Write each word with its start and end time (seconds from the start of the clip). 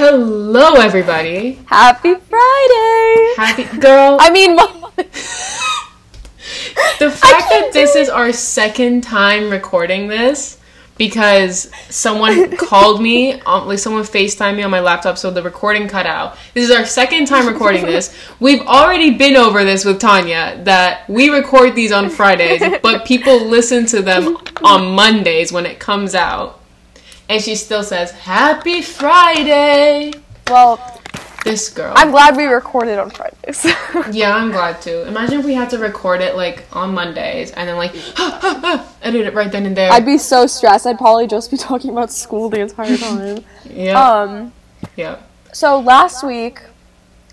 Hello, 0.00 0.74
everybody. 0.74 1.58
Happy 1.66 2.14
Friday! 2.14 3.34
Happy 3.36 3.64
girl. 3.78 4.16
I 4.20 4.30
mean, 4.30 4.54
the 7.00 7.10
fact 7.10 7.50
that 7.50 7.70
this 7.72 7.96
is 7.96 8.08
our 8.08 8.32
second 8.32 9.02
time 9.02 9.50
recording 9.50 10.06
this 10.06 10.60
because 10.98 11.72
someone 11.90 12.56
called 12.56 13.02
me, 13.02 13.40
um, 13.40 13.66
like 13.66 13.80
someone 13.80 14.04
FaceTimed 14.04 14.58
me 14.58 14.62
on 14.62 14.70
my 14.70 14.78
laptop, 14.78 15.18
so 15.18 15.32
the 15.32 15.42
recording 15.42 15.88
cut 15.88 16.06
out. 16.06 16.38
This 16.54 16.70
is 16.70 16.76
our 16.76 16.86
second 16.86 17.26
time 17.26 17.48
recording 17.48 17.84
this. 17.84 18.16
We've 18.38 18.60
already 18.60 19.18
been 19.18 19.34
over 19.34 19.64
this 19.64 19.84
with 19.84 19.98
Tanya 19.98 20.60
that 20.62 21.10
we 21.10 21.28
record 21.30 21.74
these 21.74 21.90
on 21.90 22.08
Fridays, 22.08 22.62
but 22.84 23.04
people 23.04 23.46
listen 23.46 23.84
to 23.86 24.00
them 24.00 24.36
on 24.62 24.94
Mondays 24.94 25.50
when 25.50 25.66
it 25.66 25.80
comes 25.80 26.14
out. 26.14 26.57
And 27.28 27.42
she 27.42 27.54
still 27.54 27.82
says, 27.82 28.10
Happy 28.12 28.80
Friday! 28.82 30.12
well, 30.48 30.78
This 31.44 31.68
girl. 31.68 31.92
I'm 31.96 32.10
glad 32.10 32.36
we 32.36 32.44
recorded 32.46 32.98
on 32.98 33.10
Fridays. 33.10 33.66
Yeah, 34.12 34.34
I'm 34.34 34.50
glad 34.50 34.80
to. 34.82 35.06
Imagine 35.06 35.40
if 35.40 35.44
we 35.46 35.54
had 35.54 35.70
to 35.70 35.78
record 35.78 36.20
it 36.20 36.36
like 36.36 36.64
on 36.72 36.94
Mondays 36.94 37.50
and 37.52 37.68
then 37.68 37.76
like 37.76 37.92
edit 39.02 39.26
it 39.26 39.34
right 39.34 39.50
then 39.52 39.66
and 39.66 39.76
there. 39.76 39.90
I'd 39.92 40.06
be 40.06 40.18
so 40.18 40.46
stressed. 40.46 40.86
I'd 40.86 40.98
probably 40.98 41.26
just 41.26 41.50
be 41.50 41.56
talking 41.68 41.90
about 41.90 42.10
school 42.12 42.48
the 42.48 42.60
entire 42.60 42.96
time. 42.96 43.44
yeah, 43.68 44.00
um, 44.00 44.52
yeah. 44.96 45.18
so 45.52 45.78
last 45.80 46.24
week, 46.24 46.60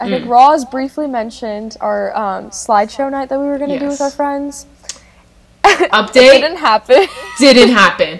I 0.01 0.09
think 0.09 0.25
Mm. 0.25 0.29
Roz 0.29 0.65
briefly 0.65 1.07
mentioned 1.07 1.77
our 1.79 2.15
um, 2.17 2.49
slideshow 2.49 3.09
night 3.09 3.29
that 3.29 3.39
we 3.39 3.45
were 3.45 3.57
going 3.57 3.69
to 3.71 3.79
do 3.79 3.87
with 3.87 4.01
our 4.01 4.11
friends. 4.11 4.65
Update 5.63 6.13
didn't 6.13 6.57
happen. 6.57 7.07
didn't 7.39 7.69
happen. 7.73 8.19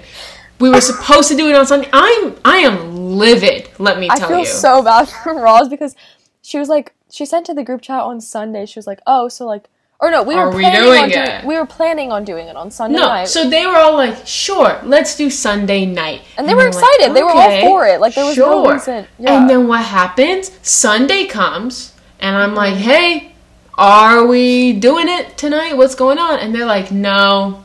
We 0.59 0.69
were 0.69 0.81
supposed 0.81 1.27
to 1.29 1.35
do 1.35 1.47
it 1.49 1.55
on 1.55 1.65
Sunday. 1.65 1.89
I'm 1.91 2.35
I 2.45 2.57
am 2.57 2.95
livid. 2.95 3.69
Let 3.77 3.99
me 3.99 4.07
tell 4.07 4.19
you. 4.19 4.25
I 4.25 4.27
feel 4.29 4.39
you. 4.39 4.45
so 4.45 4.83
bad 4.83 5.09
for 5.09 5.33
Roz 5.41 5.67
because 5.69 5.95
she 6.41 6.57
was 6.59 6.69
like, 6.69 6.93
she 7.09 7.25
sent 7.25 7.45
to 7.47 7.53
the 7.53 7.63
group 7.63 7.81
chat 7.81 8.01
on 8.01 8.21
Sunday. 8.21 8.65
She 8.65 8.79
was 8.79 8.87
like, 8.87 9.01
oh, 9.05 9.27
so 9.27 9.45
like, 9.45 9.69
or 9.99 10.11
no, 10.11 10.23
we 10.23 10.35
were 10.35 10.49
we 10.51 10.61
planning 10.61 10.89
on 11.03 11.09
doing, 11.09 11.27
it? 11.27 11.45
we 11.45 11.57
were 11.57 11.65
planning 11.65 12.11
on 12.11 12.25
doing 12.25 12.47
it 12.47 12.55
on 12.55 12.69
Sunday 12.69 12.99
no, 12.99 13.07
night. 13.07 13.27
so 13.29 13.49
they 13.49 13.65
were 13.65 13.77
all 13.77 13.93
like, 13.95 14.27
"Sure, 14.27 14.79
let's 14.83 15.15
do 15.15 15.29
Sunday 15.29 15.85
night," 15.85 16.21
And 16.37 16.47
they 16.49 16.53
were 16.53 16.67
I'm 16.67 16.71
like, 16.71 16.83
excited. 16.83 17.15
They 17.15 17.23
were 17.23 17.29
all 17.31 17.61
for 17.61 17.87
it. 17.87 18.01
Like, 18.01 18.13
there 18.13 18.25
was 18.25 18.37
no 18.37 18.69
reason- 18.71 19.07
yeah. 19.17 19.39
And 19.39 19.49
then 19.49 19.67
what 19.69 19.83
happens? 19.85 20.51
Sunday 20.61 21.25
comes, 21.25 21.93
and 22.19 22.35
I'm 22.35 22.53
like, 22.55 22.75
"Hey, 22.75 23.35
are 23.77 24.25
we 24.27 24.73
doing 24.73 25.07
it 25.07 25.37
tonight? 25.37 25.77
What's 25.77 25.95
going 25.95 26.17
on?" 26.19 26.39
And 26.39 26.53
they're 26.53 26.65
like, 26.65 26.91
"No, 26.91 27.63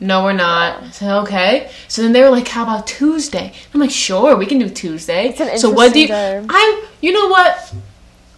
no, 0.00 0.24
we're 0.24 0.32
not." 0.32 0.82
I 0.82 0.90
said, 0.90 1.12
"Okay." 1.22 1.70
So 1.88 2.02
then 2.02 2.12
they 2.12 2.22
were 2.22 2.30
like, 2.30 2.48
"How 2.48 2.62
about 2.64 2.86
Tuesday?" 2.86 3.52
I'm 3.72 3.80
like, 3.80 3.90
"Sure, 3.90 4.36
we 4.36 4.46
can 4.46 4.58
do 4.58 4.68
Tuesday." 4.68 5.28
It's 5.28 5.40
an 5.40 5.58
so 5.58 5.70
what 5.70 5.92
do 5.92 6.00
you? 6.00 6.08
I, 6.10 6.84
you 7.00 7.12
know 7.12 7.28
what? 7.28 7.72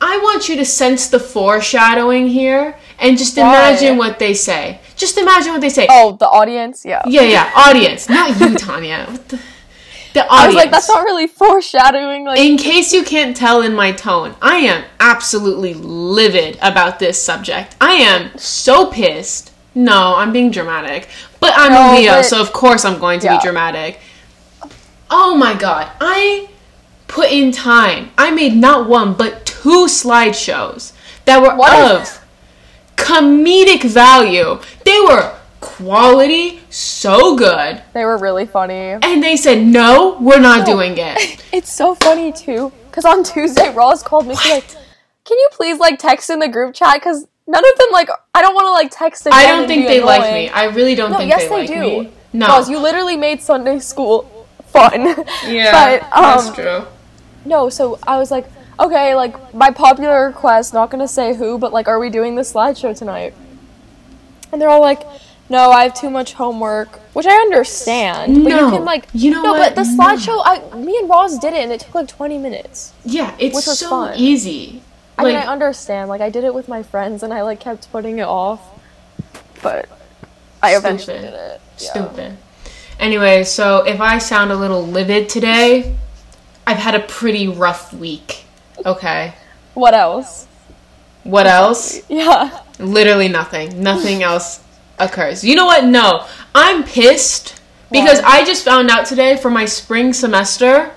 I 0.04 0.19
want 0.19 0.48
you 0.48 0.56
to 0.56 0.64
sense 0.64 1.08
the 1.08 1.20
foreshadowing 1.20 2.27
here, 2.27 2.77
and 2.98 3.16
just 3.16 3.36
Why? 3.36 3.70
imagine 3.70 3.96
what 3.96 4.19
they 4.19 4.34
say. 4.34 4.80
Just 4.96 5.16
imagine 5.16 5.52
what 5.52 5.60
they 5.60 5.69
say. 5.69 5.86
oh, 5.88 6.16
the 6.19 6.28
audience, 6.28 6.84
yeah. 6.84 7.02
Yeah, 7.06 7.22
yeah, 7.22 7.52
audience, 7.54 8.08
not 8.08 8.38
you, 8.41 8.54
Tanya. 8.58 9.06
What 9.08 9.28
the, 9.28 9.36
the 10.14 10.26
audience. 10.26 10.30
I 10.30 10.47
was 10.47 10.54
like, 10.56 10.70
that's 10.72 10.88
not 10.88 11.04
really 11.04 11.28
foreshadowing. 11.28 12.24
Like, 12.24 12.41
In 12.41 12.56
case 12.56 12.92
you 12.92 13.04
can't 13.04 13.36
tell 13.36 13.62
in 13.62 13.74
my 13.74 13.92
tone, 13.92 14.34
I 14.42 14.56
am 14.56 14.84
absolutely 14.98 15.74
livid 15.74 16.58
about 16.60 16.98
this 16.98 17.22
subject. 17.22 17.76
I 17.80 17.92
am 17.92 18.36
so 18.36 18.86
pissed. 18.86 19.52
No, 19.74 20.16
I'm 20.16 20.32
being 20.32 20.50
dramatic. 20.50 21.08
But 21.42 21.52
I'm 21.56 21.72
No, 21.72 21.92
a 21.92 21.98
Leo, 21.98 22.12
but- 22.14 22.24
so 22.24 22.40
of 22.40 22.52
course 22.52 22.84
I'm 22.86 22.98
going 22.98 23.20
to 23.20 23.26
Yeah. 23.26 23.36
be 23.36 23.42
dramatic. 23.42 24.00
Oh 25.10 25.34
my 25.34 25.52
god. 25.54 25.88
I 26.00 26.48
put 27.08 27.30
in 27.30 27.52
time. 27.52 28.10
I 28.16 28.30
made 28.30 28.54
not 28.56 28.88
one, 28.88 29.12
but 29.12 29.44
two 29.44 29.86
slideshows 29.86 30.92
that 31.26 31.42
were 31.42 31.54
What 31.54 31.91
of 31.92 32.20
comedic 32.97 33.82
value. 33.82 34.58
They 34.84 35.00
were 35.00 35.32
quality, 35.60 36.60
so 36.70 37.36
good. 37.36 37.82
they 37.92 38.04
were 38.04 38.16
really 38.19 38.47
funny. 38.47 38.97
And 39.02 39.22
they 39.22 39.36
said, 39.36 39.62
no, 39.62 40.16
we're 40.20 40.41
not 40.41 40.60
No. 40.66 40.75
doing 40.75 40.97
it. 40.97 41.42
It's 41.52 41.70
so 41.72 41.94
funny 41.94 42.32
too, 42.32 42.72
because 42.91 43.04
on 43.04 43.22
Tuesday, 43.25 43.72
Roz 43.75 44.02
called 44.02 44.26
me. 44.26 44.34
She's 44.36 44.50
like, 44.52 44.66
"Can 45.26 45.36
you 45.38 45.48
please 45.52 45.78
like 45.78 45.98
text 45.98 46.31
in 46.31 46.38
the 46.38 46.48
group 46.48 46.75
chat? 46.75 46.94
Because 46.94 47.26
none 47.47 47.64
of 47.64 47.78
them 47.78 47.88
like 47.92 48.08
I 48.34 48.42
don't 48.42 48.54
want 48.54 48.66
to 48.66 48.72
like 48.72 48.91
text 48.91 49.26
again." 49.26 49.38
I 49.38 49.47
don't 49.47 49.66
think 49.66 49.86
they 49.86 50.00
like 50.03 50.32
me. 50.32 50.48
I 50.48 50.64
really 50.64 50.94
don't 50.94 51.10
No, 51.10 51.19
think 51.19 51.28
yes, 51.30 51.42
they, 51.42 51.50
like 51.50 51.66
do. 51.69 51.80
me. 51.80 52.10
No. 52.32 52.48
Roz, 52.48 52.69
you 52.70 52.78
literally 52.78 53.16
made 53.16 53.42
Sunday 53.42 53.78
school 53.78 54.47
fun. 54.66 55.04
yeah, 55.47 55.70
but 55.72 56.02
um, 56.16 56.22
that's 56.22 56.54
true. 56.54 56.86
no. 57.44 57.69
So 57.69 57.98
I 58.06 58.19
was 58.19 58.31
like, 58.31 58.47
okay, 58.81 59.14
like 59.14 59.34
by 59.52 59.70
popular 59.70 60.26
request, 60.26 60.72
not 60.72 60.91
gonna 60.91 61.08
say 61.08 61.34
who, 61.34 61.58
but 61.58 61.72
like, 61.72 61.88
are 61.88 61.98
we 61.98 62.08
doing 62.10 62.34
the 62.36 62.42
slideshow 62.42 62.97
tonight? 62.97 63.34
And 64.52 64.60
they're 64.60 64.69
all 64.69 64.81
like, 64.81 65.02
no, 65.48 65.70
I 65.70 65.82
have 65.84 65.94
too 65.94 66.08
much 66.10 66.34
homework, 66.34 66.97
which 67.14 67.26
I 67.26 67.34
understand. 67.34 68.44
But 68.44 68.50
No. 68.50 68.66
you 68.66 68.70
can 68.76 68.84
like, 68.84 69.06
You 69.12 69.31
know 69.31 69.42
no, 69.42 69.52
what? 69.52 69.75
but 69.75 69.84
the 69.84 69.91
No. 69.91 70.04
slideshow, 70.04 70.42
I, 70.44 70.76
me 70.76 70.97
and 70.98 71.08
Roz 71.08 71.38
did 71.38 71.52
it, 71.54 71.60
and 71.62 71.72
it 71.72 71.81
took 71.81 71.94
like 71.94 72.08
20 72.08 72.38
minutes. 72.38 72.92
Yeah, 73.04 73.34
it's 73.38 73.54
which 73.54 73.66
was 73.66 73.78
so 73.78 73.91
fun. 73.91 74.14
easy. 74.19 74.82
I 75.19 75.25
mean, 75.25 75.37
I 75.37 75.47
understand. 75.47 76.09
Like, 76.09 76.21
I 76.21 76.31
did 76.31 76.45
it 76.45 76.55
with 76.55 76.69
my 76.69 76.83
friends, 76.83 77.23
and 77.23 77.33
I 77.33 77.43
like 77.43 77.61
kept 77.61 77.91
putting 77.93 78.19
it 78.19 78.27
off, 78.27 78.61
but 79.62 79.89
I 80.62 80.77
eventually 80.77 81.19
did 81.19 81.34
it. 81.34 81.61
Yeah. 81.78 81.91
stupid. 81.91 82.39
Anyway, 82.99 83.45
so 83.45 83.84
if 83.84 84.00
I 84.00 84.19
sound 84.19 84.53
a 84.53 84.56
little 84.56 84.87
livid 84.87 85.28
today, 85.28 85.97
I've 86.67 86.77
had 86.78 86.95
a 86.95 87.00
pretty 87.00 87.49
rough 87.49 87.93
week. 87.93 88.45
Okay. 88.87 89.34
What 89.75 89.95
else? 89.95 90.47
What 91.25 91.47
else? 91.47 92.03
Yeah. 92.09 92.61
Literally 92.79 93.29
nothing. 93.29 93.83
Nothing 93.83 94.23
else 94.31 94.62
occurs. 94.99 95.44
You 95.44 95.56
know 95.56 95.67
what? 95.67 95.84
No. 95.84 96.27
I'm 96.55 96.84
pissed 96.84 97.61
because 97.91 98.21
Why? 98.23 98.41
I 98.41 98.44
just 98.44 98.65
found 98.65 98.91
out 98.91 99.06
today 99.06 99.37
for 99.37 99.50
my 99.50 99.65
spring 99.65 100.12
semester, 100.12 100.93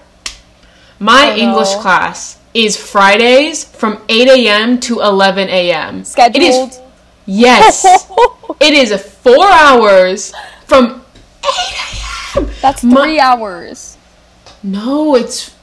my 0.99 1.31
Oh, 1.31 1.35
no. 1.35 1.41
English 1.41 1.73
class 1.75 2.39
is 2.55 2.77
Fridays 2.77 3.65
from 3.65 4.01
8 4.07 4.29
a.m. 4.29 4.79
to 4.79 5.01
11 5.01 5.49
a.m. 5.49 6.05
Scheduled. 6.05 6.41
It 6.41 6.71
is, 6.71 6.81
yes. 7.25 7.85
it 8.61 8.73
is 8.73 8.95
four 8.99 9.45
hours 9.45 10.33
from 10.65 11.03
8 11.43 11.49
a.m. 12.37 12.49
That's 12.61 12.83
My- 12.83 13.03
three 13.03 13.19
hours. 13.19 13.97
No, 14.63 15.15
it's 15.15 15.53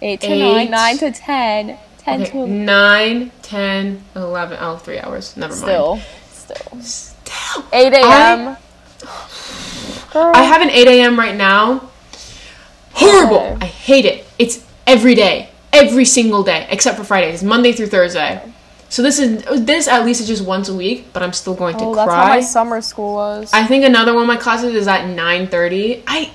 Eight 0.00 0.20
to 0.22 0.28
Eight. 0.28 0.38
nine, 0.40 0.70
nine 0.70 0.98
to 0.98 1.12
ten, 1.12 1.76
ten 1.98 2.22
okay, 2.22 2.30
to 2.30 2.46
9, 2.46 3.32
10, 3.42 4.04
11. 4.16 4.58
Oh, 4.58 4.76
three 4.78 4.98
hours. 4.98 5.36
Never 5.36 5.52
mind. 5.52 5.60
still, 5.62 6.00
still. 6.32 6.80
Still. 6.80 7.64
Eight 7.74 7.92
a.m. 7.92 8.56
Girl. 10.12 10.32
I 10.34 10.42
have 10.42 10.62
an 10.62 10.70
8 10.70 10.88
a.m. 10.88 11.18
right 11.18 11.36
now. 11.36 11.90
Horrible. 12.92 13.36
Okay. 13.36 13.58
I 13.60 13.66
hate 13.66 14.06
it. 14.06 14.26
It's 14.38 14.64
every 14.86 15.14
day, 15.14 15.49
every 15.72 16.04
single 16.04 16.42
day, 16.42 16.66
except 16.70 16.96
for 16.96 17.04
Fridays, 17.04 17.42
Monday 17.42 17.72
through 17.72 17.86
Thursday. 17.86 18.42
So 18.88 19.02
this 19.02 19.20
is 19.20 19.44
this 19.64 19.86
at 19.86 20.04
least 20.04 20.20
is 20.20 20.26
just 20.26 20.44
once 20.44 20.68
a 20.68 20.74
week, 20.74 21.12
but 21.12 21.22
I'm 21.22 21.32
still 21.32 21.54
going 21.54 21.78
to 21.78 21.84
oh, 21.84 21.94
that's 21.94 22.10
how 22.10 22.24
cry. 22.24 22.36
my 22.36 22.40
summer 22.40 22.80
school 22.80 23.14
was. 23.14 23.52
I 23.52 23.64
think 23.64 23.84
another 23.84 24.12
one 24.12 24.22
of 24.22 24.26
my 24.26 24.36
classes 24.36 24.74
is 24.74 24.88
at 24.88 25.04
9:30. 25.04 26.02
I. 26.06 26.32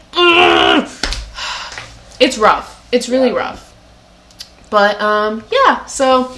It's 2.19 2.38
rough. 2.38 2.88
It's 2.91 3.09
really 3.09 3.31
rough. 3.31 3.73
But 4.69 5.01
um 5.01 5.44
yeah, 5.52 5.85
so 5.85 6.35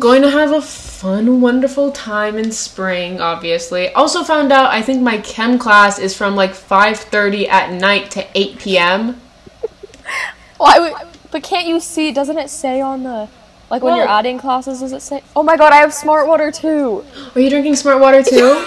going 0.00 0.22
to 0.22 0.30
have 0.30 0.50
a 0.50 0.60
fun 0.60 1.40
wonderful 1.40 1.92
time 1.92 2.36
in 2.36 2.50
spring 2.50 3.20
obviously. 3.20 3.92
Also 3.92 4.24
found 4.24 4.50
out 4.50 4.70
I 4.70 4.82
think 4.82 5.02
my 5.02 5.18
chem 5.18 5.58
class 5.58 6.00
is 6.00 6.16
from 6.16 6.34
like 6.34 6.50
5:30 6.50 7.48
at 7.48 7.72
night 7.72 8.10
to 8.12 8.26
8 8.34 8.58
p.m. 8.58 9.20
Why 10.56 10.80
would, 10.80 11.13
but 11.34 11.42
can't 11.42 11.66
you 11.66 11.80
see? 11.80 12.12
Doesn't 12.12 12.38
it 12.38 12.48
say 12.48 12.80
on 12.80 13.02
the 13.02 13.28
like 13.68 13.82
when 13.82 13.96
you're 13.96 14.06
adding 14.06 14.38
classes? 14.38 14.78
Does 14.78 14.92
it 14.92 15.02
say? 15.02 15.20
Oh 15.34 15.42
my 15.42 15.56
god, 15.56 15.72
I 15.72 15.78
have 15.78 15.92
smart 15.92 16.28
water 16.28 16.52
too. 16.52 17.04
Are 17.34 17.40
you 17.40 17.50
drinking 17.50 17.74
smart 17.74 18.00
water 18.00 18.22
too? 18.22 18.64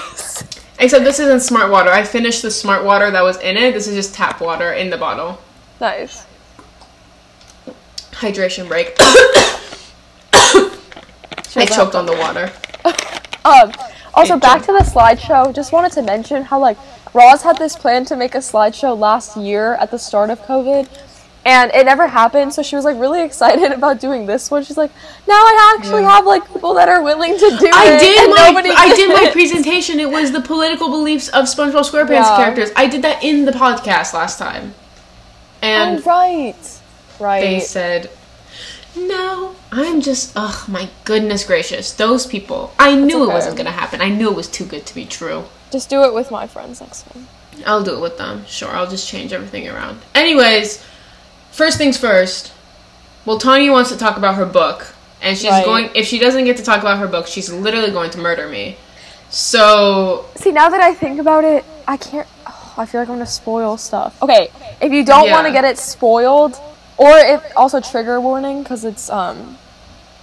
Except 0.77 1.05
this 1.05 1.17
isn't 1.19 1.39
smart 1.39 1.71
water. 1.71 1.89
I 1.89 2.03
finished 2.03 2.41
the 2.41 2.51
smart 2.51 2.83
water 2.83 3.09
that 3.09 3.21
was 3.23 3.37
in 3.37 3.55
it. 3.55 3.73
This 3.73 3.87
is 3.87 3.95
just 3.95 4.13
tap 4.13 4.41
water 4.41 4.73
in 4.73 4.89
the 4.89 4.97
bottle. 4.97 5.39
nice. 5.79 6.25
Hydration 8.11 8.67
break. 8.67 8.93
I 11.55 11.65
choked 11.65 11.95
on 11.95 12.05
the 12.05 12.17
water. 12.17 12.51
Um, 13.45 13.71
also, 14.13 14.37
back 14.37 14.61
to 14.63 14.73
the 14.73 14.79
slideshow. 14.79 15.55
Just 15.55 15.71
wanted 15.71 15.93
to 15.93 16.01
mention 16.01 16.43
how 16.43 16.59
like 16.59 16.77
Roz 17.13 17.43
had 17.43 17.57
this 17.57 17.77
plan 17.77 18.03
to 18.05 18.17
make 18.17 18.35
a 18.35 18.39
slideshow 18.39 18.97
last 18.97 19.37
year 19.37 19.75
at 19.75 19.89
the 19.89 19.97
start 19.97 20.29
of 20.29 20.41
COVID, 20.41 20.89
and 21.45 21.71
it 21.73 21.85
never 21.85 22.07
happened. 22.07 22.53
So 22.53 22.61
she 22.61 22.75
was 22.75 22.83
like 22.85 22.97
really 22.99 23.23
excited 23.23 23.71
about 23.79 23.99
doing 23.99 24.25
this 24.25 24.51
one. 24.51 24.63
She's 24.63 24.77
like, 24.77 24.91
now 25.27 25.33
I 25.35 25.75
actually 25.79 26.01
Yeah. 26.01 26.11
have 26.15 26.25
like 26.25 26.51
people 26.51 26.73
that 26.75 26.89
are 26.89 27.01
willing 27.01 27.33
to 27.33 27.57
do 27.59 27.69
I 27.73 27.95
it. 27.95 27.99
did 27.99 28.29
my 28.29 28.73
I 28.77 28.93
did 28.95 29.09
my 29.09 29.29
presentation. 29.33 29.99
It 29.99 30.09
was 30.09 30.31
the 30.31 30.41
political 30.41 30.89
beliefs 30.89 31.29
of 31.29 31.45
SpongeBob 31.45 31.89
SquarePants 31.89 32.09
Yeah. 32.09 32.37
characters. 32.37 32.71
I 32.75 32.87
did 32.87 33.01
that 33.03 33.23
in 33.23 33.45
the 33.45 33.51
podcast 33.51 34.13
last 34.13 34.37
time. 34.39 34.73
Oh 34.77 35.67
And 35.67 36.05
right. 36.05 36.55
Right. 37.19 37.41
They 37.41 37.59
said, 37.59 38.11
no, 38.95 39.55
I'm 39.71 40.01
just, 40.01 40.33
oh 40.35 40.65
my 40.67 40.89
goodness 41.05 41.43
gracious. 41.45 41.93
Those 41.93 42.25
people, 42.27 42.73
I 42.79 42.95
knew 42.95 43.23
it 43.23 43.27
wasn't 43.33 43.55
going 43.55 43.65
to 43.65 43.71
happen. 43.71 44.01
I 44.01 44.09
knew 44.09 44.29
it 44.29 44.35
was 44.35 44.47
too 44.47 44.65
good 44.65 44.85
to 44.85 44.95
be 44.95 45.05
true. 45.05 45.45
Just 45.71 45.89
do 45.89 46.03
it 46.03 46.13
with 46.13 46.31
my 46.31 46.47
friends 46.47 46.79
next 46.81 47.03
time. 47.07 47.27
I'll 47.65 47.83
do 47.83 47.95
it 47.95 48.01
with 48.01 48.17
them. 48.17 48.45
Sure, 48.45 48.69
I'll 48.69 48.89
just 48.89 49.07
change 49.07 49.33
everything 49.33 49.67
around. 49.67 49.99
Anyways, 50.15 50.83
first 51.57 51.77
things 51.77 51.97
first. 51.97 52.53
Well, 53.25 53.39
Tanya 53.39 53.71
wants 53.71 53.89
to 53.91 53.97
talk 53.97 54.15
about 54.17 54.35
her 54.35 54.45
book, 54.45 54.93
and 55.21 55.37
she's 55.37 55.49
Right. 55.51 55.65
going. 55.65 55.89
If 55.93 56.05
she 56.07 56.19
doesn't 56.19 56.45
get 56.45 56.55
to 56.57 56.63
talk 56.63 56.79
about 56.79 56.97
her 56.99 57.07
book, 57.07 57.27
she's 57.27 57.51
literally 57.51 57.91
going 57.91 58.11
to 58.11 58.19
murder 58.19 58.47
me. 58.47 58.77
So 59.29 60.25
See, 60.35 60.51
now 60.51 60.69
that 60.69 60.79
I 60.81 60.93
think 60.93 61.19
about 61.19 61.43
it, 61.43 61.65
I 61.87 61.97
can't. 61.97 62.27
Oh, 62.47 62.73
I 62.77 62.85
feel 62.85 63.01
like 63.01 63.09
I'm 63.09 63.15
gonna 63.15 63.25
spoil 63.25 63.77
stuff. 63.77 64.21
Okay, 64.21 64.49
if 64.81 64.91
you 64.93 65.03
don't 65.03 65.29
want 65.29 65.45
to 65.47 65.51
get 65.51 65.65
it 65.65 65.77
spoiled, 65.77 66.57
or 66.97 67.09
if 67.17 67.41
also 67.55 67.79
trigger 67.81 68.21
warning 68.21 68.63
because 68.63 68.85
it's 68.85 69.09
um 69.09 69.57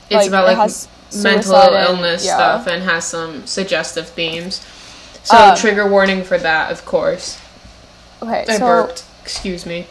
it's 0.09 0.17
Like, 0.17 0.29
about 0.29 0.45
it 0.45 0.47
like 0.49 0.57
has 0.59 0.89
mental 1.17 1.57
and- 1.57 1.89
illness 1.89 2.25
yeah. 2.25 2.35
stuff 2.37 2.67
and 2.67 2.83
has 2.83 3.05
some 3.05 3.47
suggestive 3.47 4.09
themes. 4.09 4.61
So 5.23 5.37
Um, 5.37 5.57
trigger 5.57 5.87
warning 5.87 6.23
for 6.25 6.39
that, 6.39 6.71
of 6.73 6.85
course. 6.87 7.37
okay. 8.23 8.45
I 8.49 8.57
so 8.59 8.67
burped. 8.67 9.03
Excuse 9.23 9.65
me. 9.67 9.87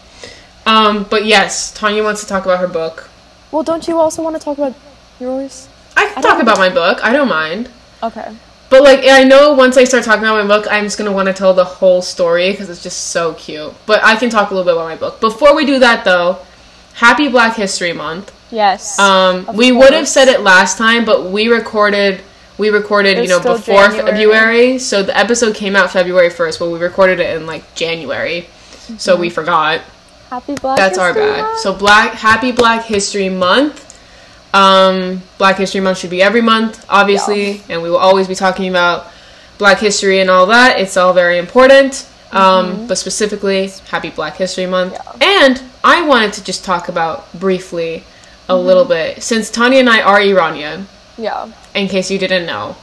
Um, 0.65 1.05
but 1.09 1.25
yes, 1.25 1.71
Tanya 1.73 2.03
wants 2.03 2.21
to 2.21 2.27
talk 2.27 2.45
about 2.45 2.59
her 2.59 2.67
book. 2.67 3.09
well, 3.51 3.63
don't 3.63 3.87
you 3.87 3.99
also 3.99 4.21
want 4.23 4.35
to 4.35 4.41
talk 4.41 4.57
about 4.57 4.73
yours? 5.19 5.67
I 5.97 6.05
can 6.07 6.17
I 6.17 6.21
talk 6.21 6.41
about 6.41 6.57
my 6.57 6.69
book. 6.69 7.03
I 7.03 7.13
don't 7.13 7.27
mind. 7.29 7.69
Okay. 8.01 8.35
But 8.69 8.81
like 8.83 9.01
I 9.05 9.23
know 9.23 9.53
once 9.53 9.77
I 9.77 9.83
start 9.83 10.03
talking 10.03 10.23
about 10.23 10.47
my 10.47 10.47
book, 10.57 10.65
I'm 10.71 10.83
just 10.85 10.97
gonna 10.97 11.11
want 11.11 11.27
to 11.27 11.33
tell 11.33 11.53
the 11.53 11.63
whole 11.65 12.01
story 12.01 12.51
because 12.51 12.69
it's 12.69 12.81
just 12.81 13.09
so 13.09 13.33
cute. 13.35 13.73
But 13.85 14.03
I 14.03 14.15
can 14.15 14.29
talk 14.29 14.49
a 14.49 14.53
little 14.55 14.65
bit 14.65 14.75
about 14.75 14.87
my 14.89 14.95
book. 14.95 15.19
Before 15.21 15.55
we 15.55 15.65
do 15.65 15.77
that, 15.79 16.03
though, 16.05 16.39
Happy 16.95 17.27
Black 17.29 17.55
History 17.55 17.93
Month. 17.93 18.31
Yes. 18.51 18.97
Um, 18.99 19.47
we 19.55 19.71
would 19.71 19.93
have 19.93 20.07
said 20.07 20.27
it 20.27 20.41
last 20.41 20.77
time, 20.77 21.05
but 21.05 21.25
we 21.29 21.47
recorded. 21.49 22.21
We 22.57 22.69
recorded, 22.69 23.17
you 23.17 23.27
know, 23.27 23.39
before 23.39 23.87
January. 23.89 24.11
February. 24.11 24.79
So 24.79 25.03
the 25.03 25.15
episode 25.17 25.55
came 25.55 25.75
out 25.75 25.91
February 25.91 26.29
first, 26.29 26.59
but 26.59 26.69
we 26.69 26.79
recorded 26.79 27.19
it 27.19 27.35
in 27.35 27.45
like 27.45 27.75
January. 27.75 28.47
So 28.97 29.13
Mm-hmm. 29.13 29.21
we 29.21 29.29
forgot. 29.29 29.81
Happy 30.33 30.55
Black. 30.55 30.77
That's 30.77 30.97
our 30.97 31.09
History 31.13 31.31
bad. 31.31 31.41
Month. 31.43 31.59
So 31.59 31.73
Black 31.75 32.13
Happy 32.13 32.51
Black 32.51 32.85
History 32.85 33.29
Month. 33.29 33.75
Um, 34.53 35.21
Black 35.37 35.57
History 35.57 35.79
Month 35.81 35.99
should 35.99 36.09
be 36.09 36.21
every 36.23 36.41
month, 36.41 36.83
obviously, 36.89 37.61
and 37.69 37.81
we 37.83 37.89
will 37.89 37.97
always 37.97 38.27
be 38.27 38.35
talking 38.35 38.67
about 38.69 39.11
Black 39.57 39.79
history 39.79 40.19
and 40.19 40.29
all 40.29 40.45
that. 40.47 40.79
It's 40.79 40.97
all 40.97 41.13
very 41.13 41.37
important. 41.37 42.07
Um, 42.31 42.87
but 42.87 42.97
specifically, 42.97 43.69
Happy 43.89 44.09
Black 44.09 44.35
History 44.37 44.65
Month. 44.65 44.93
Mm-hmm. 44.95 45.21
Yeah. 45.21 45.45
And 45.45 45.63
I 45.83 46.01
wanted 46.07 46.33
to 46.33 46.43
just 46.43 46.65
talk 46.65 46.89
about 46.89 47.31
briefly 47.39 48.03
a 48.49 48.53
Mm-hmm. 48.53 48.65
little 48.67 48.85
bit 48.85 49.23
since 49.23 49.49
Tanya 49.49 49.79
and 49.79 49.89
I 49.89 50.01
are 50.01 50.19
Iranian. 50.21 50.87
yeah. 51.17 51.51
In 51.75 51.87
case 51.87 52.11
you 52.11 52.19
didn't 52.19 52.45
know, 52.45 52.75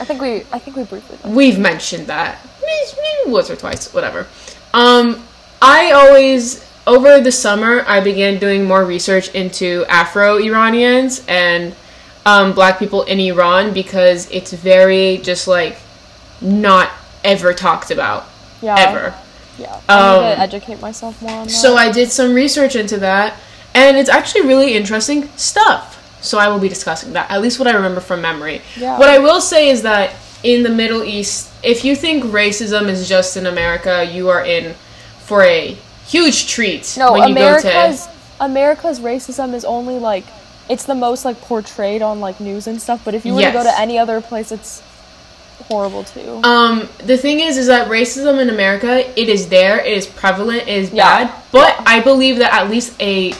I 0.00 0.04
think 0.04 0.20
we. 0.22 0.44
I 0.52 0.58
think 0.58 0.76
we 0.76 0.84
briefly. 0.84 1.16
Did. 1.22 1.34
we've 1.34 1.58
mentioned 1.58 2.06
that 2.06 2.38
maybe 2.62 3.32
once 3.32 3.50
or 3.50 3.56
twice, 3.56 3.92
whatever. 3.92 4.26
Um, 4.72 5.24
I 5.60 5.90
always 5.92 6.64
over 6.86 7.20
the 7.20 7.32
summer 7.32 7.84
I 7.86 8.00
began 8.00 8.38
doing 8.38 8.64
more 8.64 8.84
research 8.84 9.34
into 9.34 9.84
Afro 9.88 10.38
Iranians 10.38 11.24
and 11.28 11.74
um, 12.24 12.52
Black 12.54 12.78
people 12.78 13.02
in 13.04 13.18
Iran 13.20 13.72
because 13.72 14.30
it's 14.30 14.52
very 14.52 15.18
just 15.18 15.48
like 15.48 15.78
not 16.40 16.90
ever 17.24 17.52
talked 17.52 17.90
about 17.90 18.26
Yeah. 18.62 18.76
ever. 18.78 19.14
Yeah. 19.58 19.80
I 19.88 19.96
need 20.20 20.28
Um, 20.30 20.36
to 20.36 20.40
educate 20.42 20.80
myself 20.80 21.20
more 21.20 21.32
on 21.32 21.46
that. 21.46 21.52
So 21.52 21.76
I 21.76 21.90
did 21.90 22.10
some 22.12 22.32
research 22.34 22.76
into 22.76 22.96
that, 22.98 23.34
and 23.74 23.96
it's 23.96 24.08
actually 24.10 24.42
really 24.42 24.74
interesting 24.74 25.28
stuff. 25.36 25.96
So 26.20 26.38
I 26.38 26.48
will 26.48 26.58
be 26.60 26.68
discussing 26.68 27.12
that, 27.14 27.30
at 27.30 27.40
least 27.42 27.58
what 27.58 27.66
I 27.66 27.72
remember 27.72 28.00
from 28.00 28.20
memory. 28.20 28.62
Yeah. 28.76 28.98
What 28.98 29.08
I 29.08 29.18
will 29.18 29.40
say 29.40 29.68
is 29.68 29.82
that 29.82 30.12
in 30.44 30.62
the 30.62 30.68
Middle 30.70 31.02
East, 31.02 31.50
if 31.64 31.84
you 31.84 31.96
think 31.96 32.24
racism 32.24 32.88
is 32.88 33.08
just 33.08 33.36
in 33.36 33.46
America, 33.46 34.04
you 34.04 34.28
are 34.28 34.44
in 34.44 34.74
for 35.28 35.42
a 35.42 35.76
huge 36.06 36.48
treat 36.48 36.96
no, 36.98 37.12
when 37.12 37.28
you 37.28 37.34
go 37.34 37.60
to. 37.60 37.68
America's 37.68 38.08
America's 38.40 39.00
racism 39.00 39.52
is 39.54 39.64
only 39.64 39.98
like 39.98 40.24
it's 40.68 40.84
the 40.84 40.94
most 40.94 41.24
like 41.24 41.40
portrayed 41.42 42.02
on 42.02 42.20
like 42.20 42.40
news 42.40 42.66
and 42.66 42.80
stuff. 42.80 43.04
But 43.04 43.14
if 43.14 43.24
you 43.24 43.34
were 43.34 43.42
to 43.42 43.52
go 43.52 43.62
to 43.62 43.78
any 43.78 43.98
other 43.98 44.20
place, 44.20 44.50
it's 44.52 44.82
horrible 45.66 46.04
too. 46.04 46.40
Um, 46.44 46.88
the 47.04 47.16
thing 47.16 47.40
is, 47.40 47.56
is 47.58 47.66
that 47.66 47.88
racism 47.88 48.40
in 48.40 48.48
America, 48.48 49.08
it 49.20 49.28
is 49.28 49.48
there, 49.48 49.78
it 49.80 49.92
is 49.92 50.06
prevalent, 50.06 50.62
it 50.62 50.68
is 50.68 50.90
Yeah. 50.92 51.24
bad. 51.24 51.34
But 51.52 51.82
I 51.86 52.00
believe 52.00 52.38
that 52.38 52.52
at 52.52 52.70
least 52.70 52.94
a, 53.00 53.34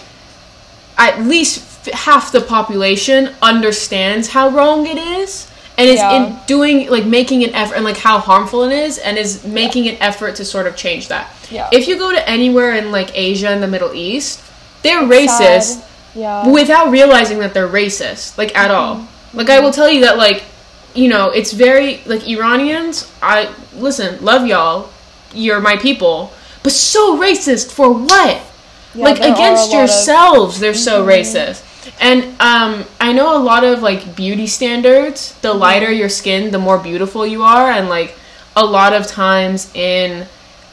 at 0.96 1.20
least 1.22 1.86
f- 1.86 1.94
half 1.94 2.32
the 2.32 2.40
population 2.40 3.34
understands 3.40 4.28
how 4.28 4.48
wrong 4.48 4.86
it 4.86 4.98
is, 4.98 5.47
and 5.78 5.88
is 5.88 5.96
Yeah. 5.96 6.16
in 6.26 6.36
doing 6.46 6.90
like 6.90 7.06
making 7.06 7.44
an 7.44 7.54
effort 7.54 7.76
and 7.76 7.84
like 7.84 7.96
how 7.96 8.18
harmful 8.18 8.64
it 8.64 8.72
is, 8.72 8.98
and 8.98 9.16
is 9.16 9.44
making 9.44 9.88
an 9.88 9.96
effort 10.00 10.34
to 10.36 10.44
sort 10.44 10.66
of 10.66 10.76
change 10.76 11.08
that. 11.08 11.30
Yeah. 11.50 11.68
If 11.72 11.88
you 11.88 11.96
go 11.96 12.12
to 12.12 12.28
anywhere 12.28 12.72
in 12.74 12.90
like 12.92 13.10
Asia 13.14 13.48
and 13.48 13.62
the 13.62 13.68
Middle 13.68 13.94
East, 13.94 14.40
they're 14.82 15.02
racist 15.02 15.82
Yeah. 16.14 16.46
without 16.48 16.90
realizing 16.90 17.38
that 17.38 17.54
they're 17.54 17.68
racist, 17.68 18.36
like 18.36 18.54
at 18.58 18.70
all. 18.70 18.96
Mm-hmm. 18.96 19.38
Like 19.38 19.50
I 19.50 19.60
will 19.60 19.72
tell 19.72 19.88
you 19.90 20.00
that, 20.02 20.18
like 20.18 20.42
you 20.94 21.06
know, 21.08 21.30
it's 21.30 21.52
very 21.52 22.00
like 22.06 22.26
Iranians. 22.28 23.06
I 23.22 23.50
listen, 23.76 24.18
love 24.24 24.46
y'all, 24.46 24.90
you're 25.32 25.60
my 25.60 25.76
people, 25.76 26.32
but 26.64 26.72
so 26.72 27.16
racist 27.16 27.70
for 27.70 27.92
what? 27.92 28.40
Yeah, 28.94 29.04
like 29.04 29.18
there 29.18 29.28
are 29.28 29.30
a 29.30 29.34
against 29.34 29.62
lot 29.62 29.64
of- 29.64 29.68
Mm-hmm. 29.68 29.78
yourselves, 29.78 30.58
they're 30.60 30.74
so 30.74 31.06
racist. 31.06 31.62
And 32.00 32.24
um, 32.40 32.84
I 33.00 33.12
know 33.12 33.36
a 33.36 33.42
lot 33.42 33.64
of 33.64 33.82
like 33.82 34.14
beauty 34.16 34.46
standards. 34.46 35.34
The 35.40 35.48
Mm-hmm. 35.48 35.58
lighter 35.58 35.92
your 35.92 36.08
skin, 36.08 36.50
the 36.50 36.58
more 36.58 36.78
beautiful 36.78 37.26
you 37.26 37.42
are, 37.42 37.70
and 37.70 37.88
like 37.88 38.14
a 38.56 38.64
lot 38.64 38.92
of 38.92 39.06
times 39.06 39.70
in 39.74 40.26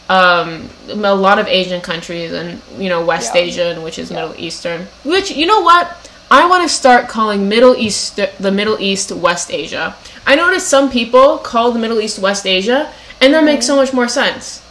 um, 0.09 0.69
a 0.87 1.15
lot 1.15 1.39
of 1.39 1.47
Asian 1.47 1.81
countries 1.81 2.31
and 2.31 2.61
you 2.77 2.89
know 2.89 3.03
West 3.05 3.33
Yeah. 3.35 3.41
Asian, 3.41 3.81
which 3.83 3.97
is 3.97 4.11
Middle 4.11 4.33
Eastern. 4.37 4.87
Which 5.03 5.31
you 5.31 5.45
know 5.45 5.61
what? 5.61 5.97
I 6.31 6.47
want 6.47 6.63
to 6.63 6.69
start 6.69 7.07
calling 7.07 7.47
Middle 7.49 7.75
East 7.75 8.15
the 8.39 8.51
Middle 8.51 8.77
East 8.79 9.11
West 9.11 9.51
Asia. 9.51 9.95
I 10.25 10.35
noticed 10.35 10.67
some 10.67 10.89
people 10.89 11.37
call 11.37 11.71
the 11.71 11.79
Middle 11.79 11.99
East 12.01 12.19
West 12.19 12.45
Asia, 12.45 12.91
and 13.21 13.33
that 13.33 13.43
makes 13.43 13.65
so 13.67 13.75
much 13.75 13.93
more 13.93 14.07
sense. 14.07 14.61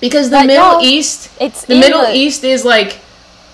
Because 0.00 0.28
the 0.30 0.36
But, 0.36 0.46
Middle 0.46 0.82
yeah, 0.82 0.88
East, 0.88 1.30
it's 1.40 1.64
the 1.64 1.78
Middle 1.78 2.04
East 2.06 2.44
is 2.44 2.64
like 2.64 2.98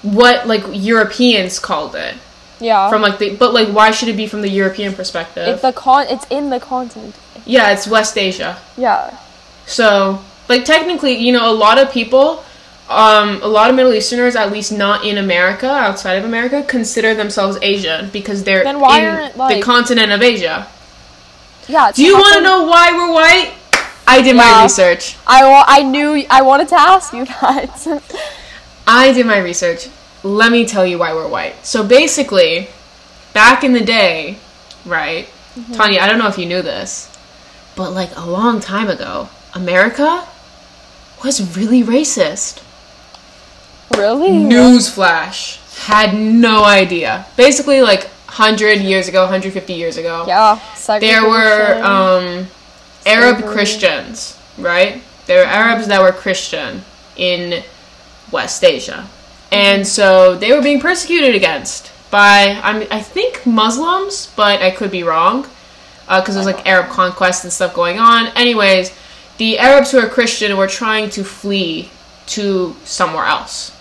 what 0.03 0.47
like 0.47 0.65
Europeans 0.73 1.59
called 1.59 1.95
it 1.95 2.15
Yeah. 2.61 2.89
from 2.91 3.03
like 3.03 3.19
the 3.19 3.37
but 3.37 3.53
like 3.55 3.69
why 3.69 3.91
should 3.93 4.09
it 4.09 4.17
be 4.17 4.27
from 4.27 4.43
the 4.43 4.49
European 4.51 4.95
perspective? 4.95 5.49
it's 5.49 5.63
the 5.63 5.73
con. 5.73 6.07
It's 6.09 6.27
in 6.31 6.51
the 6.51 6.61
continent. 6.61 7.15
yeah, 7.47 7.71
it's 7.73 7.87
West 7.87 8.17
Asia. 8.19 8.57
Yeah. 8.77 9.17
So, 9.67 10.21
like 10.49 10.65
technically, 10.65 11.15
you 11.17 11.33
know, 11.33 11.49
a 11.49 11.55
lot 11.55 11.79
of 11.79 11.91
people, 11.93 12.45
um, 12.91 13.41
a 13.43 13.47
lot 13.49 13.71
of 13.71 13.77
Middle 13.77 13.93
Easterners, 13.95 14.35
at 14.37 14.51
least 14.53 14.73
not 14.73 15.05
in 15.05 15.17
America, 15.19 15.69
outside 15.69 16.15
of 16.15 16.25
America, 16.25 16.63
consider 16.67 17.15
themselves 17.15 17.57
Asian 17.63 18.11
because 18.11 18.43
they're 18.43 18.63
in 18.63 18.77
aren't, 18.77 19.35
the 19.37 19.61
continent 19.63 20.11
of 20.13 20.21
Asia. 20.21 20.67
Yeah. 21.69 21.93
Do 21.93 22.03
you 22.05 22.15
want 22.15 22.35
to 22.35 22.41
know 22.43 22.65
why 22.65 22.91
we're 22.93 23.13
white? 23.13 23.53
I 24.07 24.21
did 24.21 24.35
Yeah. 24.35 24.43
my 24.43 24.63
research. 24.65 25.17
I 25.29 25.45
wa- 25.49 25.65
I 25.67 25.83
knew 25.85 26.27
I 26.29 26.43
wanted 26.43 26.69
to 26.69 26.79
ask 26.81 27.13
you 27.15 27.25
that. 27.25 27.71
I 28.87 29.13
did 29.13 29.27
my 29.27 29.39
research. 29.39 29.89
Let 30.23 30.53
me 30.53 30.65
tell 30.67 30.87
you 30.87 30.99
why 30.99 31.15
we're 31.15 31.29
white. 31.29 31.65
So 31.65 31.87
basically, 31.87 32.69
back 33.33 33.65
in 33.65 33.73
the 33.73 33.85
day, 33.85 34.39
right? 34.85 35.27
Mm-hmm. 35.57 35.73
Tanya, 35.75 36.01
I 36.01 36.07
don't 36.09 36.19
know 36.19 36.29
if 36.29 36.39
you 36.39 36.47
knew 36.47 36.63
this, 36.63 37.09
but 37.77 37.91
like 37.93 38.17
a 38.17 38.25
long 38.29 38.61
time 38.61 38.89
ago, 38.89 39.29
America 39.55 40.27
was 41.25 41.57
really 41.57 41.83
racist. 41.83 42.63
really? 43.97 44.31
Newsflash. 44.31 45.59
Had 45.85 46.15
no 46.15 46.65
idea. 46.65 47.27
Basically, 47.37 47.81
like 47.83 48.05
100 48.05 48.81
years 48.81 49.09
ago, 49.09 49.23
150 49.23 49.73
years 49.73 49.97
ago, 49.97 50.25
Yeah. 50.27 50.59
there 51.01 51.23
were 51.29 51.81
um, 51.83 52.47
Arab 53.07 53.37
Slavery. 53.39 53.53
Christians, 53.55 54.39
right? 54.59 55.03
There 55.27 55.41
were 55.45 55.51
Arabs 55.51 55.89
that 55.89 56.01
were 56.01 56.13
Christian 56.13 56.83
in 57.17 57.63
West 58.33 58.65
Asia. 58.65 59.07
And 59.51 59.87
so 59.87 60.37
they 60.37 60.53
were 60.53 60.63
being 60.63 60.81
persecuted 60.81 61.35
against 61.35 61.93
by, 62.11 62.61
I, 62.63 62.79
mean, 62.79 62.89
I 62.91 63.01
think, 63.01 63.47
Muslims, 63.47 64.33
but 64.35 64.63
I 64.63 64.71
could 64.71 64.91
be 64.91 65.03
wrong 65.03 65.47
because 66.07 66.35
there's 66.35 66.47
like 66.47 66.67
Arab 66.67 66.91
conquest 66.91 67.45
and 67.45 67.53
stuff 67.53 67.75
going 67.75 67.99
on. 67.99 68.27
Anyways, 68.37 68.95
the 69.39 69.59
Arabs 69.59 69.91
who 69.91 69.99
are 69.99 70.09
Christian 70.09 70.57
were 70.57 70.67
trying 70.67 71.11
to 71.11 71.25
flee 71.25 71.91
to 72.27 72.75
somewhere 72.85 73.25
else. 73.25 73.77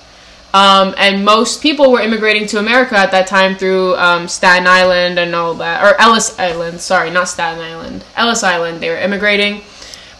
Um, 0.54 0.94
and 0.98 1.24
most 1.24 1.62
people 1.62 1.92
were 1.92 2.02
immigrating 2.02 2.46
to 2.48 2.60
America 2.60 2.98
at 2.98 3.12
that 3.12 3.28
time 3.28 3.56
through 3.56 3.96
um, 3.96 4.28
Staten 4.28 4.68
Island 4.68 5.18
and 5.18 5.34
all 5.34 5.54
that, 5.56 5.82
or 5.82 6.00
Ellis 6.00 6.38
Island. 6.38 6.82
Sorry, 6.82 7.10
not 7.10 7.30
Staten 7.30 7.64
Island. 7.64 8.04
Ellis 8.18 8.44
Island. 8.44 8.82
They 8.82 8.90
were 8.90 8.98
immigrating, 8.98 9.62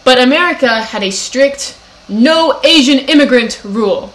but 0.04 0.18
America 0.18 0.80
had 0.80 1.02
a 1.02 1.10
strict 1.10 1.78
no 2.08 2.60
Asian 2.64 2.98
immigrant 2.98 3.62
rule. 3.62 4.12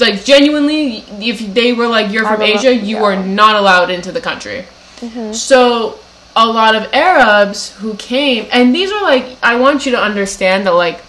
Like 0.00 0.24
genuinely, 0.24 1.04
if 1.20 1.54
they 1.54 1.72
were 1.72 1.86
like 1.88 2.12
you're 2.12 2.24
from 2.26 2.42
Asia, 2.42 2.74
you 2.74 2.96
yeah. 2.96 3.02
were 3.02 3.16
not 3.16 3.56
allowed 3.56 3.90
into 3.90 4.12
the 4.12 4.20
country. 4.20 4.64
Mhm. 5.00 5.34
So 5.34 5.98
a 6.36 6.46
lot 6.46 6.74
of 6.74 6.88
Arabs 6.92 7.72
who 7.76 7.94
came, 7.94 8.46
and 8.52 8.74
these 8.74 8.90
are 8.92 9.02
like, 9.02 9.24
I 9.42 9.56
want 9.56 9.84
you 9.86 9.92
to 9.92 10.00
understand 10.00 10.66
that 10.66 10.72
like 10.74 11.00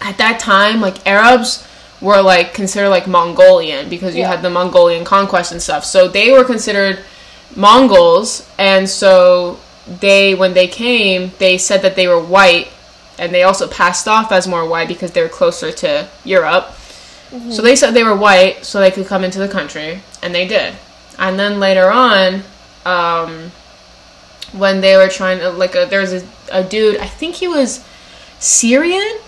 at 0.00 0.18
that 0.18 0.38
time, 0.38 0.80
like 0.80 1.06
Arabs 1.06 1.66
were 2.00 2.20
like 2.20 2.52
considered 2.52 2.90
like 2.90 3.06
Mongolian 3.06 3.88
because 3.88 4.14
you 4.14 4.20
Yeah. 4.22 4.28
had 4.28 4.42
the 4.42 4.50
Mongolian 4.50 5.04
conquest 5.04 5.52
and 5.52 5.62
stuff. 5.62 5.84
So 5.84 6.08
they 6.08 6.30
were 6.32 6.44
considered 6.44 6.98
Mongols, 7.56 8.46
and 8.58 8.88
so 8.90 9.58
they 10.00 10.34
when 10.34 10.54
they 10.54 10.66
came, 10.66 11.32
they 11.38 11.56
said 11.58 11.82
that 11.82 11.94
they 11.96 12.08
were 12.08 12.20
white, 12.20 12.68
and 13.18 13.32
they 13.32 13.42
also 13.42 13.66
passed 13.68 14.08
off 14.08 14.32
as 14.32 14.46
more 14.48 14.66
white 14.66 14.88
because 14.88 15.12
they 15.12 15.22
were 15.22 15.28
closer 15.28 15.70
to 15.72 16.08
Europe. 16.24 16.74
So 17.50 17.62
they 17.62 17.74
said 17.74 17.92
they 17.92 18.04
were 18.04 18.16
white 18.16 18.64
so 18.64 18.80
they 18.80 18.90
could 18.90 19.06
come 19.06 19.24
into 19.24 19.38
the 19.38 19.48
country, 19.48 20.00
and 20.22 20.34
they 20.34 20.46
did. 20.46 20.74
And 21.18 21.38
then 21.38 21.58
later 21.58 21.90
on, 21.90 22.42
um, 22.84 23.50
when 24.52 24.80
they 24.80 24.96
were 24.96 25.08
trying 25.08 25.38
to 25.40 25.50
like 25.50 25.74
a, 25.74 25.86
there 25.86 26.00
was 26.00 26.12
a, 26.12 26.22
a 26.52 26.62
dude 26.62 26.96
i 26.98 27.06
think 27.06 27.34
he 27.36 27.48
was 27.48 27.84
syrian? 28.38 29.18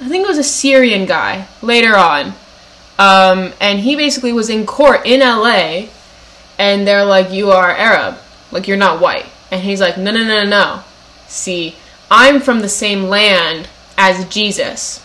I 0.00 0.08
think 0.08 0.24
it 0.24 0.28
was 0.28 0.38
a 0.38 0.44
syrian 0.44 1.06
guy 1.06 1.46
later 1.62 1.96
on. 1.96 2.32
Um, 2.98 3.52
and 3.60 3.78
he 3.78 3.94
basically 3.96 4.32
was 4.32 4.50
in 4.50 4.66
court 4.66 5.02
in 5.04 5.20
la 5.20 5.86
and 6.58 6.86
they're 6.86 7.04
like 7.04 7.30
you 7.30 7.50
are 7.50 7.70
arab. 7.70 8.18
Like 8.50 8.66
you're 8.66 8.76
not 8.76 9.00
white. 9.00 9.26
And 9.50 9.60
he's 9.62 9.80
like 9.80 9.96
no 9.96 10.10
no 10.10 10.24
no 10.24 10.44
no 10.44 10.48
no. 10.48 10.84
See 11.28 11.76
i'm 12.10 12.40
from 12.40 12.60
the 12.60 12.68
same 12.68 13.04
land 13.04 13.68
as 13.96 14.28
jesus 14.28 15.03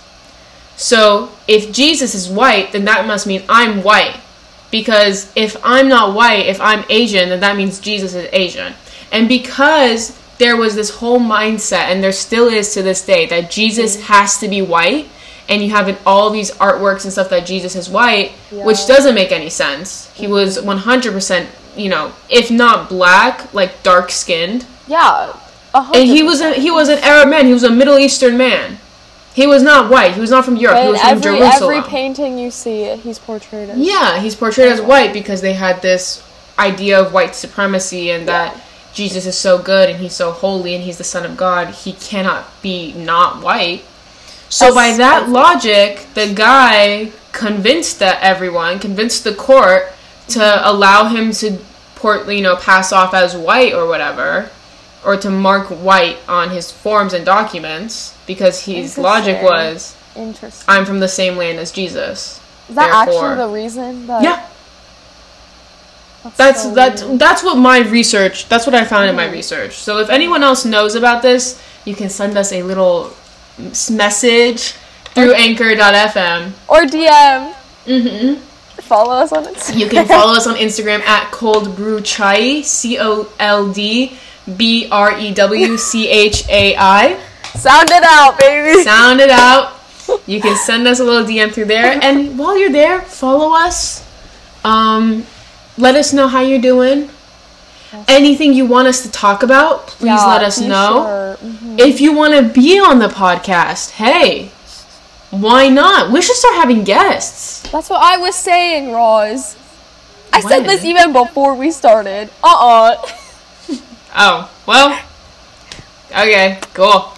so 0.79 1.29
if 1.47 1.71
jesus 1.71 2.15
is 2.15 2.29
white 2.29 2.71
then 2.71 2.85
that 2.85 3.05
must 3.05 3.27
mean 3.27 3.43
i'm 3.49 3.83
white 3.83 4.19
because 4.71 5.31
if 5.35 5.57
I'm 5.63 5.87
not 5.87 6.15
white, 6.15 6.45
if 6.45 6.61
I'm 6.61 6.85
Asian, 6.89 7.29
then 7.29 7.39
that 7.39 7.57
means 7.57 7.79
Jesus 7.79 8.13
is 8.13 8.29
Asian. 8.31 8.73
And 9.11 9.27
because 9.27 10.17
there 10.37 10.55
was 10.55 10.75
this 10.75 10.89
whole 10.97 11.19
mindset, 11.19 11.89
and 11.89 12.03
there 12.03 12.11
still 12.11 12.47
is 12.47 12.73
to 12.73 12.83
this 12.83 13.05
day, 13.05 13.25
that 13.27 13.49
Jesus 13.49 13.95
mm-hmm. 13.95 14.05
has 14.05 14.37
to 14.39 14.47
be 14.47 14.61
white, 14.61 15.07
and 15.47 15.63
you 15.63 15.71
have 15.71 15.89
in 15.89 15.97
all 16.05 16.29
these 16.29 16.51
artworks 16.51 17.03
and 17.03 17.11
stuff 17.11 17.29
that 17.31 17.45
Jesus 17.45 17.75
is 17.75 17.89
white, 17.89 18.31
which 18.51 18.85
doesn't 18.85 19.15
make 19.15 19.31
any 19.31 19.49
sense. 19.49 20.11
He 20.13 20.25
mm-hmm. 20.25 20.33
was 20.33 20.59
100%, 20.59 21.47
you 21.75 21.89
know, 21.89 22.13
if 22.29 22.51
not 22.51 22.89
black, 22.89 23.51
like 23.53 23.81
dark 23.81 24.11
skinned. 24.11 24.67
Yeah. 24.87 25.33
a 25.73 25.81
hundred 25.81 25.99
And 25.99 26.09
he 26.09 26.21
was 26.21 26.41
a, 26.41 26.53
he 26.53 26.69
was 26.69 26.89
an 26.89 26.99
Arab 26.99 27.29
man. 27.29 27.47
He 27.47 27.53
was 27.53 27.63
a 27.63 27.71
Middle 27.71 27.97
Eastern 27.97 28.37
man. 28.37 28.77
He 29.33 29.47
was 29.47 29.63
not 29.63 29.89
white. 29.89 30.13
He 30.13 30.21
was 30.21 30.31
not 30.31 30.43
from 30.43 30.55
Europe. 30.57 30.77
he 30.77 30.85
In 30.85 30.91
was 30.91 31.01
from 31.01 31.09
every 31.09 31.37
Jerusalem. 31.37 31.75
every 31.75 31.89
painting 31.89 32.37
you 32.37 32.51
see, 32.51 32.95
he's 32.97 33.19
portrayed 33.19 33.69
as. 33.69 33.77
Yeah, 33.77 34.19
he's 34.19 34.35
portrayed 34.35 34.71
as 34.71 34.81
white 34.81 35.13
because 35.13 35.41
they 35.41 35.53
had 35.53 35.81
this 35.81 36.23
idea 36.57 36.99
of 36.99 37.13
white 37.13 37.35
supremacy 37.35 38.11
and 38.11 38.27
that 38.27 38.59
Jesus 38.93 39.25
is 39.25 39.37
so 39.37 39.57
good 39.61 39.89
and 39.89 39.99
he's 39.99 40.15
so 40.15 40.31
holy 40.31 40.75
and 40.75 40.83
he's 40.83 40.97
the 40.97 41.03
son 41.03 41.25
of 41.25 41.37
God. 41.37 41.73
He 41.73 41.93
cannot 41.93 42.45
be 42.61 42.93
not 42.93 43.41
white. 43.41 43.83
So 44.49 44.73
That's- 44.73 44.97
by 44.97 44.97
that 44.97 45.29
logic, 45.29 46.07
the 46.15 46.33
guy 46.33 47.11
convinced 47.31 47.99
that 47.99 48.21
everyone, 48.21 48.79
convinced 48.79 49.23
the 49.23 49.33
court 49.33 49.93
to 50.29 50.39
mm-hmm. 50.39 50.67
allow 50.67 51.07
him 51.07 51.31
to 51.33 51.59
port, 51.95 52.27
you 52.27 52.41
know, 52.41 52.55
pass 52.55 52.91
off 52.91 53.13
as 53.13 53.35
white 53.35 53.73
or 53.73 53.87
whatever, 53.87 54.49
or 55.05 55.15
to 55.17 55.29
mark 55.29 55.67
white 55.67 56.17
on 56.27 56.49
his 56.49 56.71
forms 56.71 57.13
and 57.13 57.25
documents 57.25 58.13
because 58.27 58.65
his 58.65 58.97
logic 58.97 59.41
was, 59.41 59.95
Interesting. 60.15 60.65
I'm 60.67 60.85
from 60.85 60.99
the 60.99 61.07
same 61.07 61.37
land 61.37 61.59
as 61.59 61.71
Jesus. 61.71 62.39
Is 62.67 62.75
that 62.75 63.05
therefore- 63.05 63.31
actually 63.31 63.45
the 63.47 63.53
reason? 63.53 64.07
That, 64.07 64.21
Yeah, 64.23 64.41
that's 66.35 66.63
so 66.63 66.73
that's 66.73 67.03
weird. 67.03 67.19
that's 67.19 67.43
what 67.43 67.55
my 67.57 67.79
research. 67.79 68.49
That's 68.49 68.65
what 68.65 68.75
I 68.75 68.83
found 68.83 69.09
in 69.09 69.15
my 69.15 69.27
Mhm. 69.27 69.31
research. 69.33 69.77
So 69.77 69.99
if 69.99 70.09
anyone 70.09 70.43
else 70.43 70.65
knows 70.65 70.95
about 70.95 71.21
this, 71.21 71.55
you 71.85 71.95
can 71.95 72.09
send 72.09 72.37
us 72.37 72.51
a 72.51 72.61
little 72.63 73.11
message 73.89 74.73
through 75.15 75.33
Anchor.fm. 75.33 76.53
Or 76.67 76.85
DM. 76.85 77.53
hmm 77.85 78.33
Follow 78.81 79.13
us 79.21 79.31
on 79.31 79.45
Instagram. 79.45 79.77
You 79.77 79.87
can 79.89 80.07
follow 80.07 80.33
us 80.33 80.47
on 80.47 80.55
Instagram 80.67 81.01
at 81.01 81.31
Cold 81.31 81.75
Brew 81.75 82.01
Chai, 82.01 82.61
C 82.61 82.97
O 82.99 83.27
L 83.39 83.67
D 83.67 84.17
B 84.57 84.87
R 84.91 85.17
E 85.17 85.33
W 85.33 85.77
C 85.77 86.07
H 86.09 86.47
A 86.49 86.75
I. 86.77 87.19
Sound 87.55 87.89
it 87.91 88.03
out, 88.03 88.37
baby. 88.39 88.83
Sound 88.83 89.19
it 89.19 89.29
out. 89.29 89.73
You 90.25 90.41
can 90.41 90.55
send 90.55 90.87
us 90.87 90.99
a 90.99 91.03
little 91.03 91.25
DM 91.27 91.51
through 91.51 91.65
there, 91.65 91.99
and 92.01 92.37
while 92.39 92.57
you're 92.57 92.71
there, 92.71 93.01
follow 93.01 93.53
us. 93.53 94.03
Um, 94.63 95.25
let 95.77 95.95
us 95.95 96.13
know 96.13 96.27
how 96.27 96.41
you're 96.41 96.61
doing. 96.61 97.09
Anything 98.07 98.53
you 98.53 98.65
want 98.65 98.87
us 98.87 99.01
to 99.03 99.11
talk 99.11 99.41
about, 99.43 99.87
please 99.87 100.07
Yeah, 100.07 100.25
let 100.25 100.43
us 100.43 100.59
know. 100.59 101.37
sure. 101.41 101.49
Mhm. 101.49 101.79
If 101.79 101.99
you 102.01 102.13
want 102.13 102.33
to 102.35 102.43
be 102.43 102.79
on 102.79 102.99
the 102.99 103.07
podcast, 103.07 103.91
hey, 103.91 104.51
why 105.31 105.69
not? 105.69 106.11
We 106.11 106.21
should 106.21 106.35
start 106.35 106.55
having 106.55 106.83
guests. 106.83 107.61
That's 107.71 107.89
what 107.89 108.01
I 108.03 108.17
was 108.17 108.35
saying, 108.35 108.91
Roz. 108.91 109.55
I 110.31 110.39
When? 110.39 110.47
said 110.49 110.65
this 110.65 110.85
even 110.85 111.13
before 111.13 111.55
we 111.55 111.71
started. 111.71 112.29
Uh 112.43 112.47
uh 112.59 112.95
Oh, 114.15 114.49
well. 114.65 114.99
Okay, 116.11 116.59
cool. 116.73 117.13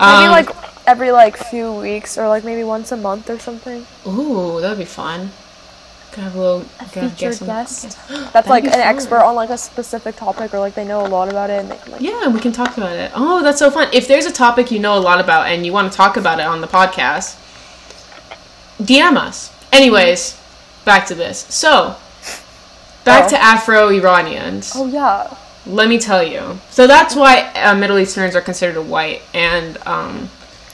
Maybe 0.00 0.26
Um, 0.26 0.30
like 0.30 0.48
every 0.86 1.12
like 1.12 1.36
few 1.36 1.72
weeks 1.72 2.18
or 2.18 2.28
like 2.28 2.44
maybe 2.44 2.64
once 2.64 2.90
a 2.92 2.96
month 2.96 3.30
or 3.30 3.38
something. 3.38 3.86
Ooh, 4.06 4.60
that'd 4.60 4.78
be 4.78 4.84
fun. 4.84 5.30
Could 6.12 6.24
have 6.24 6.34
a 6.36 6.38
little 6.40 6.60
A 6.80 6.84
featured 6.84 7.32
on 7.34 7.38
the 7.40 7.46
guest. 7.46 7.86
podcast. 8.08 8.32
That's 8.32 8.48
like 8.48 8.64
be 8.64 8.68
an 8.68 8.74
fun. 8.74 8.82
expert 8.82 9.20
on 9.22 9.34
like 9.36 9.50
a 9.50 9.58
specific 9.58 10.16
topic 10.16 10.52
or 10.54 10.58
like 10.58 10.74
they 10.74 10.84
know 10.84 11.04
a 11.04 11.08
lot 11.08 11.28
about 11.28 11.50
it 11.50 11.60
and 11.60 11.70
they 11.70 11.76
can 11.76 11.92
like 11.92 12.00
Yeah, 12.00 12.28
we 12.28 12.40
can 12.40 12.52
talk 12.52 12.76
about 12.76 12.96
it. 12.96 13.12
Oh, 13.14 13.42
that's 13.42 13.58
so 13.60 13.70
fun. 13.70 13.88
If 13.92 14.08
there's 14.08 14.26
a 14.26 14.32
topic 14.32 14.70
you 14.70 14.78
know 14.80 14.96
a 14.98 15.00
lot 15.00 15.20
about 15.20 15.46
and 15.46 15.64
you 15.64 15.72
want 15.72 15.90
to 15.90 15.96
talk 15.96 16.16
about 16.16 16.40
it 16.40 16.46
on 16.46 16.60
the 16.60 16.66
podcast, 16.68 17.36
DM 18.82 19.16
us. 19.16 19.52
Anyways, 19.72 20.40
back 20.84 21.06
to 21.06 21.14
this. 21.14 21.46
So, 21.48 21.96
back 23.04 23.24
Oh. 23.26 23.28
to 23.30 23.42
Afro 23.42 23.88
Iranians. 23.90 24.72
Oh 24.74 24.86
yeah. 24.86 25.34
Let 25.66 25.88
me 25.88 25.98
tell 25.98 26.22
you. 26.22 26.58
So 26.70 26.86
that's 26.86 27.14
why 27.16 27.50
uh, 27.54 27.74
Middle 27.74 27.98
Easterners 27.98 28.36
are 28.36 28.40
considered 28.42 28.80
white, 28.82 29.22
and 29.32 29.78
um, 29.86 30.28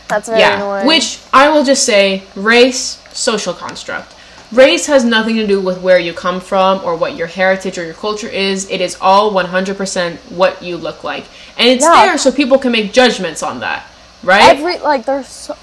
That's 0.09 0.28
very 0.28 0.40
yeah, 0.40 0.56
annoying. 0.56 0.87
which 0.87 1.20
I 1.32 1.49
will 1.49 1.64
just 1.64 1.85
say, 1.85 2.25
race, 2.35 3.02
social 3.12 3.54
construct. 3.54 4.14
Race 4.52 4.87
has 4.87 5.04
nothing 5.04 5.37
to 5.37 5.47
do 5.47 5.61
with 5.61 5.80
where 5.80 6.00
you 6.00 6.12
come 6.12 6.40
from 6.40 6.80
or 6.85 6.97
what 6.97 7.14
your 7.16 7.28
heritage 7.28 7.78
or 7.78 7.85
your 7.85 7.94
culture 7.94 8.26
is. 8.26 8.68
It 8.68 8.80
is 8.80 8.97
all 9.00 9.30
100% 9.32 10.16
what 10.32 10.61
you 10.61 10.76
look 10.76 11.04
like. 11.04 11.25
And 11.56 11.68
it's 11.68 11.85
Yeah. 11.85 12.06
there 12.06 12.18
so 12.18 12.32
people 12.32 12.59
can 12.59 12.73
make 12.73 12.92
judgments 12.92 13.44
on 13.44 13.61
that, 13.61 13.87
right? 14.25 14.42
every 14.56 14.78
like 14.78 15.04
there's 15.04 15.28
so 15.28 15.56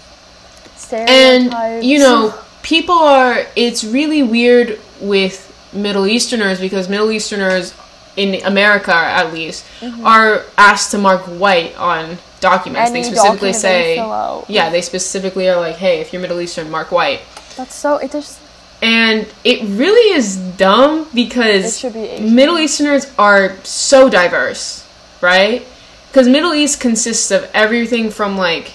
and 0.92 1.84
you 1.84 2.00
know, 2.00 2.34
people 2.64 2.96
are 2.96 3.46
it's 3.58 3.84
really 3.84 4.24
weird 4.24 4.80
with 5.02 5.44
Middle 5.74 6.08
Easterners 6.08 6.62
because 6.62 6.88
Middle 6.88 7.12
Easterners 7.12 7.74
in 8.18 8.44
America 8.46 8.94
at 8.94 9.32
least 9.32 9.64
are 10.04 10.44
asked 10.58 10.92
to 10.92 10.98
mark 10.98 11.22
white 11.22 11.78
on 11.78 12.18
documents. 12.42 12.90
Mm-hmm. 12.90 12.96
Any 12.98 13.04
they 13.04 13.16
specifically 13.16 13.52
they 13.52 13.58
say 13.58 14.00
out. 14.00 14.46
Yeah, 14.50 14.70
they 14.70 14.82
specifically 14.82 15.48
are 15.50 15.58
like, 15.60 15.76
"Hey, 15.78 16.02
if 16.02 16.12
you're 16.12 16.22
Middle 16.22 16.42
Eastern, 16.42 16.70
mark 16.70 16.92
white." 16.92 17.22
that's 17.56 17.74
so 17.74 17.98
it 17.98 18.12
just 18.12 18.40
And 18.84 19.26
it 19.44 19.62
really 19.78 20.14
is 20.16 20.38
dumb 20.58 21.08
because 21.14 21.82
be 21.82 22.20
Middle 22.20 22.60
Easterners 22.60 23.12
are 23.18 23.56
so 23.64 24.10
diverse, 24.10 24.86
right? 25.22 25.66
Because 26.10 26.28
Middle 26.28 26.54
East 26.54 26.80
consists 26.80 27.32
of 27.32 27.50
everything 27.54 28.12
from 28.12 28.38
like 28.38 28.74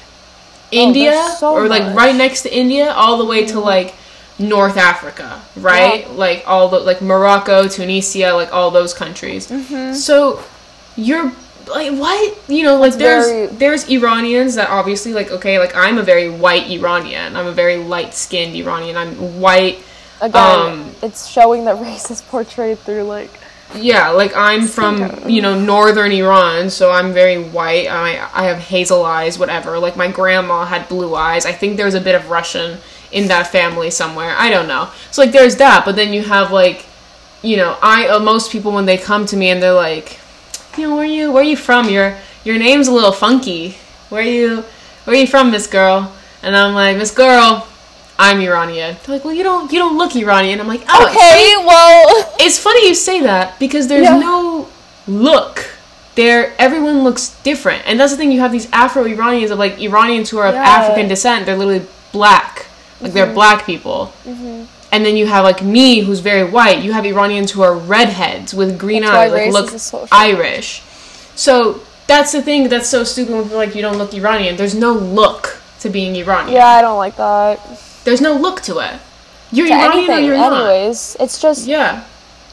India 0.72 1.12
Oh, 1.14 1.37
so 1.38 1.52
or 1.54 1.68
like 1.68 1.82
much. 1.82 1.88
Mm-hmm. 1.90 1.99
right 1.99 2.16
next 2.16 2.42
to 2.42 2.50
India 2.56 2.90
all 2.92 3.18
the 3.18 3.25
way 3.25 3.46
to 3.46 3.61
like 3.61 3.94
North 4.38 4.76
Africa, 4.76 5.40
right? 5.56 6.06
Yeah. 6.06 6.12
Like 6.12 6.44
all 6.46 6.68
the 6.68 6.80
like 6.80 7.00
Morocco, 7.02 7.68
Tunisia, 7.68 8.32
like 8.34 8.52
all 8.52 8.70
those 8.70 8.94
countries. 8.94 9.48
Mm-hmm. 9.48 9.94
So 9.94 10.42
you're 10.96 11.32
like 11.68 11.92
what? 11.92 12.38
You 12.48 12.64
know, 12.64 12.76
like 12.76 12.94
there's 12.94 13.26
very- 13.26 13.46
there's 13.46 13.88
Iranians 13.88 14.54
that 14.56 14.68
obviously 14.70 15.12
like 15.12 15.30
okay, 15.30 15.58
like 15.58 15.74
I'm 15.76 15.98
a 15.98 16.02
very 16.02 16.28
white 16.28 16.68
Iranian. 16.70 17.36
I'm 17.36 17.46
a 17.46 17.52
very 17.52 17.76
light-skinned 17.76 18.54
Iranian. 18.56 18.96
I'm 18.96 19.40
white 19.40 19.82
again 20.20 20.60
um, 20.72 20.94
it's 21.02 21.26
showing 21.26 21.64
that 21.64 21.80
race 21.80 22.10
is 22.10 22.22
portrayed 22.22 22.78
through 22.78 23.02
like 23.04 23.30
Yeah, 23.74 24.10
like 24.10 24.32
I'm 24.36 24.66
from 24.66 25.28
you 25.28 25.40
know 25.42 25.58
northern 25.58 26.12
Iran, 26.12 26.68
so 26.70 26.90
I'm 26.90 27.12
very 27.12 27.42
white. 27.42 27.86
I 27.88 28.28
I 28.34 28.44
have 28.44 28.58
hazel 28.58 29.04
eyes, 29.04 29.38
whatever. 29.38 29.78
Like 29.78 29.96
my 29.96 30.08
grandma 30.10 30.64
had 30.64 30.88
blue 30.88 31.14
eyes. 31.14 31.46
I 31.46 31.52
think 31.52 31.76
there's 31.76 31.94
a 31.94 32.00
bit 32.00 32.14
of 32.14 32.28
Russian 32.30 32.78
in 33.12 33.28
that 33.28 33.47
family 33.49 33.90
somewhere. 33.90 34.35
I 34.37 34.50
don't 34.50 34.66
know. 34.69 34.88
So 35.11 35.23
like 35.23 35.33
there's 35.33 35.57
that, 35.57 35.85
but 35.85 35.97
then 35.97 36.12
you 36.12 36.23
have 36.23 36.50
like, 36.50 36.87
you 37.42 37.57
know, 37.57 37.76
I 37.83 38.09
uh, 38.09 38.19
most 38.21 38.50
people 38.50 38.73
when 38.73 38.87
they 38.87 38.97
come 38.99 39.26
to 39.26 39.37
me 39.37 39.50
and 39.50 39.62
they're 39.62 39.73
like, 39.73 40.19
you 40.76 40.88
know, 40.88 40.97
where 40.97 41.04
you 41.04 41.31
where 41.33 41.45
you 41.45 41.57
from? 41.57 41.88
Your 41.88 42.16
your 42.45 42.59
name's 42.59 42.88
a 42.88 42.92
little 42.92 43.12
funky. 43.12 43.76
Where 44.09 44.23
you 44.23 44.64
where 45.04 45.16
you 45.16 45.26
from, 45.26 45.50
Miss 45.50 45.66
Girl? 45.66 46.12
And 46.42 46.57
I'm 46.57 46.75
like, 46.75 46.97
Miss 46.97 47.11
Girl, 47.12 47.66
I'm 48.19 48.40
Iranian. 48.40 48.97
They're 49.04 49.16
like, 49.16 49.25
well, 49.25 49.35
you 49.35 49.42
don't 49.42 49.71
you 49.73 49.78
don't 49.78 49.97
look 49.99 50.14
Iranian. 50.16 50.61
I'm 50.61 50.69
like, 50.69 50.83
oh, 50.88 51.07
Okay, 51.09 51.54
well, 51.66 52.35
it's 52.40 52.59
funny 52.59 52.88
you 52.88 52.95
say 52.95 53.21
that 53.23 53.59
because 53.59 53.88
there's 53.88 54.04
Yeah. 54.04 54.19
no 54.19 54.69
look. 55.07 55.69
There, 56.14 56.52
everyone 56.59 57.04
looks 57.04 57.31
different, 57.42 57.85
and 57.87 57.99
that's 57.99 58.12
the 58.12 58.19
thing. 58.19 58.31
You 58.33 58.40
have 58.40 58.52
these 58.52 58.69
Afro 58.71 59.04
Iranians 59.07 59.50
of 59.50 59.59
like 59.59 59.81
Iranians 59.81 60.28
who 60.28 60.37
are 60.38 60.47
of 60.47 60.54
Yeah. 60.54 60.62
Mm-hmm. 60.64 60.83
African 60.83 61.09
descent. 61.09 61.47
They're 61.47 61.57
literally 61.57 61.87
black, 62.12 62.66
like 63.02 63.12
they're 63.12 63.32
black 63.32 63.66
people. 63.66 64.12
Mm-hmm. 64.25 64.64
And 64.92 65.06
then 65.06 65.16
you 65.16 65.26
have 65.26 65.44
like 65.44 65.62
me, 65.62 66.00
who's 66.00 66.21
very 66.21 66.44
white. 66.49 66.82
You 66.82 66.92
have 66.92 67.06
Iranians 67.06 67.50
who 67.52 67.62
are 67.62 67.75
redheads 67.75 68.52
with 68.54 68.78
green 68.78 69.02
That's 69.02 69.32
eyes, 69.32 69.32
like 69.32 69.52
look 69.52 69.73
is 69.73 69.94
Irish. 70.12 70.82
So 71.35 71.80
that's 72.06 72.32
the 72.32 72.42
thing 72.42 72.68
that's 72.68 72.88
so 72.88 73.04
stupid 73.04 73.35
when 73.35 73.44
people 73.44 73.56
like 73.56 73.75
you 73.75 73.82
don't 73.82 73.97
look 73.99 74.12
Iranian. 74.12 74.56
There's 74.56 74.75
no 74.75 74.92
look 74.92 75.61
to 75.80 75.88
being 75.88 76.14
Iranian. 76.16 76.54
yeah, 76.54 76.66
I 76.66 76.82
don't 76.82 76.99
like 76.99 77.16
that. 77.16 77.59
There's 78.04 78.21
no 78.21 78.35
look 78.35 78.61
to 78.62 78.78
it. 78.78 79.00
You're 79.50 79.66
To 79.68 79.73
Iranian 79.75 79.90
or 79.90 80.12
anything, 80.12 80.25
you're 80.26 80.37
not. 80.37 80.52
anyways. 80.52 81.16
It's 81.21 81.40
just 81.40 81.66
Yeah. 81.66 82.04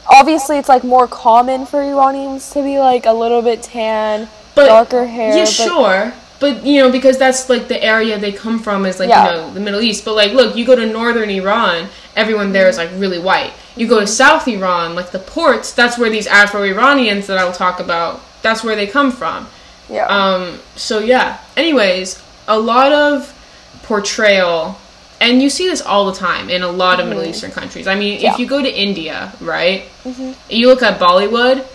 obviously 0.08 0.58
it's 0.58 0.68
like 0.68 0.82
more 0.84 1.06
common 1.06 1.66
for 1.66 1.82
Iranians 1.82 2.50
to 2.50 2.62
be 2.62 2.78
like 2.78 3.06
a 3.06 3.12
little 3.12 3.42
bit 3.42 3.62
tan, 3.62 4.28
but 4.54 4.66
darker 4.66 5.06
hair. 5.06 5.36
Yeah, 5.36 5.44
sure. 5.44 6.12
But 6.40 6.64
you 6.64 6.80
know, 6.82 6.90
because 6.90 7.18
that's 7.18 7.48
like 7.50 7.68
the 7.68 7.82
area 7.84 8.18
they 8.18 8.32
come 8.32 8.58
from 8.58 8.86
is 8.86 8.98
like 8.98 9.08
Yeah. 9.10 9.24
you 9.26 9.30
know 9.32 9.54
the 9.54 9.60
Middle 9.60 9.80
East. 9.80 10.04
But 10.04 10.14
like, 10.14 10.32
look, 10.32 10.56
you 10.56 10.64
go 10.64 10.74
to 10.74 10.86
northern 10.86 11.28
Iran, 11.30 11.88
everyone 12.16 12.52
there 12.52 12.68
is 12.68 12.76
like 12.78 12.90
really 12.96 13.18
white. 13.18 13.52
You 13.76 13.86
go 13.86 14.00
to 14.00 14.06
South 14.06 14.48
Iran, 14.48 14.94
like 14.94 15.10
the 15.12 15.18
ports, 15.18 15.72
that's 15.72 15.96
where 15.98 16.10
these 16.10 16.26
Afro-Iranians 16.26 17.26
that 17.28 17.38
I'll 17.38 17.52
talk 17.52 17.78
about. 17.78 18.20
That's 18.42 18.64
where 18.64 18.74
they 18.74 18.86
come 18.86 19.12
from. 19.12 19.46
yeah. 19.90 20.06
Um. 20.06 20.58
So 20.76 20.98
yeah. 20.98 21.38
Anyways, 21.56 22.22
a 22.48 22.58
lot 22.58 22.90
of 22.92 23.32
portrayal, 23.82 24.78
and 25.20 25.42
you 25.42 25.50
see 25.50 25.68
this 25.68 25.82
all 25.82 26.06
the 26.10 26.18
time 26.18 26.48
in 26.48 26.62
a 26.62 26.68
lot 26.70 27.00
of 27.00 27.06
Middle 27.08 27.24
Eastern 27.24 27.50
countries. 27.50 27.86
I 27.86 27.94
mean, 27.96 28.14
Mm-hmm. 28.14 28.22
Yeah. 28.24 28.30
Mm-hmm. 28.30 28.34
if 28.34 28.40
you 28.40 28.46
go 28.46 28.62
to 28.62 28.72
India, 28.88 29.32
right? 29.40 29.82
Mhm. 30.04 30.34
You 30.48 30.68
look 30.68 30.82
at 30.82 30.98
Bollywood. 30.98 31.66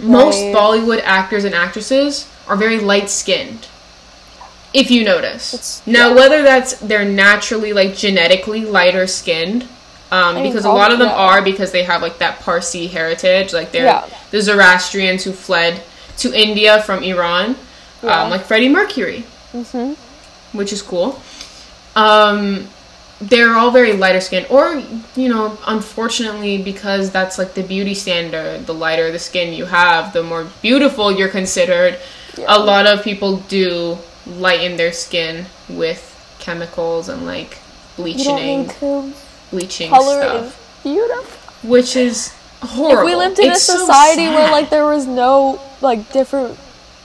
Most 0.00 0.38
Bollywood 0.54 1.00
actors 1.04 1.44
and 1.44 1.54
actresses 1.54 2.26
are 2.46 2.54
very 2.56 2.78
light 2.78 3.08
skinned. 3.10 3.66
If 4.74 4.90
you 4.90 5.04
notice. 5.04 5.54
It's- 5.54 5.82
now, 5.86 6.08
yeah. 6.08 6.14
whether 6.14 6.42
that's 6.42 6.74
they're 6.74 7.04
naturally 7.04 7.72
like 7.72 7.96
genetically 7.96 8.64
lighter 8.64 9.06
skinned, 9.06 9.66
um, 10.10 10.36
mean, 10.36 10.44
because 10.44 10.64
a 10.64 10.70
lot 10.70 10.92
of 10.92 10.98
them 10.98 11.08
yeah. 11.08 11.14
are 11.16 11.42
because 11.42 11.72
they 11.72 11.82
have 11.84 12.02
like 12.02 12.18
that 12.18 12.40
Parsi 12.40 12.86
heritage, 12.86 13.52
like 13.52 13.72
they're 13.72 13.84
Yeah. 13.84 14.04
the 14.30 14.40
Zoroastrians 14.42 15.24
who 15.24 15.32
fled 15.32 15.82
to 16.18 16.32
India 16.32 16.82
from 16.82 17.02
Iran, 17.02 17.56
um, 18.02 18.30
like 18.30 18.44
Freddie 18.44 18.68
Mercury, 18.68 19.24
hmm 19.52 19.92
which 20.52 20.72
is 20.72 20.80
cool. 20.80 21.20
Um, 21.94 22.68
they're 23.20 23.54
all 23.54 23.70
very 23.70 23.92
lighter 23.92 24.20
skinned, 24.20 24.46
or 24.48 24.82
you 25.16 25.28
know, 25.28 25.58
unfortunately, 25.66 26.58
because 26.62 27.10
that's 27.10 27.36
like 27.38 27.54
the 27.54 27.62
beauty 27.62 27.94
standard. 27.94 28.66
The 28.66 28.74
lighter 28.74 29.10
the 29.10 29.18
skin 29.18 29.52
you 29.52 29.66
have, 29.66 30.12
the 30.12 30.22
more 30.22 30.46
beautiful 30.62 31.10
you're 31.12 31.28
considered. 31.28 31.98
A 32.46 32.58
lot 32.58 32.86
of 32.86 33.02
people 33.02 33.38
do 33.48 33.98
lighten 34.28 34.76
their 34.76 34.92
skin 34.92 35.46
with 35.68 36.14
chemicals 36.38 37.08
and 37.08 37.24
like 37.26 37.58
bleaching, 37.96 38.70
bleaching 39.50 39.90
Color 39.90 40.20
stuff, 40.22 40.46
is 40.46 40.82
beautiful. 40.82 41.68
which 41.70 41.96
is 41.96 42.34
horrible. 42.62 42.98
If 43.00 43.04
we 43.06 43.14
lived 43.16 43.38
in 43.38 43.50
It's 43.50 43.68
a 43.68 43.72
so 43.72 43.78
society 43.78 44.26
where 44.28 44.50
like 44.50 44.70
there 44.70 44.84
was 44.86 45.06
no 45.06 45.60
like 45.80 46.12
different 46.12 46.58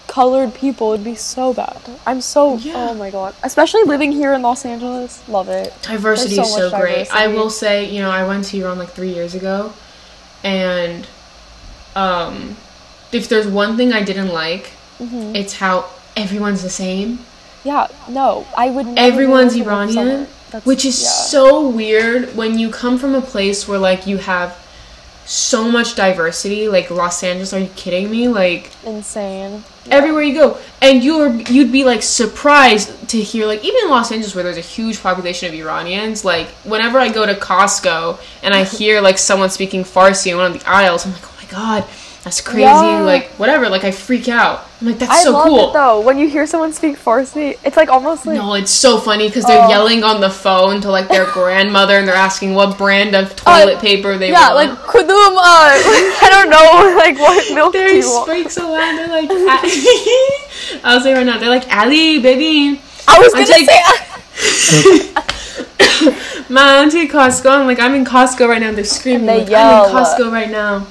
colored 0.08 0.53
people, 0.53 0.94
it'd 0.94 1.03
be 1.03 1.15
so 1.15 1.53
bad. 1.53 1.80
I'm 2.06 2.22
so 2.22 2.58
Yeah. 2.58 2.89
oh 2.89 2.94
my 2.94 3.10
god. 3.10 3.34
Especially 3.44 3.84
living 3.84 4.12
here 4.12 4.34
in 4.34 4.42
Los 4.44 4.65
Angeles. 4.65 5.27
Love 5.27 5.50
it. 5.50 5.74
Diversity 5.82 6.36
There's 6.36 6.48
is 6.50 6.53
so 6.53 6.70
so 6.70 6.77
great. 6.80 7.08
I 7.13 7.27
will 7.27 7.50
say, 7.50 7.89
you 7.89 8.01
know, 8.01 8.12
I 8.12 8.27
went 8.27 8.46
to 8.46 8.58
Iran 8.60 8.77
like 8.77 8.89
three 8.89 9.13
years 9.13 9.34
ago, 9.34 9.74
and 10.43 11.08
um, 11.95 12.56
if 13.12 13.28
there's 13.30 13.48
one 13.48 13.78
thing 13.78 13.93
I 13.93 14.04
didn't 14.04 14.30
like, 14.30 14.71
Mm-hmm. 15.00 15.36
it's 15.36 15.54
how 15.54 15.86
everyone's 16.15 16.62
the 16.63 16.69
same. 16.69 17.19
Yeah, 17.63 17.88
no, 18.10 18.45
I 18.58 18.69
would. 18.69 18.88
Never 18.88 18.99
Everyone's 19.13 19.56
able 19.56 19.65
to 19.65 19.86
live 19.86 19.97
Iranian. 19.97 20.28
Which 20.65 20.86
is 20.86 21.02
yeah. 21.02 21.08
so 21.10 21.67
weird 21.67 22.36
when 22.36 22.60
you 22.60 22.69
come 22.69 22.97
from 22.99 23.15
a 23.15 23.21
place 23.21 23.67
where 23.67 23.80
like 23.80 24.06
you 24.06 24.17
have 24.17 24.56
so 25.26 25.71
much 25.71 25.95
diversity. 25.95 26.67
Like 26.67 26.91
Los 26.91 27.23
Angeles, 27.23 27.54
are 27.54 27.60
you 27.60 27.69
kidding 27.76 28.12
me? 28.12 28.28
Like 28.28 28.69
insane. 28.86 29.63
everywhere 29.89 30.21
you 30.21 30.34
go 30.36 30.58
and 30.82 31.04
you're 31.04 31.30
you'd 31.32 31.71
be 31.71 31.84
like 31.86 32.04
surprised 32.04 33.10
to 33.10 33.19
hear 33.19 33.45
like 33.45 33.63
even 33.65 33.82
in 33.84 33.89
los 33.89 34.12
angeles 34.12 34.34
where 34.36 34.43
there's 34.43 34.58
a 34.58 34.62
huge 34.62 35.02
population 35.02 35.47
of 35.47 35.54
iranians 35.54 36.23
like 36.23 36.47
whenever 36.63 36.97
i 36.99 37.10
go 37.12 37.26
to 37.26 37.34
costco 37.34 38.17
and 38.43 38.54
i 38.54 38.63
hear 38.78 39.02
like 39.02 39.17
someone 39.17 39.49
speaking 39.49 39.84
farsi 39.84 40.32
in 40.32 40.38
one 40.38 40.49
of 40.52 40.58
the 40.58 40.69
aisles 40.69 41.06
i'm 41.06 41.12
like 41.12 41.21
oh 41.26 41.36
my 41.41 41.49
god 41.49 41.86
that's 42.23 42.39
crazy 42.39 42.62
Yeah. 42.62 43.02
like 43.02 43.28
whatever 43.32 43.67
like 43.69 43.84
i 43.84 43.91
freak 43.91 44.30
out 44.30 44.65
i'm 44.84 44.89
like 44.89 45.00
that's 45.00 45.12
I 45.12 45.24
so 45.24 45.32
love 45.32 45.48
cool 45.48 45.69
it 45.69 45.74
though. 45.74 46.02
When 46.02 46.17
you 46.17 46.28
hear 46.28 46.46
someone 46.46 46.74
speak 46.74 46.98
Farsi, 47.00 47.58
it's 47.63 47.78
like 47.78 47.88
almost 47.88 48.26
like 48.26 48.36
no 48.36 48.54
it's 48.56 48.69
so 48.72 48.98
funny 48.98 49.28
because 49.30 49.46
they're 49.46 49.63
Oh. 49.63 49.69
yelling 49.69 50.04
on 50.04 50.19
the 50.19 50.30
phone 50.30 50.82
to 50.82 50.91
like 50.91 51.08
their 51.08 51.26
grandmother 51.38 51.98
and 51.98 52.06
they're 52.08 52.15
asking 52.30 52.54
what 52.54 52.78
brand 52.78 53.15
of 53.15 53.32
uh, 53.32 53.65
toilet 53.65 53.80
paper 53.80 54.17
they 54.17 54.30
yeah, 54.32 54.54
want 54.54 54.56
like 54.56 54.69
kudum. 54.80 55.36
Uh, 55.38 55.72
I 56.26 56.28
don't 56.34 56.50
know, 56.50 56.96
like 57.04 57.17
what 57.17 57.56
milk 57.56 57.72
do 57.72 57.80
they 57.80 57.98
you 58.00 58.10
want? 58.10 58.30
speak 58.30 58.52
so 58.52 58.69
loud 58.69 58.98
they're 58.98 59.08
like 59.08 59.30
ah, 59.32 59.62
i'll 60.84 61.00
say 61.00 61.13
right 61.13 61.26
now 61.26 61.38
they're 61.39 61.50
like 61.50 61.72
ali 61.72 62.19
baby 62.19 62.82
I 63.08 63.19
was 63.19 63.32
gonna 63.34 63.46
take- 63.46 63.69
say. 63.69 65.13
My 66.50 66.78
auntie 66.82 67.08
Costco. 67.08 67.50
I'm 67.50 67.67
like, 67.67 67.80
I'm 67.80 67.93
in 67.96 68.06
Costco 68.06 68.48
right 68.48 68.62
now. 68.62 68.72
They're 68.72 68.84
screaming. 68.84 69.26
They 69.26 69.39
like. 69.46 69.54
I'm 69.54 69.89
in 69.89 69.96
uh, 69.96 70.00
Costco 70.06 70.32
right 70.32 70.50
now. 70.50 70.82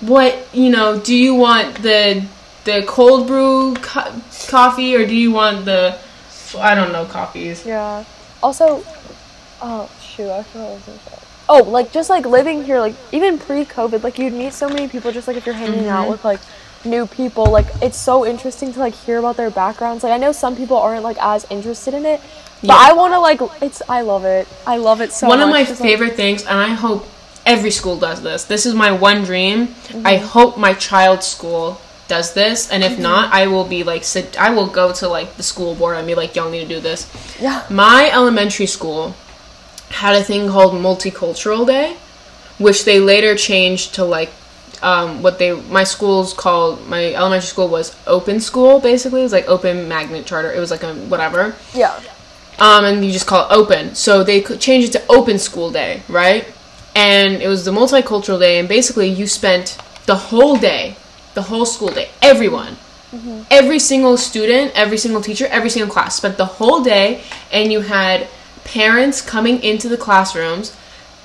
What 0.00 0.48
you 0.54 0.70
know? 0.70 0.98
Do 1.00 1.14
you 1.14 1.34
want 1.34 1.76
the 1.82 2.24
the 2.66 2.84
cold 2.86 3.26
brew 3.26 3.74
co- 3.76 4.12
coffee 4.48 4.94
or 4.94 5.06
do 5.06 5.14
you 5.16 5.30
want 5.32 5.64
the 5.64 5.98
I 6.58 6.74
don't 6.74 6.92
know 6.92 7.04
coffees? 7.06 7.64
Yeah. 7.64 8.04
Also, 8.42 8.84
oh 9.62 9.90
shoot, 10.00 10.30
I 10.30 10.42
forgot 10.42 10.70
what 10.70 10.88
I 10.88 10.92
was. 10.92 11.22
Oh, 11.48 11.62
like 11.62 11.92
just 11.92 12.10
like 12.10 12.26
living 12.26 12.64
here, 12.64 12.78
like 12.80 12.94
even 13.12 13.38
pre-COVID, 13.38 14.02
like 14.02 14.18
you'd 14.18 14.32
meet 14.32 14.52
so 14.52 14.68
many 14.68 14.88
people 14.88 15.12
just 15.12 15.26
like 15.28 15.36
if 15.36 15.46
you're 15.46 15.54
hanging 15.54 15.80
Mm-hmm. 15.88 15.88
out 15.96 16.08
with 16.08 16.24
like 16.24 16.40
new 16.84 17.06
people. 17.06 17.46
Like 17.46 17.66
it's 17.82 17.96
so 17.98 18.26
interesting 18.26 18.72
to 18.74 18.78
like 18.80 18.94
hear 18.94 19.18
about 19.18 19.36
their 19.36 19.50
backgrounds. 19.50 20.02
Like 20.04 20.12
I 20.12 20.18
know 20.18 20.32
some 20.32 20.56
people 20.56 20.76
aren't 20.76 21.02
like 21.04 21.16
as 21.20 21.46
interested 21.50 21.94
in 21.94 22.04
it, 22.04 22.20
but 22.62 22.68
Yeah. 22.68 22.74
I 22.90 22.92
want 22.94 23.12
to 23.14 23.20
like 23.20 23.40
it's. 23.62 23.80
I 23.88 24.00
love 24.02 24.24
it. 24.24 24.46
I 24.66 24.76
love 24.78 25.00
it 25.00 25.12
so 25.12 25.26
much. 25.26 25.34
one 25.38 25.40
of 25.40 25.48
much. 25.48 25.54
my 25.60 25.64
Just, 25.64 25.80
like- 25.80 25.88
favorite 25.90 26.14
things, 26.16 26.42
and 26.44 26.58
I 26.58 26.68
hope 26.74 27.06
every 27.44 27.70
school 27.70 27.96
does 27.96 28.22
this. 28.22 28.44
This 28.44 28.66
is 28.66 28.74
my 28.74 28.90
one 28.92 29.22
dream. 29.24 29.68
Mm-hmm. 29.68 30.06
I 30.06 30.16
hope 30.16 30.58
my 30.58 30.74
child's 30.74 31.26
school 31.26 31.80
does 32.08 32.32
this, 32.34 32.70
and 32.70 32.82
if 32.84 32.92
Mm-hmm. 32.92 33.02
not, 33.02 33.32
I 33.32 33.46
will 33.48 33.64
be 33.64 33.82
like, 33.82 34.04
sit. 34.04 34.40
I 34.40 34.50
will 34.50 34.66
go 34.68 34.92
to 34.92 35.08
like 35.08 35.36
the 35.36 35.42
school 35.42 35.74
board 35.74 35.96
and 35.96 36.06
be 36.06 36.14
like, 36.14 36.36
y'all 36.36 36.50
need 36.50 36.62
to 36.62 36.68
do 36.68 36.80
this. 36.80 37.06
Yeah. 37.40 37.64
My 37.70 38.10
elementary 38.12 38.66
school 38.66 39.14
had 39.90 40.14
a 40.16 40.22
thing 40.22 40.48
called 40.48 40.72
Multicultural 40.74 41.66
Day, 41.66 41.96
which 42.58 42.84
they 42.84 43.00
later 43.00 43.34
changed 43.36 43.94
to 43.94 44.04
like 44.04 44.30
um, 44.82 45.22
what 45.22 45.38
they 45.38 45.52
my 45.52 45.84
school's 45.84 46.34
called 46.34 46.86
my 46.86 47.14
elementary 47.14 47.46
school 47.46 47.66
was 47.68 47.96
open 48.06 48.40
school 48.40 48.78
basically 48.78 49.20
it 49.20 49.22
was 49.22 49.32
like 49.32 49.48
open 49.48 49.88
magnet 49.88 50.26
charter 50.26 50.52
it 50.52 50.58
was 50.60 50.70
like 50.70 50.82
a 50.82 50.92
whatever 51.08 51.54
Yeah. 51.72 51.98
um, 52.58 52.84
and 52.84 53.02
you 53.02 53.10
just 53.10 53.26
call 53.26 53.48
it 53.48 53.52
open. 53.54 53.94
So 53.94 54.22
they 54.22 54.42
could 54.42 54.60
change 54.60 54.84
it 54.84 54.92
to 54.92 55.02
open 55.08 55.38
school 55.38 55.70
day, 55.70 56.02
right? 56.08 56.44
And 56.94 57.40
it 57.42 57.48
was 57.48 57.64
the 57.64 57.70
multicultural 57.70 58.38
day, 58.38 58.58
and 58.58 58.68
basically 58.68 59.08
you 59.08 59.26
spent 59.26 59.78
the 60.06 60.14
whole 60.16 60.56
day, 60.56 60.96
the 61.36 61.42
whole 61.42 61.66
school 61.66 61.88
day, 61.88 62.08
everyone, 62.20 62.72
mm-hmm. 63.12 63.42
every 63.50 63.78
single 63.78 64.16
student, 64.16 64.72
every 64.74 64.98
single 64.98 65.22
teacher, 65.22 65.46
every 65.52 65.70
single 65.70 65.92
class. 65.92 66.16
Spent 66.16 66.36
the 66.36 66.46
whole 66.58 66.82
day, 66.82 67.22
and 67.52 67.70
you 67.70 67.82
had 67.82 68.26
parents 68.64 69.20
coming 69.20 69.62
into 69.62 69.88
the 69.88 69.96
classrooms. 69.96 70.74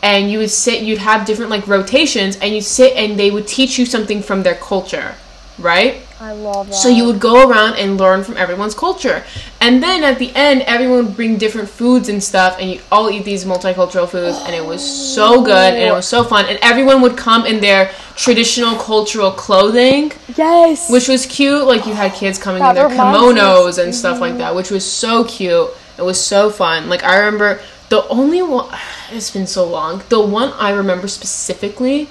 And 0.04 0.32
you 0.32 0.40
would 0.40 0.50
sit, 0.50 0.82
you'd 0.82 0.98
have 0.98 1.26
different 1.26 1.52
like 1.52 1.68
rotations, 1.68 2.36
and 2.38 2.54
you'd 2.54 2.64
sit 2.64 2.94
and 2.98 3.20
they 3.20 3.30
would 3.30 3.48
teach 3.48 3.78
you 3.78 3.86
something 3.86 4.24
from 4.24 4.42
their 4.42 4.56
culture, 4.56 5.14
right? 5.62 6.02
I 6.20 6.34
love 6.34 6.68
that. 6.68 6.76
So 6.76 6.88
you 6.90 7.06
would 7.06 7.20
go 7.20 7.50
around 7.50 7.76
and 7.76 7.98
learn 7.98 8.24
from 8.24 8.38
everyone's 8.38 8.76
culture. 8.76 9.24
And 9.60 9.82
then 9.82 10.04
at 10.04 10.20
the 10.20 10.32
end, 10.36 10.62
everyone 10.64 11.06
would 11.06 11.16
bring 11.16 11.38
different 11.38 11.68
foods 11.70 12.10
and 12.10 12.24
stuff, 12.24 12.58
and 12.60 12.70
you 12.70 12.82
all 12.92 13.10
eat 13.10 13.26
these 13.26 13.44
multicultural 13.46 14.08
foods, 14.08 14.38
and 14.46 14.54
it 14.54 14.64
was 14.64 14.82
so 15.16 15.42
good, 15.44 15.74
and 15.74 15.84
it 15.84 15.92
was 15.92 16.08
so 16.08 16.24
fun. 16.24 16.46
And 16.46 16.60
everyone 16.62 17.02
would 17.02 17.18
come 17.18 17.46
in 17.46 17.60
their 17.62 17.92
traditional 18.16 18.76
cultural 18.76 19.32
clothing, 19.32 20.12
Yes. 20.38 20.90
which 20.92 21.08
was 21.08 21.26
cute. 21.26 21.66
Like 21.66 21.86
you 21.88 21.94
had 21.94 22.14
kids 22.14 22.38
coming 22.38 22.62
That 22.62 22.70
in 22.70 22.76
their 22.76 22.88
reminds 22.90 23.20
me 23.22 23.30
of- 23.30 23.36
kimonos 23.36 23.84
and 23.84 23.94
stuff 23.96 24.20
like 24.20 24.38
that, 24.38 24.54
which 24.54 24.70
was 24.72 24.86
so 24.90 25.24
cute. 25.24 25.70
It 25.98 26.04
was 26.04 26.20
so 26.24 26.50
fun. 26.50 26.88
Like 26.90 27.04
I 27.04 27.18
remember 27.18 27.60
the 27.90 28.08
only 28.10 28.42
one. 28.42 28.68
It's 29.14 29.30
been 29.32 29.46
so 29.48 29.68
long. 29.68 30.02
The 30.08 30.22
one 30.22 30.54
I 30.58 30.70
remember 30.72 31.08
specifically 31.10 32.08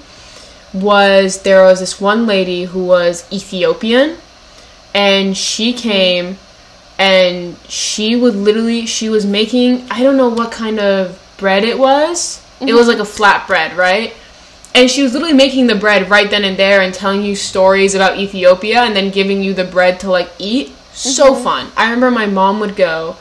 was 0.73 1.41
there 1.43 1.63
was 1.63 1.79
this 1.79 1.99
one 1.99 2.25
lady 2.25 2.65
who 2.65 2.85
was 2.85 3.31
Ethiopian, 3.31 4.17
and 4.93 5.35
she 5.35 5.73
came 5.73 6.37
and 6.97 7.57
she 7.67 8.15
would 8.15 8.35
literally 8.35 8.85
she 8.85 9.09
was 9.09 9.25
making 9.25 9.85
I 9.89 10.03
don't 10.03 10.17
know 10.17 10.29
what 10.29 10.51
kind 10.51 10.79
of 10.79 11.19
bread 11.37 11.63
it 11.63 11.79
was. 11.79 12.45
It 12.59 12.73
was 12.73 12.81
mm-hmm. 12.81 12.89
like 12.89 12.99
a 12.99 13.05
flat 13.05 13.47
bread, 13.47 13.75
right? 13.75 14.13
And 14.73 14.89
she 14.89 15.03
was 15.03 15.13
literally 15.13 15.33
making 15.33 15.67
the 15.67 15.75
bread 15.75 16.09
right 16.09 16.29
then 16.29 16.45
and 16.45 16.57
there 16.57 16.81
and 16.81 16.93
telling 16.93 17.23
you 17.23 17.35
stories 17.35 17.95
about 17.95 18.19
Ethiopia 18.19 18.81
and 18.81 18.95
then 18.95 19.11
giving 19.11 19.43
you 19.43 19.53
the 19.53 19.65
bread 19.65 19.99
to 20.01 20.11
like 20.11 20.31
eat. 20.37 20.73
So 20.93 21.33
mm-hmm. 21.33 21.43
fun. 21.43 21.71
I 21.75 21.85
remember 21.85 22.11
my 22.11 22.27
mom 22.27 22.59
would 22.59 22.75
go 22.75 23.17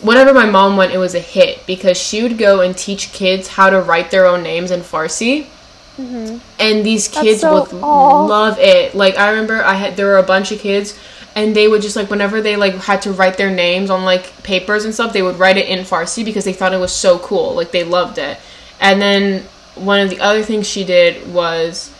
whenever 0.00 0.34
my 0.34 0.46
mom 0.46 0.76
went, 0.76 0.92
it 0.92 0.98
was 0.98 1.14
a 1.14 1.20
hit 1.20 1.64
because 1.66 1.96
she 1.96 2.22
would 2.22 2.38
go 2.38 2.60
and 2.60 2.76
teach 2.76 3.12
kids 3.12 3.48
how 3.48 3.70
to 3.70 3.80
write 3.80 4.10
their 4.10 4.26
own 4.26 4.42
names 4.42 4.70
in 4.70 4.80
Farsi. 4.80 5.46
And 5.98 6.84
these 6.84 7.08
kids 7.08 7.40
so- 7.40 7.54
would 7.62 7.82
aw. 7.82 8.24
love 8.26 8.58
it. 8.58 8.94
Like 8.94 9.16
I 9.18 9.30
remember, 9.30 9.62
I 9.62 9.74
had 9.74 9.96
there 9.96 10.06
were 10.06 10.18
a 10.18 10.22
bunch 10.22 10.52
of 10.52 10.58
kids, 10.58 10.98
and 11.34 11.54
they 11.56 11.68
would 11.68 11.82
just 11.82 11.96
like 11.96 12.10
whenever 12.10 12.40
they 12.40 12.56
like 12.56 12.74
had 12.74 13.02
to 13.02 13.12
write 13.12 13.36
their 13.36 13.50
names 13.50 13.90
on 13.90 14.04
like 14.04 14.42
papers 14.42 14.84
and 14.84 14.92
stuff, 14.94 15.12
they 15.12 15.22
would 15.22 15.38
write 15.38 15.56
it 15.56 15.68
in 15.68 15.80
Farsi 15.84 16.24
because 16.24 16.44
they 16.44 16.52
thought 16.52 16.72
it 16.72 16.80
was 16.80 16.92
so 16.92 17.18
cool. 17.18 17.54
Like 17.54 17.70
they 17.70 17.84
loved 17.84 18.18
it. 18.18 18.38
And 18.80 19.00
then 19.00 19.42
one 19.74 20.00
of 20.00 20.10
the 20.10 20.20
other 20.20 20.42
things 20.42 20.66
she 20.68 20.84
did 20.84 21.32
was 21.32 21.92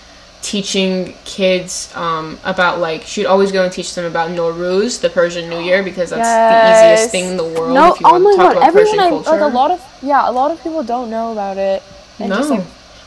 teaching 0.43 1.13
kids 1.25 1.91
um, 1.97 2.39
about 2.45 2.79
like 2.79 3.03
she'd 3.03 3.27
always 3.27 3.51
go 3.51 3.65
and 3.65 3.73
teach 3.73 3.95
them 3.95 4.05
about 4.05 4.31
Nowruz, 4.31 5.01
the 5.01 5.11
Persian 5.11 5.49
New 5.51 5.59
Year, 5.61 5.83
because 5.83 6.11
that's 6.11 6.23
the 6.29 6.95
easiest 6.95 7.11
thing 7.11 7.31
in 7.33 7.37
the 7.37 7.45
world 7.45 7.75
No, 7.75 7.95
if 7.95 8.01
you 8.01 8.07
oh 8.07 8.13
want 8.13 8.25
my 8.25 8.31
to 8.31 8.37
talk 8.37 8.47
god, 8.53 8.57
about 8.59 8.69
everyone 8.69 8.87
Persian 8.91 9.01
I 9.01 9.09
culture. 9.09 9.31
like 9.31 9.41
a 9.41 9.47
lot 9.55 9.71
of 9.71 9.83
yeah, 10.03 10.29
a 10.29 10.33
lot 10.33 10.51
of 10.51 10.63
people 10.63 10.83
don't 10.85 11.11
know 11.11 11.33
about 11.33 11.57
it. 11.57 11.83
And 12.19 12.31
no. 12.31 12.37
just, 12.37 12.51
like, 12.51 12.65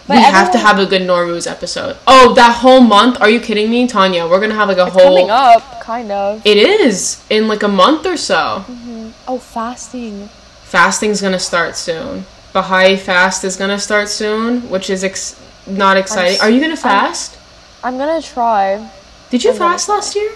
we 0.09 0.15
but 0.15 0.23
have 0.33 0.51
to 0.51 0.57
have 0.57 0.79
a 0.79 0.85
good 0.85 1.03
Nowruz 1.03 1.49
episode. 1.49 1.95
Oh, 2.07 2.33
that 2.33 2.57
whole 2.57 2.81
month? 2.81 3.21
Are 3.21 3.29
you 3.29 3.39
kidding 3.39 3.69
me, 3.69 3.87
Tanya? 3.87 4.27
We're 4.27 4.39
gonna 4.39 4.55
have 4.55 4.67
like 4.67 4.77
a 4.77 4.87
it's 4.87 4.93
whole. 4.93 5.15
coming 5.15 5.29
up, 5.29 5.81
kind 5.81 6.11
of. 6.11 6.41
It 6.45 6.57
is 6.57 7.23
in 7.29 7.47
like 7.47 7.63
a 7.63 7.67
month 7.67 8.05
or 8.05 8.17
so. 8.17 8.65
Mm-hmm. 8.67 9.09
Oh, 9.27 9.37
fasting. 9.37 10.27
Fasting's 10.63 11.21
gonna 11.21 11.39
start 11.39 11.75
soon. 11.75 12.25
Baha'i 12.53 12.95
fast 12.97 13.43
is 13.43 13.55
gonna 13.55 13.79
start 13.79 14.09
soon, 14.09 14.67
which 14.69 14.89
is 14.89 15.03
ex- 15.03 15.39
not 15.67 15.97
exciting. 15.97 16.41
Are 16.41 16.49
you 16.49 16.59
gonna 16.59 16.75
fast? 16.75 17.37
I'm 17.83 17.97
gonna 17.97 18.21
try. 18.21 18.89
Did 19.29 19.43
you 19.43 19.51
I'm 19.51 19.57
fast 19.57 19.89
last 19.89 20.15
year? 20.15 20.31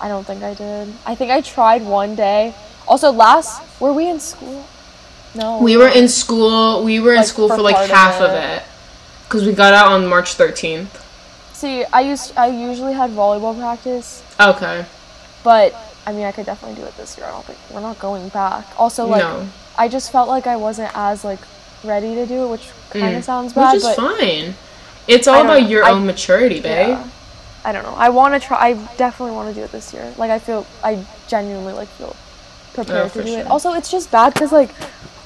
I 0.00 0.08
don't 0.08 0.24
think 0.24 0.42
I 0.42 0.54
did. 0.54 0.92
I 1.04 1.14
think 1.14 1.32
I 1.32 1.40
tried 1.40 1.82
one 1.82 2.14
day. 2.14 2.54
Also, 2.86 3.10
last 3.10 3.62
were 3.80 3.92
we 3.92 4.08
in 4.08 4.20
school? 4.20 4.66
No. 5.36 5.58
We 5.62 5.76
were 5.76 5.88
in 5.88 6.08
school. 6.08 6.82
We 6.84 7.00
were 7.00 7.14
in 7.14 7.24
school 7.24 7.48
for 7.48 7.56
for 7.56 7.62
like 7.62 7.76
half 7.90 8.20
of 8.20 8.30
it. 8.32 8.62
because 9.24 9.44
we 9.46 9.52
got 9.52 9.74
out 9.74 9.92
on 9.92 10.06
March 10.06 10.34
thirteenth. 10.34 11.02
See, 11.52 11.84
I 11.92 12.00
used 12.00 12.36
I 12.36 12.46
usually 12.48 12.92
had 12.94 13.10
volleyball 13.10 13.56
practice, 13.58 14.22
Okay. 14.40 14.84
but 15.42 15.74
I 16.06 16.12
mean, 16.12 16.24
I 16.24 16.32
could 16.32 16.46
definitely 16.46 16.80
do 16.80 16.86
it 16.86 16.96
this 16.96 17.16
year. 17.18 17.26
I 17.26 17.30
don't 17.30 17.44
think 17.44 17.58
we're 17.72 17.80
not 17.80 17.98
going 17.98 18.28
back. 18.28 18.64
Also, 18.78 19.06
like, 19.06 19.22
No. 19.22 19.48
I 19.76 19.88
just 19.88 20.12
felt 20.12 20.28
like 20.28 20.46
I 20.46 20.56
wasn't 20.56 20.90
as 20.96 21.24
like 21.24 21.40
ready 21.82 22.14
to 22.14 22.26
do 22.26 22.44
it, 22.44 22.48
which 22.50 22.68
kind 22.90 23.16
of 23.16 23.22
Mm. 23.22 23.26
sounds 23.26 23.52
bad, 23.52 23.72
Which 23.72 23.82
is 23.82 23.84
but 23.84 23.96
fine. 23.96 24.54
It's 25.08 25.26
all 25.28 25.42
about 25.42 25.62
know. 25.62 25.68
your 25.68 25.84
I- 25.84 25.90
own 25.90 26.06
maturity, 26.06 26.60
babe. 26.60 26.88
yeah. 26.90 27.04
I 27.64 27.72
don't 27.72 27.82
know. 27.82 27.94
I 27.96 28.08
want 28.10 28.34
to 28.34 28.40
try. 28.40 28.58
I 28.68 28.72
definitely 28.96 29.34
want 29.34 29.48
to 29.48 29.54
do 29.54 29.62
it 29.64 29.72
this 29.72 29.92
year. 29.92 30.12
Like, 30.16 30.30
I 30.30 30.38
feel 30.38 30.64
I 30.84 31.04
genuinely 31.26 31.72
like 31.72 31.88
feel 31.88 32.14
prepared 32.74 33.06
Oh, 33.06 33.20
to 33.20 33.24
do 33.24 33.32
it. 33.38 33.46
Also, 33.48 33.72
it's 33.74 33.90
just 33.90 34.10
bad 34.12 34.34
because 34.34 34.52
like 34.52 34.70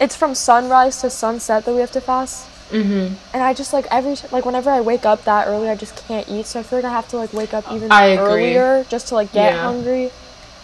it's 0.00 0.16
from 0.16 0.34
sunrise 0.34 1.00
to 1.02 1.10
sunset 1.10 1.64
that 1.64 1.74
we 1.74 1.80
have 1.80 1.92
to 1.92 2.00
fast. 2.00 2.48
Mm-hmm. 2.70 3.14
And 3.34 3.42
I 3.42 3.52
just 3.52 3.72
like 3.72 3.86
every 3.90 4.16
t- 4.16 4.28
like 4.30 4.44
whenever 4.44 4.70
I 4.70 4.80
wake 4.80 5.04
up 5.04 5.24
that 5.24 5.48
early, 5.48 5.68
I 5.68 5.74
just 5.74 5.96
can't 6.08 6.28
eat. 6.28 6.46
So 6.46 6.60
I 6.60 6.62
feel 6.62 6.78
like 6.78 6.86
I 6.86 6.90
have 6.90 7.08
to 7.08 7.16
like 7.16 7.32
wake 7.32 7.52
up 7.52 7.70
even 7.72 7.90
earlier 7.92 8.84
just 8.88 9.08
to 9.08 9.14
like 9.14 9.32
get 9.32 9.54
Yeah. 9.54 9.62
hungry, 9.62 10.10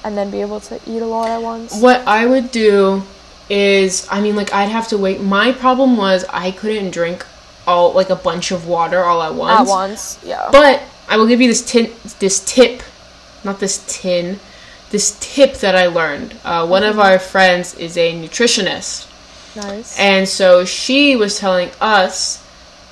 and 0.04 0.16
then 0.16 0.30
be 0.30 0.40
able 0.40 0.60
to 0.60 0.80
eat 0.86 1.02
a 1.02 1.06
lot 1.06 1.28
at 1.28 1.42
once. 1.42 1.80
What 1.80 2.06
I 2.06 2.26
would 2.26 2.50
do 2.52 3.02
is, 3.48 4.06
I 4.10 4.20
mean, 4.20 4.36
like 4.36 4.52
I'd 4.52 4.68
have 4.70 4.88
to 4.88 4.98
wait. 4.98 5.20
My 5.20 5.52
problem 5.52 5.96
was 5.96 6.24
I 6.30 6.52
couldn't 6.52 6.90
drink 6.92 7.26
all 7.66 7.92
like 7.92 8.10
a 8.10 8.16
bunch 8.16 8.52
of 8.52 8.66
water 8.68 9.02
all 9.02 9.20
at 9.22 9.34
once. 9.34 9.60
At 9.60 9.66
once, 9.66 10.18
yeah. 10.24 10.48
But 10.52 10.82
I 11.08 11.16
will 11.16 11.26
give 11.26 11.40
you 11.40 11.48
this 11.48 11.64
tin, 11.64 11.92
this 12.20 12.44
tip, 12.44 12.82
not 13.42 13.58
this 13.58 13.84
tin, 13.88 14.38
this 14.90 15.16
tip 15.20 15.54
that 15.54 15.74
I 15.74 15.86
learned. 15.88 16.36
Uh, 16.44 16.66
one 16.66 16.84
of 16.84 17.00
our 17.00 17.18
friends 17.18 17.74
is 17.74 17.96
a 17.96 18.12
nutritionist, 18.14 19.05
nice. 19.56 19.98
and 19.98 20.28
so 20.28 20.64
she 20.64 21.16
was 21.16 21.38
telling 21.38 21.70
us 21.80 22.42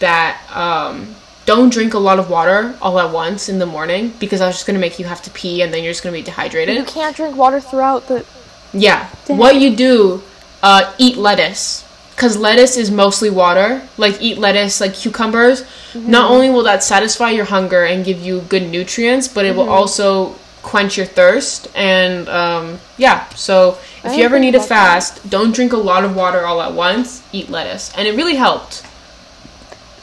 that 0.00 0.40
um, 0.54 1.14
don't 1.46 1.72
drink 1.72 1.94
a 1.94 1.98
lot 1.98 2.18
of 2.18 2.28
water 2.30 2.76
all 2.82 2.98
at 2.98 3.12
once 3.12 3.48
in 3.48 3.58
the 3.58 3.66
morning 3.66 4.12
because 4.18 4.40
that's 4.40 4.56
just 4.56 4.66
gonna 4.66 4.78
make 4.78 4.98
you 4.98 5.04
have 5.04 5.22
to 5.22 5.30
pee, 5.30 5.62
and 5.62 5.72
then 5.72 5.82
you're 5.84 5.92
just 5.92 6.02
gonna 6.02 6.16
be 6.16 6.22
dehydrated. 6.22 6.76
you 6.76 6.84
can't 6.84 7.14
drink 7.16 7.36
water 7.36 7.60
throughout 7.60 8.08
the. 8.08 8.24
Yeah. 8.72 9.06
What 9.28 9.60
you 9.60 9.76
do, 9.76 10.22
uh, 10.62 10.92
eat 10.98 11.16
lettuce. 11.16 11.82
Because 12.14 12.36
lettuce 12.36 12.76
is 12.76 12.90
mostly 12.90 13.28
water. 13.28 13.82
Like, 13.96 14.20
eat 14.22 14.38
lettuce, 14.38 14.80
like 14.80 14.94
cucumbers. 14.94 15.62
Mm-hmm. 15.92 16.10
Not 16.10 16.30
only 16.30 16.48
will 16.50 16.62
that 16.64 16.82
satisfy 16.84 17.30
your 17.30 17.44
hunger 17.44 17.84
and 17.84 18.04
give 18.04 18.20
you 18.20 18.40
good 18.42 18.68
nutrients, 18.70 19.26
but 19.28 19.44
it 19.44 19.54
will 19.56 19.64
Mm-hmm. 19.64 19.72
also 19.72 20.36
quench 20.62 20.96
your 20.96 21.06
thirst. 21.06 21.68
And, 21.74 22.28
um, 22.28 22.78
yeah. 22.98 23.28
So, 23.30 23.78
if 24.04 24.12
I 24.12 24.16
you 24.16 24.24
ever 24.24 24.38
need 24.38 24.52
to 24.52 24.58
about 24.58 24.68
that. 24.68 24.92
fast, 25.02 25.30
don't 25.30 25.54
drink 25.54 25.72
a 25.72 25.76
lot 25.78 26.04
of 26.04 26.14
water 26.14 26.44
all 26.46 26.60
at 26.62 26.72
once. 26.72 27.22
Eat 27.32 27.48
lettuce. 27.50 27.92
And 27.96 28.06
it 28.06 28.14
really 28.16 28.36
helped. 28.36 28.82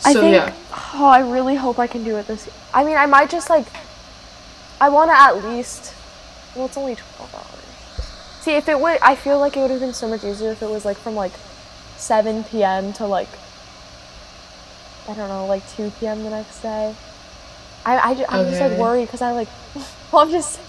I 0.04 0.14
So, 0.14 0.22
think. 0.22 0.34
yeah. 0.36 0.54
Oh, 0.94 1.06
I 1.06 1.20
really 1.20 1.56
hope 1.56 1.78
I 1.80 1.88
can 1.88 2.04
do 2.04 2.18
it 2.18 2.28
this. 2.28 2.50
I 2.74 2.84
mean, 2.84 2.98
I 2.98 3.06
might 3.06 3.30
just 3.30 3.50
like. 3.50 3.68
I 4.80 4.90
want 4.90 5.12
to 5.12 5.20
at 5.20 5.44
least. 5.44 5.94
Well, 6.56 6.66
it's 6.66 6.78
only 6.78 6.96
twelve 6.96 7.34
hours. 7.36 8.06
See, 8.42 8.54
if 8.56 8.68
it 8.68 8.80
would, 8.80 8.98
I 9.02 9.14
feel 9.16 9.38
like 9.40 9.56
it 9.56 9.60
would 9.62 9.70
have 9.72 9.80
been 9.80 9.94
so 9.94 10.08
much 10.08 10.24
easier 10.24 10.52
if 10.52 10.64
it 10.64 10.70
was 10.70 10.84
like 10.86 10.98
from 10.98 11.16
like, 11.16 11.34
seven 11.98 12.44
p.m. 12.44 12.92
to 12.94 13.06
like. 13.06 13.30
I 15.08 15.14
don't 15.14 15.30
know, 15.30 15.46
like 15.46 15.68
two 15.76 15.92
p.m. 16.00 16.24
the 16.24 16.30
next 16.32 16.62
day. 16.62 16.96
I 17.86 18.00
I 18.00 18.14
ju- 18.16 18.26
I'm 18.30 18.46
just 18.50 18.62
like 18.62 18.78
worried 18.78 19.06
because 19.06 19.22
I 19.22 19.32
like. 19.32 19.48
Well, 20.12 20.24
I'm 20.24 20.32
just. 20.32 20.60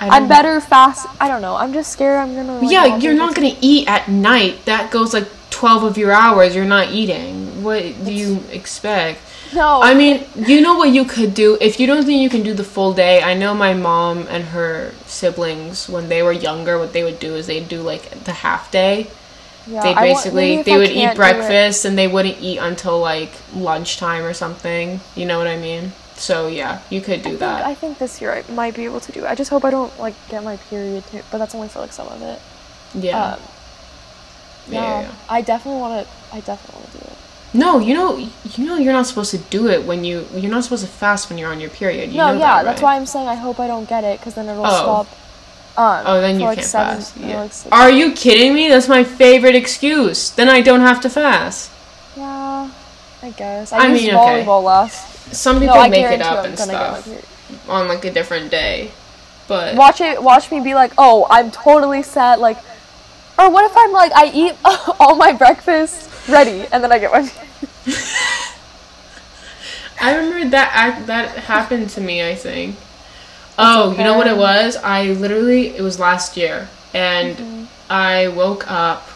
I 0.00 0.08
I'm 0.08 0.28
better 0.28 0.60
fast. 0.60 1.06
I 1.20 1.28
don't 1.28 1.42
know. 1.42 1.54
I'm 1.56 1.72
just 1.72 1.92
scared. 1.92 2.18
I'm 2.18 2.34
gonna. 2.34 2.58
Like, 2.60 2.70
yeah, 2.72 2.96
you're 2.96 3.14
not 3.14 3.34
gonna 3.34 3.56
eat 3.60 3.88
at 3.88 4.08
night. 4.08 4.64
That 4.64 4.90
goes 4.90 5.12
like 5.14 5.28
12 5.50 5.82
of 5.84 5.98
your 5.98 6.12
hours. 6.12 6.54
You're 6.56 6.64
not 6.64 6.90
eating. 6.92 7.62
What 7.62 7.82
do 8.04 8.12
you 8.12 8.42
expect? 8.50 9.20
No. 9.54 9.82
I 9.82 9.92
mean, 9.94 10.24
you 10.34 10.60
know 10.62 10.76
what 10.76 10.88
you 10.90 11.04
could 11.04 11.34
do 11.34 11.58
if 11.60 11.78
you 11.78 11.86
don't 11.86 12.04
think 12.04 12.22
you 12.22 12.30
can 12.30 12.42
do 12.42 12.54
the 12.54 12.64
full 12.64 12.94
day. 12.94 13.22
I 13.22 13.34
know 13.34 13.54
my 13.54 13.74
mom 13.74 14.26
and 14.28 14.44
her 14.44 14.92
siblings 15.06 15.88
when 15.88 16.08
they 16.08 16.22
were 16.22 16.32
younger, 16.32 16.78
what 16.78 16.92
they 16.94 17.04
would 17.04 17.20
do 17.20 17.34
is 17.36 17.46
they'd 17.46 17.68
do 17.68 17.82
like 17.82 18.24
the 18.24 18.32
half 18.32 18.70
day. 18.72 19.08
yeah, 19.66 19.82
They 19.82 19.90
I 19.90 19.92
want- 19.92 20.00
basically 20.16 20.62
they 20.62 20.72
I 20.72 20.78
would 20.78 20.88
eat 20.90 20.94
can't 20.94 21.16
do 21.16 21.22
it- 21.22 21.24
breakfast 21.36 21.84
and 21.84 21.98
they 21.98 22.08
wouldn't 22.08 22.38
eat 22.40 22.58
until 22.58 22.98
like 22.98 23.30
lunchtime 23.54 24.24
or 24.24 24.32
something. 24.32 25.00
You 25.14 25.26
know 25.26 25.36
what 25.38 25.46
I 25.48 25.58
mean? 25.58 25.92
So 26.22 26.46
yeah, 26.46 26.80
you 26.88 27.00
could 27.00 27.14
I 27.14 27.16
do 27.16 27.22
think, 27.30 27.38
that. 27.40 27.64
I 27.66 27.74
think 27.74 27.98
this 27.98 28.20
year 28.20 28.32
I 28.32 28.52
might 28.52 28.76
be 28.76 28.84
able 28.84 29.00
to 29.00 29.10
do 29.10 29.24
it. 29.24 29.28
I 29.28 29.34
just 29.34 29.50
hope 29.50 29.64
I 29.64 29.70
don't 29.72 29.92
like 29.98 30.14
get 30.28 30.44
my 30.44 30.56
period 30.70 31.02
too, 31.10 31.20
but 31.32 31.38
that's 31.38 31.52
only 31.54 31.66
for 31.68 31.80
like 31.80 31.92
some 31.92 32.06
of 32.06 32.22
it. 32.22 32.38
yeah. 32.94 33.32
Um, 33.34 33.40
yeah, 34.68 34.80
no, 34.80 34.86
yeah, 34.86 35.00
yeah. 35.02 35.12
I 35.28 35.42
definitely 35.42 35.80
want 35.80 36.06
to. 36.06 36.12
I 36.36 36.38
definitely 36.40 36.80
want 36.80 36.92
to 36.92 36.98
do 36.98 37.04
it. 37.10 37.18
No, 37.54 37.78
you 37.80 37.94
know, 37.94 38.16
you 38.56 38.64
know, 38.64 38.76
you're 38.76 38.92
not 38.92 39.06
supposed 39.06 39.32
to 39.32 39.38
do 39.38 39.66
it 39.68 39.84
when 39.84 40.04
you. 40.04 40.24
You're 40.32 40.50
not 40.52 40.62
supposed 40.62 40.84
to 40.84 40.90
fast 40.90 41.28
when 41.28 41.38
you're 41.38 41.50
on 41.50 41.58
your 41.60 41.70
period. 41.70 42.12
You 42.12 42.18
no, 42.18 42.32
yeah, 42.32 42.38
that, 42.38 42.62
that's 42.66 42.82
why 42.82 42.94
I'm 42.94 43.04
saying 43.06 43.26
I 43.26 43.34
hope 43.34 43.58
I 43.58 43.66
don't 43.66 43.88
get 43.88 44.04
it 44.04 44.20
because 44.20 44.34
then 44.36 44.48
it'll 44.48 44.64
Oh. 44.64 44.70
stop. 44.70 45.06
Um, 45.76 46.02
Oh, 46.06 46.20
then 46.20 46.38
you 46.38 46.46
like 46.46 46.58
can't 46.58 46.66
seven, 46.68 46.96
fast. 46.98 47.16
Yeah. 47.16 47.40
like, 47.42 47.52
Are 47.72 47.90
you 47.90 48.12
kidding 48.12 48.54
me? 48.54 48.68
That's 48.68 48.88
my 48.88 49.02
favorite 49.02 49.56
excuse. 49.56 50.30
Then 50.30 50.48
I 50.48 50.60
don't 50.60 50.82
have 50.82 51.00
to 51.00 51.10
fast. 51.10 51.70
yeah, 52.16 52.70
I 53.22 53.30
guess. 53.30 53.72
I, 53.72 53.78
I 53.78 53.88
mean, 53.92 54.14
okay. 54.14 54.44
volleyball 54.44 54.62
last. 54.62 55.11
Some 55.32 55.60
people 55.60 55.76
I 55.76 55.88
make 55.88 56.10
it 56.10 56.20
up 56.22 56.44
and 56.44 56.56
gonna 56.56 56.72
get 56.72 56.90
my 56.92 57.00
stuff 57.00 57.68
on 57.68 57.88
like 57.88 58.04
a 58.04 58.10
different 58.12 58.50
day, 58.50 58.90
but 59.48 59.74
Watch 59.76 60.00
it. 60.00 60.22
Watch 60.22 60.50
me 60.50 60.60
be 60.60 60.74
like, 60.74 60.92
oh, 60.98 61.26
I'm 61.30 61.50
totally 61.50 62.02
set. 62.02 62.40
Like, 62.40 62.58
or 63.38 63.50
what 63.50 63.64
if 63.70 63.76
I'm 63.76 63.92
like, 63.92 64.12
I 64.14 64.30
eat 64.32 64.54
all 65.00 65.16
my 65.16 65.32
breakfast 65.32 66.10
ready, 66.28 66.66
and 66.72 66.82
then 66.84 66.92
I 66.92 66.98
get 66.98 67.10
one. 67.10 67.30
I 70.00 70.16
remember 70.16 70.48
that 70.50 70.70
act 70.74 71.06
that 71.06 71.28
happened 71.38 71.90
to 71.90 72.00
me. 72.00 72.22
I 72.26 72.34
think. 72.34 72.76
Oh, 73.58 73.92
you 73.92 73.98
know 74.02 74.16
what 74.16 74.26
it 74.26 74.36
was? 74.36 74.76
I 74.76 75.12
literally 75.12 75.68
it 75.76 75.82
was 75.82 75.98
last 75.98 76.36
year, 76.36 76.68
and 76.94 77.36
Mm-hmm. 77.36 77.64
I 77.90 78.28
woke 78.28 78.70
up. 78.70 79.06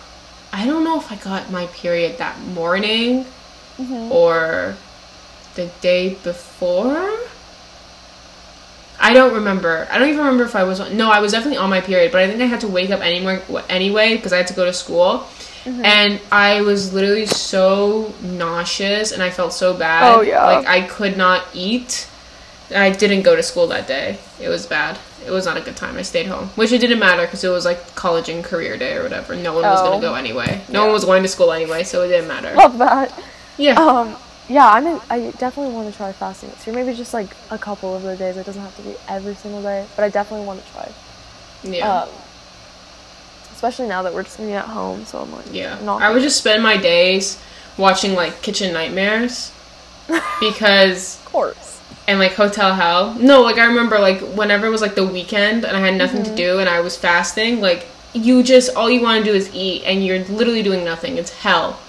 I 0.52 0.66
don't 0.66 0.84
know 0.84 0.98
if 0.98 1.10
I 1.10 1.16
got 1.16 1.50
my 1.50 1.66
period 1.68 2.18
that 2.18 2.38
morning 2.40 3.24
Mm-hmm. 3.78 4.10
or 4.10 4.74
the 5.56 5.66
day 5.80 6.14
before. 6.22 7.10
I 8.98 9.12
don't 9.12 9.34
remember. 9.34 9.86
I 9.90 9.98
don't 9.98 10.08
even 10.08 10.20
remember 10.20 10.44
if 10.44 10.56
I 10.56 10.64
was 10.64 10.80
on. 10.80 10.96
No, 10.96 11.10
I 11.10 11.20
was 11.20 11.32
definitely 11.32 11.58
on 11.58 11.68
my 11.68 11.80
period, 11.80 12.12
but 12.12 12.22
I 12.22 12.28
think 12.28 12.40
I 12.40 12.46
had 12.46 12.60
to 12.60 12.68
wake 12.68 12.90
up 12.90 13.00
anywhere 13.00 13.42
anyway 13.68 14.16
because 14.16 14.32
I 14.32 14.38
had 14.38 14.46
to 14.48 14.54
go 14.54 14.64
to 14.64 14.72
school. 14.72 15.26
Mm-hmm. 15.64 15.84
And 15.84 16.20
I 16.32 16.62
was 16.62 16.94
literally 16.94 17.26
so 17.26 18.14
nauseous 18.22 19.12
and 19.12 19.22
I 19.22 19.30
felt 19.30 19.52
so 19.52 19.76
bad. 19.76 20.14
Oh, 20.14 20.20
yeah. 20.22 20.44
Like 20.46 20.66
I 20.66 20.82
could 20.86 21.16
not 21.16 21.44
eat. 21.52 22.08
I 22.74 22.90
didn't 22.90 23.22
go 23.22 23.36
to 23.36 23.42
school 23.42 23.66
that 23.68 23.86
day. 23.86 24.18
It 24.40 24.48
was 24.48 24.66
bad. 24.66 24.98
it 25.24 25.30
was 25.32 25.44
not 25.44 25.56
a 25.56 25.60
good 25.60 25.74
time. 25.76 25.96
I 25.96 26.02
stayed 26.02 26.26
home, 26.26 26.46
which 26.54 26.70
it 26.70 26.78
didn't 26.78 27.00
matter 27.00 27.22
because 27.26 27.42
it 27.42 27.48
was 27.48 27.64
like 27.64 27.96
college 27.96 28.28
and 28.28 28.44
career 28.44 28.76
day 28.76 28.94
or 28.94 29.02
whatever. 29.02 29.34
No 29.34 29.54
one 29.54 29.62
was 29.64 29.80
Oh. 29.80 29.90
gonna 29.90 30.00
go 30.00 30.14
anyway. 30.14 30.60
No 30.68 30.80
Yeah. 30.80 30.84
one 30.84 30.92
was 30.92 31.04
going 31.04 31.22
to 31.24 31.28
school 31.28 31.50
anyway, 31.52 31.82
so 31.82 32.02
it 32.02 32.08
didn't 32.08 32.28
matter. 32.28 32.54
Love 32.54 32.78
that. 32.78 33.12
Yeah. 33.56 33.74
Um, 33.74 34.14
yeah, 34.48 34.68
I'm. 34.68 34.86
in- 34.86 35.00
I 35.10 35.30
definitely 35.38 35.74
want 35.74 35.90
to 35.90 35.96
try 35.96 36.12
fasting 36.12 36.50
this 36.50 36.66
year. 36.66 36.74
Maybe 36.76 36.94
just 36.96 37.12
like 37.14 37.30
a 37.50 37.58
couple 37.58 37.94
of 37.96 38.02
the 38.02 38.16
days. 38.16 38.36
It 38.36 38.46
doesn't 38.46 38.62
have 38.62 38.76
to 38.76 38.82
be 38.82 38.94
every 39.08 39.34
single 39.34 39.62
day, 39.62 39.86
but 39.96 40.04
I 40.04 40.08
definitely 40.08 40.46
want 40.46 40.64
to 40.64 40.72
try. 40.72 40.92
yeah. 41.64 42.02
Um, 42.02 42.08
especially 43.52 43.88
now 43.88 44.02
that 44.02 44.12
we're 44.14 44.22
just 44.22 44.36
gonna 44.36 44.50
be 44.50 44.54
at 44.54 44.66
home, 44.66 45.04
so 45.04 45.20
I'm 45.20 45.32
like, 45.32 45.46
Yeah. 45.52 45.78
Not 45.82 46.02
I 46.02 46.10
would 46.12 46.22
just 46.22 46.38
spend 46.38 46.62
my 46.62 46.76
days 46.76 47.40
watching 47.78 48.14
like 48.14 48.42
Kitchen 48.42 48.72
Nightmares 48.72 49.50
because 50.40 51.16
of 51.20 51.24
course. 51.26 51.80
and 52.06 52.18
like 52.18 52.34
Hotel 52.34 52.74
Hell. 52.74 53.14
No, 53.14 53.42
like 53.42 53.56
I 53.58 53.64
remember 53.66 53.98
like 53.98 54.20
whenever 54.20 54.66
it 54.66 54.70
was 54.70 54.82
like 54.82 54.94
the 54.94 55.06
weekend 55.06 55.64
and 55.64 55.76
I 55.76 55.80
had 55.80 55.94
nothing 55.96 56.22
Mm-hmm. 56.22 56.36
to 56.36 56.42
do 56.42 56.58
and 56.58 56.68
I 56.68 56.80
was 56.80 56.96
fasting, 56.96 57.60
like 57.60 57.86
you 58.12 58.42
just 58.42 58.74
all 58.76 58.88
you 58.90 59.02
want 59.02 59.24
to 59.24 59.30
do 59.30 59.36
is 59.36 59.50
eat 59.54 59.82
and 59.84 60.04
you're 60.04 60.20
literally 60.24 60.62
doing 60.62 60.84
nothing. 60.84 61.16
It's 61.18 61.30
hell. 61.40 61.80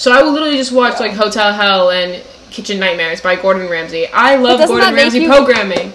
So 0.00 0.10
I 0.12 0.22
would 0.22 0.32
literally 0.32 0.56
just 0.56 0.72
watch 0.72 0.94
Yeah. 0.94 1.06
like 1.08 1.12
Hotel 1.12 1.52
Hell 1.52 1.90
and 1.90 2.22
Kitchen 2.50 2.78
Nightmares 2.80 3.20
by 3.20 3.36
Gordon 3.36 3.68
Ramsay. 3.68 4.06
I 4.08 4.36
love 4.36 4.66
Gordon 4.66 4.94
Ramsay 4.94 5.20
you- 5.20 5.28
programming. 5.28 5.92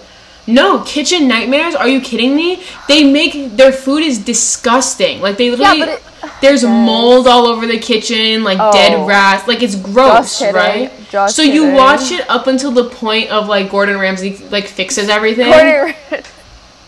No, 0.47 0.81
Kitchen 0.81 1.27
Nightmares? 1.27 1.73
Are 1.73 1.87
you 1.87 1.99
kidding 1.99 2.35
me? 2.35 2.61
They 2.87 3.03
make 3.03 3.57
their 3.57 3.71
food 3.71 4.03
is 4.03 4.19
disgusting. 4.19 5.19
Like 5.21 5.37
they 5.37 5.49
literally 5.49 5.79
but 5.79 5.89
it- 5.89 6.03
there's 6.39 6.61
Yes. 6.61 6.69
mold 6.69 7.27
all 7.27 7.47
over 7.47 7.65
the 7.65 7.79
kitchen, 7.79 8.43
like 8.43 8.59
dead 8.73 8.93
Oh. 8.93 9.05
rats. 9.05 9.47
Like 9.47 9.63
it's 9.63 9.73
gross, 9.73 10.37
kidding. 10.37 10.53
right? 10.53 10.91
Just 11.11 11.35
so 11.35 11.41
you 11.41 11.61
kidding. 11.61 11.75
watch 11.75 12.11
it 12.11 12.29
up 12.29 12.45
until 12.45 12.69
the 12.71 12.83
point 12.85 13.31
of 13.31 13.47
like 13.47 13.71
Gordon 13.71 13.97
Ramsay 13.97 14.39
like 14.51 14.67
fixes 14.67 15.09
everything. 15.09 15.49
Gordon- 15.51 15.95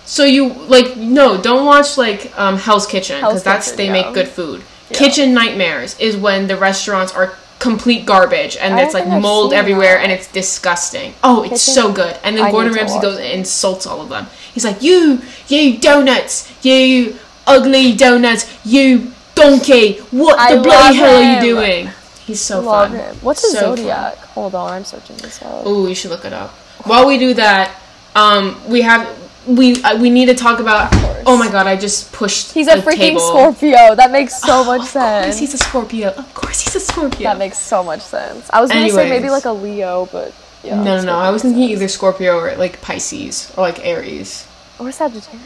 So 0.05 0.23
you 0.23 0.53
like 0.67 0.95
no, 0.95 1.37
don't 1.37 1.65
watch 1.65 1.97
like 1.97 2.31
um, 2.37 2.57
Hell's 2.59 2.85
Kitchen 2.85 3.19
because 3.21 3.41
that's 3.41 3.71
they 3.71 3.85
yeah. 3.87 3.91
make 3.93 4.13
good 4.13 4.27
food. 4.27 4.61
Yeah. 4.89 4.97
Kitchen 4.97 5.33
Nightmares 5.33 5.99
is 5.99 6.15
when 6.17 6.47
the 6.47 6.55
restaurants 6.57 7.13
are 7.13 7.33
complete 7.59 8.05
garbage 8.05 8.55
and 8.57 8.75
I 8.75 8.83
it's 8.83 8.93
like 8.93 9.07
mold 9.07 9.51
everywhere 9.51 9.95
that. 9.97 10.03
and 10.03 10.11
it's 10.11 10.31
disgusting. 10.31 11.13
Oh, 11.23 11.41
it's 11.43 11.65
Kitchen- 11.65 11.73
so 11.73 11.91
good. 11.91 12.15
And 12.23 12.37
then 12.37 12.45
I 12.45 12.51
Gordon 12.51 12.73
Ramsay 12.73 12.99
goes 13.01 13.17
and 13.17 13.25
insults 13.25 13.87
all 13.87 13.99
of 14.01 14.09
them. 14.09 14.27
He's 14.53 14.63
like, 14.63 14.81
"You, 14.83 15.21
you 15.47 15.77
donuts, 15.79 16.51
you 16.63 17.15
ugly 17.47 17.93
donuts, 17.95 18.45
you 18.63 19.11
donkey. 19.35 19.97
What 20.11 20.39
I 20.39 20.55
the 20.55 20.61
bloody 20.61 20.95
hell 20.97 21.15
are 21.23 21.33
you 21.35 21.41
doing?" 21.41 21.89
He's 22.25 22.41
so 22.41 22.59
Love 22.61 22.89
fun. 22.89 22.97
him. 22.99 23.15
What's 23.21 23.41
his 23.41 23.53
So 23.53 23.59
fun. 23.69 23.77
zodiac? 23.77 24.17
Hold 24.35 24.53
on, 24.53 24.71
I'm 24.73 24.83
searching 24.85 25.15
this 25.17 25.41
out. 25.41 25.63
Oh, 25.65 25.87
you 25.87 25.95
should 25.95 26.11
look 26.11 26.25
it 26.25 26.33
up. 26.33 26.51
While 26.83 27.07
we 27.07 27.17
do 27.17 27.33
that, 27.35 27.71
um, 28.15 28.61
we 28.67 28.81
have 28.81 29.07
we 29.47 29.81
uh, 29.83 29.99
we 29.99 30.09
need 30.09 30.25
to 30.27 30.35
talk 30.35 30.59
about. 30.59 30.89
Oh 31.25 31.37
my 31.37 31.49
god! 31.51 31.67
I 31.67 31.75
just 31.75 32.11
pushed. 32.13 32.53
He's 32.53 32.67
a 32.67 32.77
freaking 32.77 32.97
table. 32.97 33.19
Scorpio. 33.19 33.95
That 33.95 34.11
makes 34.11 34.39
so 34.41 34.63
much 34.63 34.81
Of 34.81 34.81
course, 34.81 34.91
sense. 34.91 35.39
he's 35.39 35.53
a 35.53 35.57
Scorpio. 35.57 36.09
Of 36.09 36.33
course, 36.33 36.61
he's 36.61 36.75
a 36.75 36.79
Scorpio. 36.79 37.23
That 37.29 37.37
makes 37.37 37.59
so 37.59 37.83
much 37.83 38.01
sense. 38.01 38.49
I 38.51 38.61
was 38.61 38.71
gonna 38.71 38.89
say 38.89 39.09
maybe 39.09 39.29
like 39.29 39.45
a 39.45 39.51
Leo, 39.51 40.07
but 40.11 40.33
yeah. 40.63 40.75
no, 40.83 40.97
no, 40.97 41.03
no. 41.05 41.15
I 41.17 41.31
was 41.31 41.41
thinking 41.41 41.63
sense. 41.63 41.71
either 41.73 41.87
Scorpio 41.87 42.37
or 42.37 42.55
like 42.55 42.81
Pisces 42.81 43.51
or 43.57 43.61
like 43.61 43.85
Aries, 43.85 44.47
or 44.79 44.91
Sagittarius. 44.91 45.41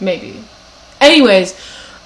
maybe. 0.00 0.42
Anyways, 1.00 1.54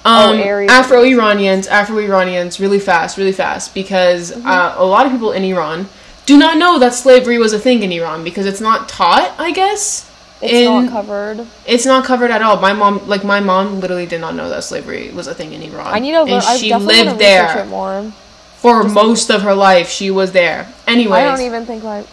Oh, 0.05 0.33
um, 0.33 0.39
Aries. 0.39 0.71
Afro 0.71 1.03
Iranians, 1.05 1.67
Afro 1.67 1.99
Iranians, 1.99 2.61
really 2.61 2.79
fast, 2.79 3.19
really 3.19 3.33
fast, 3.33 3.75
because 3.75 4.31
Mm-hmm. 4.33 4.47
uh, 4.47 4.75
a 4.77 4.85
lot 4.85 5.07
of 5.07 5.13
people 5.13 5.33
in 5.33 5.43
Iran 5.45 5.89
do 6.27 6.37
not 6.39 6.57
know 6.57 6.79
that 6.79 6.95
slavery 6.95 7.39
was 7.39 7.53
a 7.53 7.59
thing 7.59 7.83
in 7.83 7.91
Iran 7.93 8.23
because 8.23 8.47
it's 8.47 8.61
not 8.61 8.89
taught. 8.89 9.35
I 9.39 9.51
guess 9.51 10.08
It's 10.40 10.53
in 10.53 10.64
not 10.64 10.90
covered. 10.90 11.46
It's 11.66 11.85
not 11.85 12.05
covered 12.05 12.31
at 12.31 12.42
all. 12.42 12.61
My 12.61 12.72
mom, 12.72 13.07
like 13.09 13.24
my 13.24 13.40
mom, 13.40 13.81
literally 13.81 14.07
did 14.07 14.20
not 14.20 14.35
know 14.35 14.48
that 14.48 14.62
slavery 14.62 15.11
was 15.11 15.27
a 15.27 15.35
thing 15.35 15.53
in 15.53 15.62
Iran. 15.62 15.88
I 15.88 15.98
need 15.98 16.12
to 16.12 16.22
learn. 16.22 16.42
And 16.44 16.61
she 16.61 16.72
lived 16.74 16.87
want 16.87 16.90
to 16.90 17.12
research 17.14 17.18
there 17.18 18.12
for 18.57 18.85
most 18.85 19.31
of 19.31 19.42
her 19.42 19.55
life. 19.55 19.88
She 19.88 20.11
was 20.11 20.33
there. 20.33 20.72
Anyway, 20.87 21.18
I 21.18 21.24
don't 21.24 21.44
even 21.44 21.66
think 21.66 21.85
on, 21.85 22.05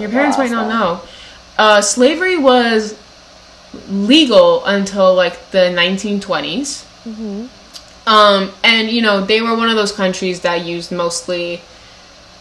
your 0.00 0.08
parents 0.10 0.38
might 0.38 0.50
not 0.50 0.68
that. 0.68 0.78
know. 0.78 1.00
Uh, 1.58 1.80
slavery 1.82 2.38
was 2.38 2.98
legal 3.90 4.64
until 4.64 5.14
like 5.14 5.50
the 5.50 5.58
1920s. 5.58 6.86
Mm-hmm. 7.04 7.46
Um, 8.08 8.52
and 8.64 8.88
you 8.88 9.02
know 9.02 9.22
they 9.22 9.42
were 9.42 9.54
one 9.54 9.68
of 9.68 9.76
those 9.76 9.92
countries 9.92 10.40
that 10.40 10.64
used 10.64 10.90
mostly 10.90 11.60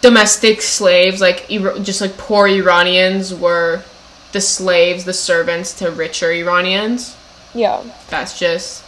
domestic 0.02 0.62
slaves, 0.62 1.20
like 1.20 1.48
just 1.50 2.00
like 2.00 2.18
poor 2.18 2.48
Iranians 2.48 3.34
were 3.34 3.84
the 4.32 4.42
slaves, 4.42 5.06
the 5.06 5.14
servants 5.14 5.74
to 5.76 5.92
richer 5.92 6.32
Iranians. 6.32 7.16
Yeah. 7.54 7.84
That's 8.10 8.38
just 8.38 8.84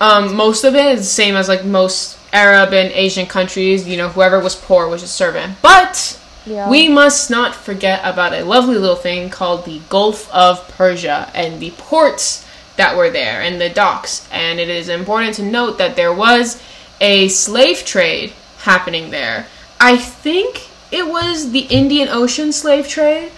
um, 0.00 0.34
most 0.34 0.64
of 0.64 0.74
it 0.74 0.84
is 0.86 1.00
the 1.00 1.04
same 1.06 1.36
as 1.36 1.48
like 1.48 1.64
most 1.64 2.18
Arab 2.32 2.72
and 2.72 2.92
Asian 2.92 3.26
countries. 3.26 3.86
You 3.86 3.96
know, 3.96 4.08
whoever 4.08 4.40
was 4.40 4.56
poor 4.56 4.88
was 4.88 5.02
a 5.02 5.08
servant. 5.08 5.58
But 5.62 6.18
Yeah. 6.44 6.68
we 6.68 6.88
must 6.88 7.30
not 7.30 7.54
forget 7.54 8.00
about 8.04 8.32
a 8.34 8.44
lovely 8.44 8.76
little 8.78 8.96
thing 8.96 9.30
called 9.30 9.64
the 9.64 9.80
Gulf 9.88 10.28
of 10.32 10.66
Persia 10.76 11.30
and 11.34 11.60
the 11.60 11.70
ports 11.72 12.44
that 12.76 12.96
were 12.96 13.10
there 13.10 13.40
and 13.42 13.60
the 13.60 13.68
docks. 13.68 14.26
And 14.32 14.58
it 14.58 14.68
is 14.68 14.88
important 14.88 15.34
to 15.36 15.42
note 15.44 15.78
that 15.78 15.94
there 15.94 16.12
was 16.12 16.60
a 17.00 17.28
slave 17.28 17.84
trade 17.84 18.32
happening 18.62 19.10
there. 19.10 19.46
I 19.78 19.96
think 19.96 20.68
it 20.90 21.06
was 21.08 21.52
the 21.52 21.66
Indian 21.70 22.08
Ocean 22.08 22.52
slave 22.52 22.88
trade. 22.88 23.30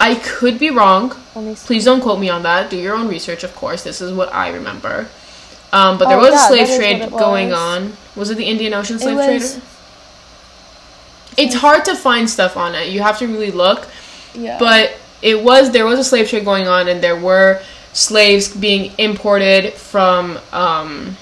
I 0.00 0.14
could 0.14 0.58
be 0.58 0.70
wrong. 0.70 1.14
Let 1.34 1.44
me 1.44 1.54
see. 1.54 1.66
Please 1.66 1.84
don't 1.84 2.00
quote 2.00 2.20
me 2.20 2.28
on 2.28 2.42
that. 2.44 2.70
Do 2.70 2.76
your 2.76 2.94
own 2.94 3.08
research, 3.08 3.42
of 3.44 3.54
course. 3.56 3.82
This 3.82 4.00
is 4.00 4.12
what 4.12 4.32
I 4.32 4.50
remember. 4.50 5.08
Um, 5.72 5.98
but 5.98 6.08
there 6.08 6.16
Oh, 6.18 6.20
was 6.20 6.30
yeah, 6.32 6.44
a 6.44 6.48
slave 6.48 6.78
trade 6.78 7.10
going 7.10 7.52
on. 7.52 7.92
Was 8.16 8.30
it 8.30 8.36
the 8.36 8.44
Indian 8.44 8.74
Ocean 8.74 8.96
It 8.96 9.00
slave 9.00 9.16
was- 9.16 9.52
trader? 9.52 9.66
It's 11.36 11.54
hard 11.54 11.84
to 11.84 11.94
find 11.94 12.28
stuff 12.28 12.56
on 12.56 12.74
it. 12.74 12.88
You 12.88 13.00
have 13.02 13.18
to 13.18 13.26
really 13.28 13.50
look. 13.52 13.86
Yeah. 14.34 14.58
But 14.58 14.94
it 15.22 15.42
was 15.42 15.70
there 15.70 15.86
was 15.86 15.98
a 15.98 16.04
slave 16.04 16.28
trade 16.28 16.44
going 16.44 16.66
on, 16.68 16.88
and 16.88 17.00
there 17.02 17.16
were 17.18 17.60
slaves 17.92 18.48
being 18.48 18.92
imported 18.98 19.72
from 19.74 20.38
um, 20.52 21.16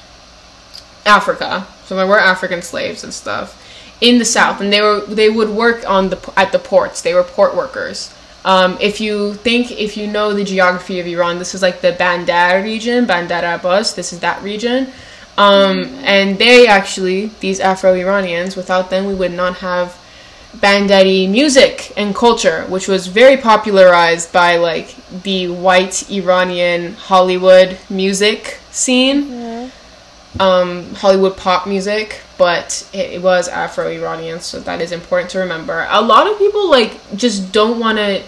Africa. 1.05 1.67
So 1.85 1.97
there 1.97 2.07
were 2.07 2.19
African 2.19 2.63
slaves 2.63 3.05
and 3.05 3.13
stuff 3.13 3.63
in 4.01 4.19
the 4.19 4.25
south, 4.25 4.61
and 4.61 4.73
they 4.73 4.81
were 4.81 5.01
they 5.01 5.29
would 5.29 5.51
work 5.51 5.89
on 5.89 6.09
the 6.09 6.33
at 6.37 6.51
the 6.53 6.59
ports. 6.59 7.03
They 7.03 7.13
were 7.15 7.23
port 7.23 7.55
workers. 7.55 8.13
Um, 8.47 8.79
if 8.81 9.01
you 9.01 9.35
think 9.35 9.73
if 9.73 9.97
you 9.97 10.07
know 10.07 10.33
the 10.33 10.45
geography 10.45 11.01
of 11.01 11.07
Iran, 11.09 11.41
this 11.41 11.53
is 11.53 11.63
like 11.63 11.81
the 11.81 11.93
Bandar 11.93 12.63
region, 12.63 13.05
Bandar 13.05 13.43
Abbas. 13.45 13.95
This 13.95 14.13
is 14.13 14.21
that 14.21 14.41
region. 14.43 14.93
Um, 15.37 15.85
and 16.05 16.39
they 16.39 16.67
actually, 16.69 17.27
these 17.41 17.59
Afro-Iranians, 17.61 18.57
without 18.57 18.89
them, 18.89 19.05
we 19.05 19.15
would 19.15 19.33
not 19.33 19.57
have 19.57 19.99
Bandari 20.57 21.29
music 21.29 21.93
and 21.97 22.15
culture, 22.15 22.65
which 22.69 22.87
was 22.89 23.09
very 23.09 23.37
popularized 23.37 24.33
by 24.33 24.57
like 24.57 24.95
the 25.25 25.49
white 25.49 26.09
Iranian 26.09 26.95
Hollywood 26.95 27.77
music 27.91 28.61
scene, 28.71 29.71
um, 30.39 30.95
Hollywood 30.95 31.37
pop 31.37 31.67
music. 31.67 32.23
But 32.39 32.87
it, 32.93 33.23
was 33.23 33.49
Afro-Iranian, 33.49 34.41
so 34.41 34.61
that 34.61 34.83
is 34.83 34.93
important 34.93 35.31
to 35.31 35.39
remember. 35.39 35.87
A 35.89 36.03
lot 36.03 36.27
of 36.31 36.37
people 36.37 36.71
like 36.71 36.93
just 37.17 37.51
don't 37.51 37.81
want 37.81 37.97
to 37.97 38.23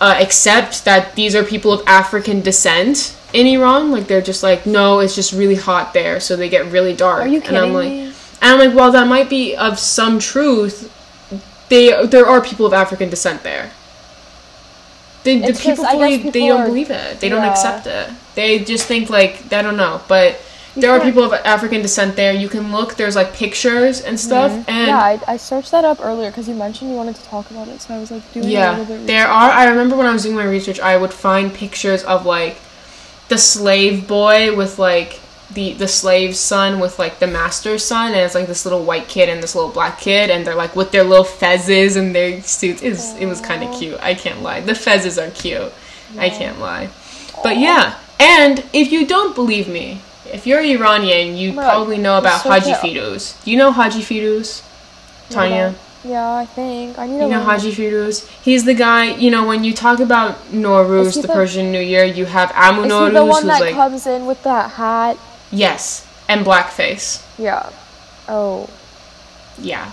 uh, 0.00 0.16
accept 0.20 0.84
that 0.84 1.14
these 1.14 1.34
are 1.34 1.42
people 1.42 1.72
of 1.72 1.82
African 1.86 2.42
descent 2.42 3.16
in 3.32 3.46
Iran. 3.46 3.90
Like 3.90 4.06
they're 4.06 4.20
just 4.20 4.42
like, 4.42 4.66
no, 4.66 4.98
it's 4.98 5.14
just 5.14 5.32
really 5.32 5.54
hot 5.54 5.94
there, 5.94 6.20
so 6.20 6.36
they 6.36 6.50
get 6.50 6.66
really 6.70 6.94
dark. 6.94 7.22
Are 7.22 7.26
you 7.26 7.38
and 7.40 7.46
I'm 7.48 7.54
kidding 7.54 7.72
like, 7.74 7.88
me? 7.88 8.00
and 8.06 8.14
I'm 8.42 8.58
like, 8.58 8.74
well, 8.76 8.92
that 8.92 9.08
might 9.08 9.30
be 9.30 9.56
of 9.56 9.78
some 9.78 10.18
truth. 10.18 10.92
They 11.70 12.06
there 12.06 12.26
are 12.26 12.42
people 12.42 12.66
of 12.66 12.74
African 12.74 13.08
descent 13.08 13.42
there. 13.44 13.70
They, 15.24 15.38
the 15.38 15.46
It's 15.48 15.64
just- 15.64 15.80
people 15.82 15.98
they 15.98 16.18
people 16.18 16.48
don't 16.48 16.60
are- 16.60 16.66
believe 16.66 16.90
it. 16.90 17.20
They 17.20 17.28
don't 17.30 17.44
accept 17.44 17.86
it. 17.86 18.10
They 18.34 18.58
just 18.58 18.86
think 18.86 19.08
like 19.08 19.50
I 19.52 19.62
don't 19.62 19.78
know, 19.78 20.02
but. 20.06 20.38
There 20.80 20.90
are 20.92 21.00
people 21.00 21.22
of 21.24 21.32
African 21.32 21.82
descent 21.82 22.16
there. 22.16 22.32
You 22.32 22.48
can 22.48 22.72
look. 22.72 22.94
There's 22.96 23.16
like 23.16 23.32
pictures 23.32 24.00
and 24.00 24.18
stuff. 24.18 24.52
And 24.52 24.64
Mm-hmm. 24.66 24.86
yeah, 24.88 24.98
I, 24.98 25.20
I 25.26 25.36
searched 25.36 25.70
that 25.72 25.84
up 25.84 25.98
earlier 26.00 26.30
because 26.30 26.48
you 26.48 26.54
mentioned 26.54 26.90
you 26.90 26.96
wanted 26.96 27.16
to 27.16 27.24
talk 27.24 27.50
about 27.50 27.68
it, 27.68 27.80
so 27.80 27.94
I 27.94 27.98
was 27.98 28.10
like 28.10 28.32
doing 28.32 28.46
a 28.46 28.48
Yeah, 28.50 28.70
little 28.78 28.96
bit. 28.96 29.06
there 29.06 29.26
are. 29.26 29.50
I 29.50 29.68
remember 29.68 29.96
when 29.96 30.06
I 30.06 30.12
was 30.12 30.22
doing 30.22 30.36
my 30.36 30.44
research, 30.44 30.80
I 30.80 30.96
would 30.96 31.12
find 31.12 31.52
pictures 31.52 32.02
of 32.04 32.24
like 32.26 32.56
the 33.28 33.38
slave 33.38 34.06
boy 34.08 34.56
with 34.56 34.78
like 34.78 35.20
the 35.50 35.72
the 35.72 35.88
slave's 35.88 36.38
son 36.38 36.78
with 36.78 36.98
like 36.98 37.18
the 37.20 37.26
master's 37.26 37.84
son, 37.84 38.12
and 38.12 38.20
it's 38.20 38.34
like 38.34 38.46
this 38.46 38.64
little 38.66 38.84
white 38.84 39.08
kid 39.08 39.28
and 39.28 39.42
this 39.42 39.54
little 39.54 39.70
black 39.70 39.98
kid, 40.00 40.30
and 40.30 40.46
they're 40.46 40.54
like 40.54 40.76
with 40.76 40.90
their 40.92 41.04
little 41.04 41.24
fezzes 41.24 41.96
and 41.96 42.14
their 42.14 42.40
suits. 42.42 42.82
It 42.82 42.90
was, 42.90 43.14
it 43.16 43.26
was 43.26 43.40
kind 43.40 43.62
of 43.64 43.74
cute. 43.78 43.98
I 44.00 44.14
can't 44.14 44.42
lie. 44.42 44.60
The 44.60 44.72
fezzes 44.72 45.16
are 45.22 45.30
cute. 45.30 45.72
I 46.18 46.28
can't 46.30 46.58
lie. 46.60 46.88
But 47.42 47.58
yeah, 47.58 47.98
and 48.20 48.64
if 48.72 48.90
you 48.92 49.06
don't 49.06 49.34
believe 49.34 49.68
me, 49.68 50.00
if 50.32 50.46
you're 50.46 50.60
Iranian, 50.60 51.36
you 51.36 51.52
Right, 51.52 51.64
probably 51.64 51.98
know 51.98 52.18
about 52.18 52.42
search 52.42 52.64
Haji. 52.64 52.94
Firuz. 52.94 53.42
Do 53.44 53.50
you 53.50 53.56
know 53.56 53.70
Haji 53.72 54.00
Firuz? 54.02 54.62
Tanya? 55.30 55.68
about- 55.68 55.74
Yeah, 56.04 56.32
I 56.36 56.46
think 56.46 56.98
I 56.98 57.06
need. 57.06 57.20
You 57.22 57.28
know 57.28 57.42
Haji 57.42 57.72
Firuz? 57.72 58.26
He's 58.42 58.64
the 58.64 58.74
guy, 58.74 59.14
you 59.16 59.30
know, 59.30 59.44
when 59.46 59.64
you 59.64 59.72
talk 59.74 59.98
about 60.00 60.36
Nowruz, 60.52 61.14
the 61.14 61.22
the- 61.22 61.28
Persian 61.28 61.72
New 61.72 61.80
Year, 61.80 62.04
you 62.04 62.24
have 62.26 62.52
Amu 62.54 62.84
Is 62.84 62.92
Nowruz, 62.92 63.12
the 63.14 63.24
one 63.24 63.46
that 63.48 63.60
like, 63.60 63.74
comes 63.74 64.06
in 64.06 64.26
with 64.26 64.42
that 64.44 64.72
hat? 64.72 65.16
yes, 65.50 66.06
and 66.28 66.46
blackface. 66.46 67.20
Yeah. 67.38 67.68
Oh. 68.28 68.68
Yeah. 69.60 69.90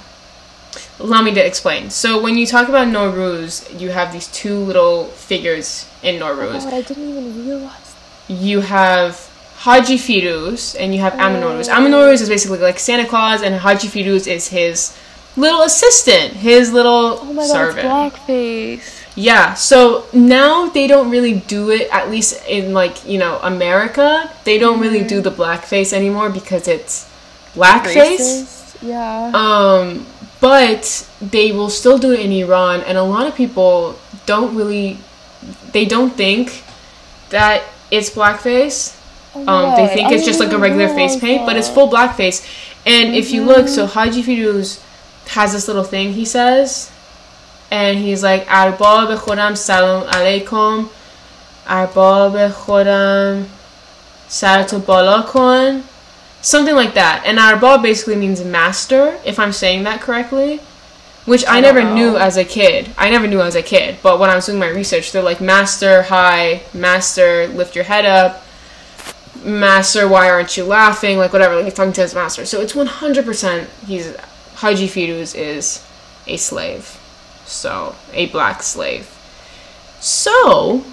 Allow 1.00 1.22
me 1.24 1.34
to 1.34 1.46
explain. 1.46 1.90
So 1.90 2.22
when 2.22 2.38
you 2.38 2.46
talk 2.46 2.70
about 2.70 2.88
Nowruz, 2.88 3.80
you 3.80 3.90
have 3.90 4.14
these 4.14 4.28
two 4.28 4.56
little 4.60 5.06
figures 5.06 5.88
in 6.04 6.22
oh 6.22 6.28
Nowruz. 6.28 6.64
God, 6.64 6.74
I 6.74 6.82
didn't 6.82 7.10
even 7.10 7.46
realize. 7.48 7.96
You 8.28 8.62
have 8.62 9.30
Haji 9.66 9.98
Firuz 9.98 10.76
and 10.80 10.94
you 10.94 11.02
have. 11.02 11.16
Amu 11.20 11.40
Nowruz 11.40 12.22
is 12.22 12.30
basically 12.30 12.60
like 12.60 12.78
Santa 12.78 13.08
Claus, 13.08 13.42
and 13.42 13.56
Haji 13.56 13.88
Firuz 13.88 14.28
is 14.28 14.50
his 14.50 14.96
little 15.36 15.64
assistant, 15.64 16.34
his 16.34 16.72
little 16.72 17.18
Oh 17.20 17.34
my 17.34 17.48
god, 17.48 17.52
servant. 17.52 17.80
it's 17.80 17.88
blackface. 17.88 19.02
Yeah, 19.16 19.54
so 19.56 20.06
now 20.14 20.70
they 20.70 20.86
don't 20.88 21.10
really 21.10 21.34
do 21.34 21.72
it, 21.72 21.90
at 21.92 22.12
least 22.12 22.46
in 22.48 22.74
like, 22.74 23.08
you 23.08 23.18
know, 23.18 23.40
America, 23.42 24.30
they 24.44 24.60
don't 24.60 24.80
really 24.80 25.04
do 25.04 25.20
the 25.22 25.32
blackface 25.32 25.94
anymore 25.94 26.30
because 26.30 26.68
it's 26.68 27.10
blackface. 27.56 28.20
Racist? 28.20 28.84
Yeah. 28.84 29.32
Um, 29.34 30.06
but 30.42 31.10
they 31.22 31.52
will 31.52 31.70
still 31.70 31.98
do 31.98 32.12
it 32.12 32.20
in 32.20 32.32
Iran, 32.32 32.82
and 32.82 32.98
a 32.98 33.04
lot 33.04 33.26
of 33.26 33.34
people 33.36 33.98
don't 34.28 34.56
really, 34.56 35.00
they 35.72 35.86
don't 35.86 36.14
think 36.14 36.64
that 37.30 37.64
it's 37.90 38.12
blackface. 38.12 38.95
Oh, 39.36 39.48
Um, 39.48 39.76
they 39.76 39.94
think 39.94 40.08
I 40.10 40.14
it's 40.14 40.26
just 40.26 40.40
like 40.40 40.52
a 40.52 40.58
regular 40.58 40.88
face 40.88 41.18
paint, 41.20 41.46
but 41.46 41.56
it's 41.58 41.70
full 41.70 41.90
blackface. 41.90 42.46
And 42.86 43.16
if 43.16 43.32
you 43.32 43.44
look, 43.44 43.68
so 43.68 43.86
Haji 43.86 44.24
Firuz 44.24 44.82
has 45.30 45.54
this 45.54 45.68
little 45.68 45.84
thing 45.84 46.14
he 46.14 46.24
says, 46.26 46.92
and 47.72 47.98
he's 47.98 48.24
like, 48.24 48.46
Arbab 48.46 49.18
Khodam 49.18 49.58
Salam 49.58 50.08
Alaikum, 50.08 50.90
Arbab 51.66 52.52
Khodam 52.52 53.48
Salato 54.28 54.80
balakon." 54.80 55.84
Something 56.42 56.76
like 56.76 56.94
that. 56.94 57.24
And 57.26 57.40
Arbab 57.40 57.82
basically 57.82 58.16
means 58.16 58.44
master, 58.44 59.20
if 59.26 59.40
I'm 59.40 59.52
saying 59.52 59.84
that 59.84 60.00
correctly. 60.00 60.62
Which 61.26 61.44
I, 61.46 61.58
I 61.58 61.60
never 61.60 61.82
don't 61.82 61.96
knew 61.96 62.18
as 62.18 62.38
a 62.38 62.46
kid. 62.46 62.92
I 63.00 63.10
never 63.10 63.26
knew 63.26 63.42
as 63.42 63.56
a 63.56 63.64
kid. 63.64 63.98
But 64.04 64.20
when 64.20 64.30
I 64.30 64.36
was 64.36 64.46
doing 64.46 64.60
my 64.60 64.70
research, 64.70 65.12
they're 65.12 65.24
like, 65.24 65.42
Master, 65.42 66.04
hi, 66.04 66.62
Master, 66.72 67.48
lift 67.48 67.74
your 67.76 67.86
head 67.86 68.06
up, 68.06 68.45
Master, 69.46 70.08
why 70.08 70.30
aren't 70.30 70.58
you 70.58 70.64
laughing? 70.64 71.18
Like, 71.18 71.32
whatever, 71.32 71.56
like 71.56 71.66
he's 71.66 71.74
talking 71.74 71.94
to 71.94 72.02
his 72.02 72.16
master. 72.16 72.46
So 72.46 72.62
it's 72.62 72.74
100% 72.74 73.68
he's, 73.86 74.16
Haji 74.56 74.88
Firuz 74.88 75.36
is 75.36 75.86
a 76.28 76.38
slave. 76.38 77.00
So, 77.46 77.96
a 78.12 78.26
black 78.28 78.64
slave. 78.64 79.12
So, 80.00 80.84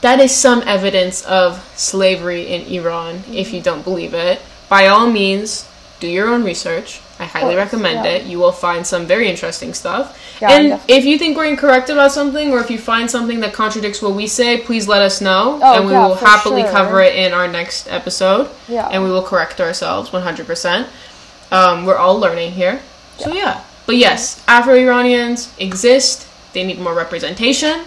that 0.00 0.18
is 0.18 0.34
some 0.34 0.62
evidence 0.66 1.24
of 1.24 1.62
slavery 1.76 2.46
in 2.46 2.62
Iran, 2.62 3.22
if 3.30 3.52
you 3.52 3.60
don't 3.60 3.84
believe 3.84 4.14
it. 4.14 4.40
By 4.68 4.88
all 4.88 5.10
means, 5.10 5.68
do 6.00 6.08
your 6.08 6.28
own 6.28 6.42
research. 6.42 7.00
I 7.18 7.26
highly 7.26 7.54
course, 7.54 7.66
recommend 7.66 8.04
yeah. 8.04 8.12
it. 8.12 8.26
You 8.26 8.38
will 8.38 8.52
find 8.52 8.86
some 8.86 9.06
very 9.06 9.28
interesting 9.28 9.74
stuff. 9.74 10.18
Yeah, 10.42 10.50
and 10.58 10.80
if 10.88 11.04
you 11.04 11.18
think 11.18 11.36
we're 11.36 11.46
incorrect 11.46 11.88
about 11.88 12.10
something, 12.10 12.50
or 12.52 12.58
if 12.58 12.68
you 12.70 12.78
find 12.78 13.08
something 13.08 13.38
that 13.40 13.52
contradicts 13.52 14.02
what 14.02 14.14
we 14.14 14.26
say, 14.26 14.58
please 14.60 14.88
let 14.88 15.00
us 15.00 15.20
know, 15.20 15.60
Oh, 15.62 15.76
and 15.76 15.86
we 15.86 15.92
yeah, 15.92 16.06
will 16.08 16.16
happily 16.16 16.62
sure. 16.62 16.70
cover 16.72 17.00
it 17.00 17.14
in 17.14 17.32
our 17.32 17.46
next 17.46 17.86
episode. 17.88 18.50
Yeah. 18.68 18.88
And 18.90 19.04
we 19.04 19.10
will 19.10 19.22
correct 19.22 19.60
ourselves 19.60 20.10
100%. 20.10 20.88
Um, 21.52 21.86
we're 21.86 21.96
all 21.96 22.18
learning 22.18 22.52
here. 22.52 22.80
So, 23.18 23.32
yeah. 23.32 23.62
But 23.86 23.96
yes, 23.96 24.42
Afro 24.48 24.74
Iranians 24.74 25.52
exist, 25.60 26.26
they 26.54 26.64
need 26.64 26.78
more 26.80 26.94
representation, 26.94 27.84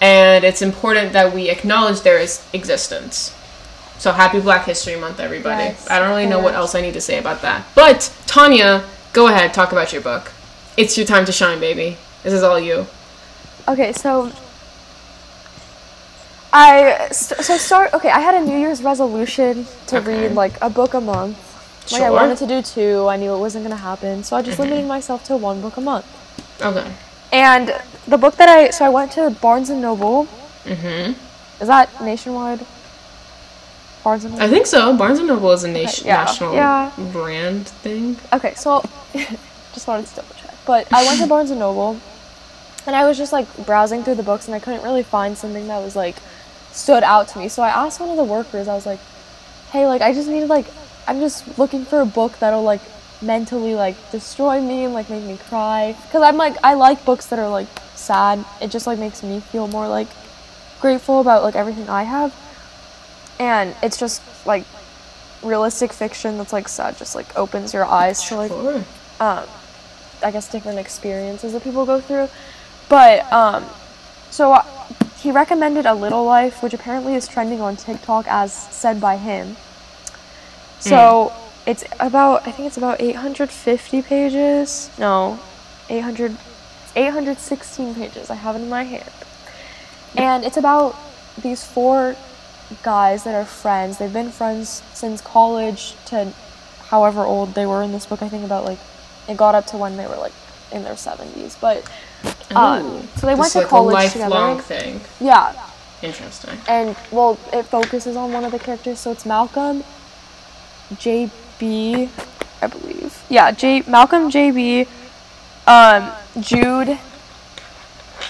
and 0.00 0.44
it's 0.44 0.60
important 0.62 1.12
that 1.14 1.32
we 1.34 1.48
acknowledge 1.48 2.02
their 2.02 2.18
existence. 2.52 3.34
So, 3.98 4.12
happy 4.12 4.40
Black 4.40 4.66
History 4.66 4.96
Month, 4.96 5.20
everybody. 5.20 5.64
Yes, 5.64 5.88
I 5.90 5.98
don't 6.00 6.10
really 6.10 6.26
know 6.26 6.40
what 6.40 6.54
else. 6.54 6.74
I 6.74 6.82
need 6.82 6.92
to 6.94 7.00
say 7.00 7.18
about 7.18 7.40
that. 7.42 7.64
But, 7.74 8.12
Tanya, 8.26 8.84
go 9.14 9.28
ahead, 9.28 9.54
talk 9.54 9.72
about 9.72 9.92
your 9.94 10.02
book. 10.02 10.32
It's 10.76 10.96
your 10.98 11.06
time 11.06 11.24
to 11.24 11.32
shine, 11.32 11.58
baby. 11.60 11.96
This 12.22 12.32
is 12.32 12.42
all 12.42 12.58
you. 12.60 12.86
Okay, 13.68 13.92
so 13.92 14.30
I 16.52 17.08
st- 17.10 17.40
so 17.44 17.56
start. 17.56 17.92
Okay, 17.94 18.10
I 18.10 18.20
had 18.20 18.34
a 18.34 18.44
New 18.44 18.56
Year's 18.58 18.82
resolution 18.82 19.66
to 19.88 19.98
Okay. 19.98 20.22
read 20.28 20.32
like 20.34 20.52
a 20.62 20.70
book 20.70 20.94
a 20.94 21.00
month. 21.00 21.38
Like 21.92 22.02
I 22.02 22.10
wanted 22.10 22.38
to 22.38 22.46
do 22.46 22.62
two. 22.62 23.06
I 23.08 23.16
knew 23.16 23.32
it 23.34 23.38
wasn't 23.38 23.64
gonna 23.64 23.76
happen, 23.76 24.24
so 24.24 24.36
I 24.36 24.42
just 24.42 24.58
Mm-hmm. 24.58 24.70
limited 24.70 24.88
myself 24.88 25.24
to 25.24 25.36
one 25.36 25.60
book 25.60 25.76
a 25.76 25.80
month. 25.80 26.06
Okay. 26.60 26.86
And 27.32 27.74
the 28.08 28.18
book 28.18 28.36
that 28.36 28.48
I 28.48 28.70
so 28.70 28.84
I 28.84 28.88
went 28.88 29.12
to 29.12 29.30
Barnes 29.30 29.70
and 29.70 29.80
Noble. 29.82 30.26
Mm-hmm. 30.64 31.12
Is 31.62 31.68
that 31.68 31.88
nationwide? 32.02 32.64
Barnes 34.04 34.24
and 34.24 34.34
Noble. 34.34 34.46
I 34.46 34.48
think 34.48 34.66
so. 34.66 34.96
Barnes 34.96 35.18
and 35.18 35.28
Noble 35.28 35.52
is 35.52 35.64
a 35.64 35.68
nation- 35.68 36.06
yeah, 36.06 36.24
national 36.24 36.54
yeah. 36.54 36.90
brand 37.12 37.68
thing. 37.68 38.16
Okay, 38.32 38.54
so 38.54 38.82
just 39.74 39.86
wanted 39.86 40.06
to. 40.14 40.24
But 40.66 40.92
I 40.92 41.04
went 41.04 41.20
to 41.20 41.26
Barnes 41.28 41.50
and 41.50 41.60
Noble 41.60 42.00
and 42.86 42.94
I 42.94 43.06
was 43.06 43.18
just 43.18 43.32
like 43.32 43.46
browsing 43.66 44.02
through 44.04 44.14
the 44.14 44.22
books 44.22 44.46
and 44.46 44.54
I 44.54 44.60
couldn't 44.60 44.82
really 44.82 45.02
find 45.02 45.36
something 45.36 45.66
that 45.68 45.78
was 45.82 45.96
like 45.96 46.16
stood 46.72 47.02
out 47.02 47.28
to 47.28 47.38
me. 47.38 47.48
So 47.48 47.62
I 47.62 47.68
asked 47.68 48.00
one 48.00 48.10
of 48.10 48.16
the 48.16 48.24
workers, 48.24 48.68
I 48.68 48.74
was 48.74 48.86
like, 48.86 49.00
"Hey, 49.70 49.86
like 49.86 50.02
I 50.02 50.12
just 50.12 50.28
needed 50.28 50.48
like 50.48 50.66
I'm 51.06 51.20
just 51.20 51.58
looking 51.58 51.84
for 51.84 52.00
a 52.00 52.06
book 52.06 52.38
that'll 52.38 52.62
like 52.62 52.80
mentally 53.22 53.74
like 53.74 53.96
destroy 54.10 54.60
me 54.60 54.84
and 54.84 54.92
like 54.92 55.08
make 55.08 55.24
me 55.24 55.38
cry 55.48 55.96
cuz 56.12 56.20
I'm 56.20 56.36
like 56.36 56.56
I 56.62 56.74
like 56.74 57.04
books 57.04 57.26
that 57.26 57.38
are 57.38 57.48
like 57.48 57.68
sad. 57.94 58.44
It 58.60 58.70
just 58.70 58.86
like 58.86 58.98
makes 58.98 59.22
me 59.22 59.40
feel 59.40 59.68
more 59.68 59.88
like 59.88 60.08
grateful 60.80 61.20
about 61.20 61.42
like 61.42 61.56
everything 61.56 61.88
I 61.88 62.04
have. 62.04 62.34
And 63.38 63.74
it's 63.82 63.98
just 63.98 64.22
like 64.46 64.64
realistic 65.42 65.92
fiction 65.92 66.38
that's 66.38 66.52
like 66.52 66.68
sad 66.68 66.96
just 66.96 67.14
like 67.14 67.36
opens 67.36 67.74
your 67.74 67.84
eyes 67.84 68.22
to 68.24 68.36
like 68.36 68.52
um, 69.20 69.44
I 70.22 70.30
guess 70.30 70.50
different 70.50 70.78
experiences 70.78 71.52
that 71.52 71.62
people 71.62 71.86
go 71.86 72.00
through. 72.00 72.28
But 72.88 73.30
um, 73.32 73.64
so 74.30 74.52
uh, 74.52 74.62
he 75.18 75.30
recommended 75.30 75.86
A 75.86 75.94
Little 75.94 76.24
Life, 76.24 76.62
which 76.62 76.74
apparently 76.74 77.14
is 77.14 77.26
trending 77.26 77.60
on 77.60 77.76
TikTok 77.76 78.26
as 78.28 78.52
said 78.52 79.00
by 79.00 79.16
him. 79.16 79.56
So 80.78 81.32
it's 81.66 81.84
about 81.98 82.46
I 82.46 82.52
think 82.52 82.68
it's 82.68 82.76
about 82.76 83.00
850 83.00 84.02
pages. 84.02 84.90
No, 84.98 85.40
800 85.88 86.36
816 86.94 87.94
pages. 87.94 88.30
I 88.30 88.34
have 88.34 88.56
it 88.56 88.62
in 88.62 88.68
my 88.68 88.84
hand. 88.84 89.10
And 90.16 90.44
it's 90.44 90.56
about 90.56 90.96
these 91.42 91.64
four 91.64 92.16
guys 92.82 93.24
that 93.24 93.34
are 93.34 93.44
friends. 93.44 93.98
They've 93.98 94.12
been 94.12 94.30
friends 94.30 94.82
since 94.94 95.20
college 95.20 95.94
to 96.06 96.32
however 96.86 97.22
old 97.24 97.54
they 97.54 97.66
were 97.66 97.82
in 97.82 97.92
this 97.92 98.06
book. 98.06 98.22
I 98.22 98.28
think 98.28 98.44
about 98.44 98.64
like 98.64 98.78
it 99.28 99.36
got 99.36 99.54
up 99.54 99.66
to 99.66 99.76
when 99.76 99.96
they 99.96 100.06
were 100.06 100.16
like 100.16 100.32
in 100.72 100.82
their 100.82 100.94
70s. 100.94 101.58
But 101.60 101.88
um, 102.56 103.06
so 103.16 103.26
they 103.26 103.34
went 103.34 103.52
to 103.52 103.58
like 103.60 103.68
college 103.68 104.14
a 104.16 104.18
lifelong 104.18 104.62
together. 104.62 104.80
thing. 104.80 105.00
Yeah, 105.20 105.54
Interesting. 106.02 106.58
and 106.68 106.96
well, 107.10 107.38
it 107.52 107.64
focuses 107.64 108.16
on 108.16 108.32
one 108.32 108.44
of 108.44 108.52
the 108.52 108.58
characters. 108.58 108.98
So 109.00 109.10
it's 109.12 109.26
Malcolm, 109.26 109.84
JB, 110.94 112.08
I 112.62 112.66
believe. 112.66 113.22
Yeah, 113.28 113.50
J 113.52 113.82
Malcolm, 113.86 114.30
JB, 114.30 114.86
um, 115.66 116.12
Jude. 116.42 116.98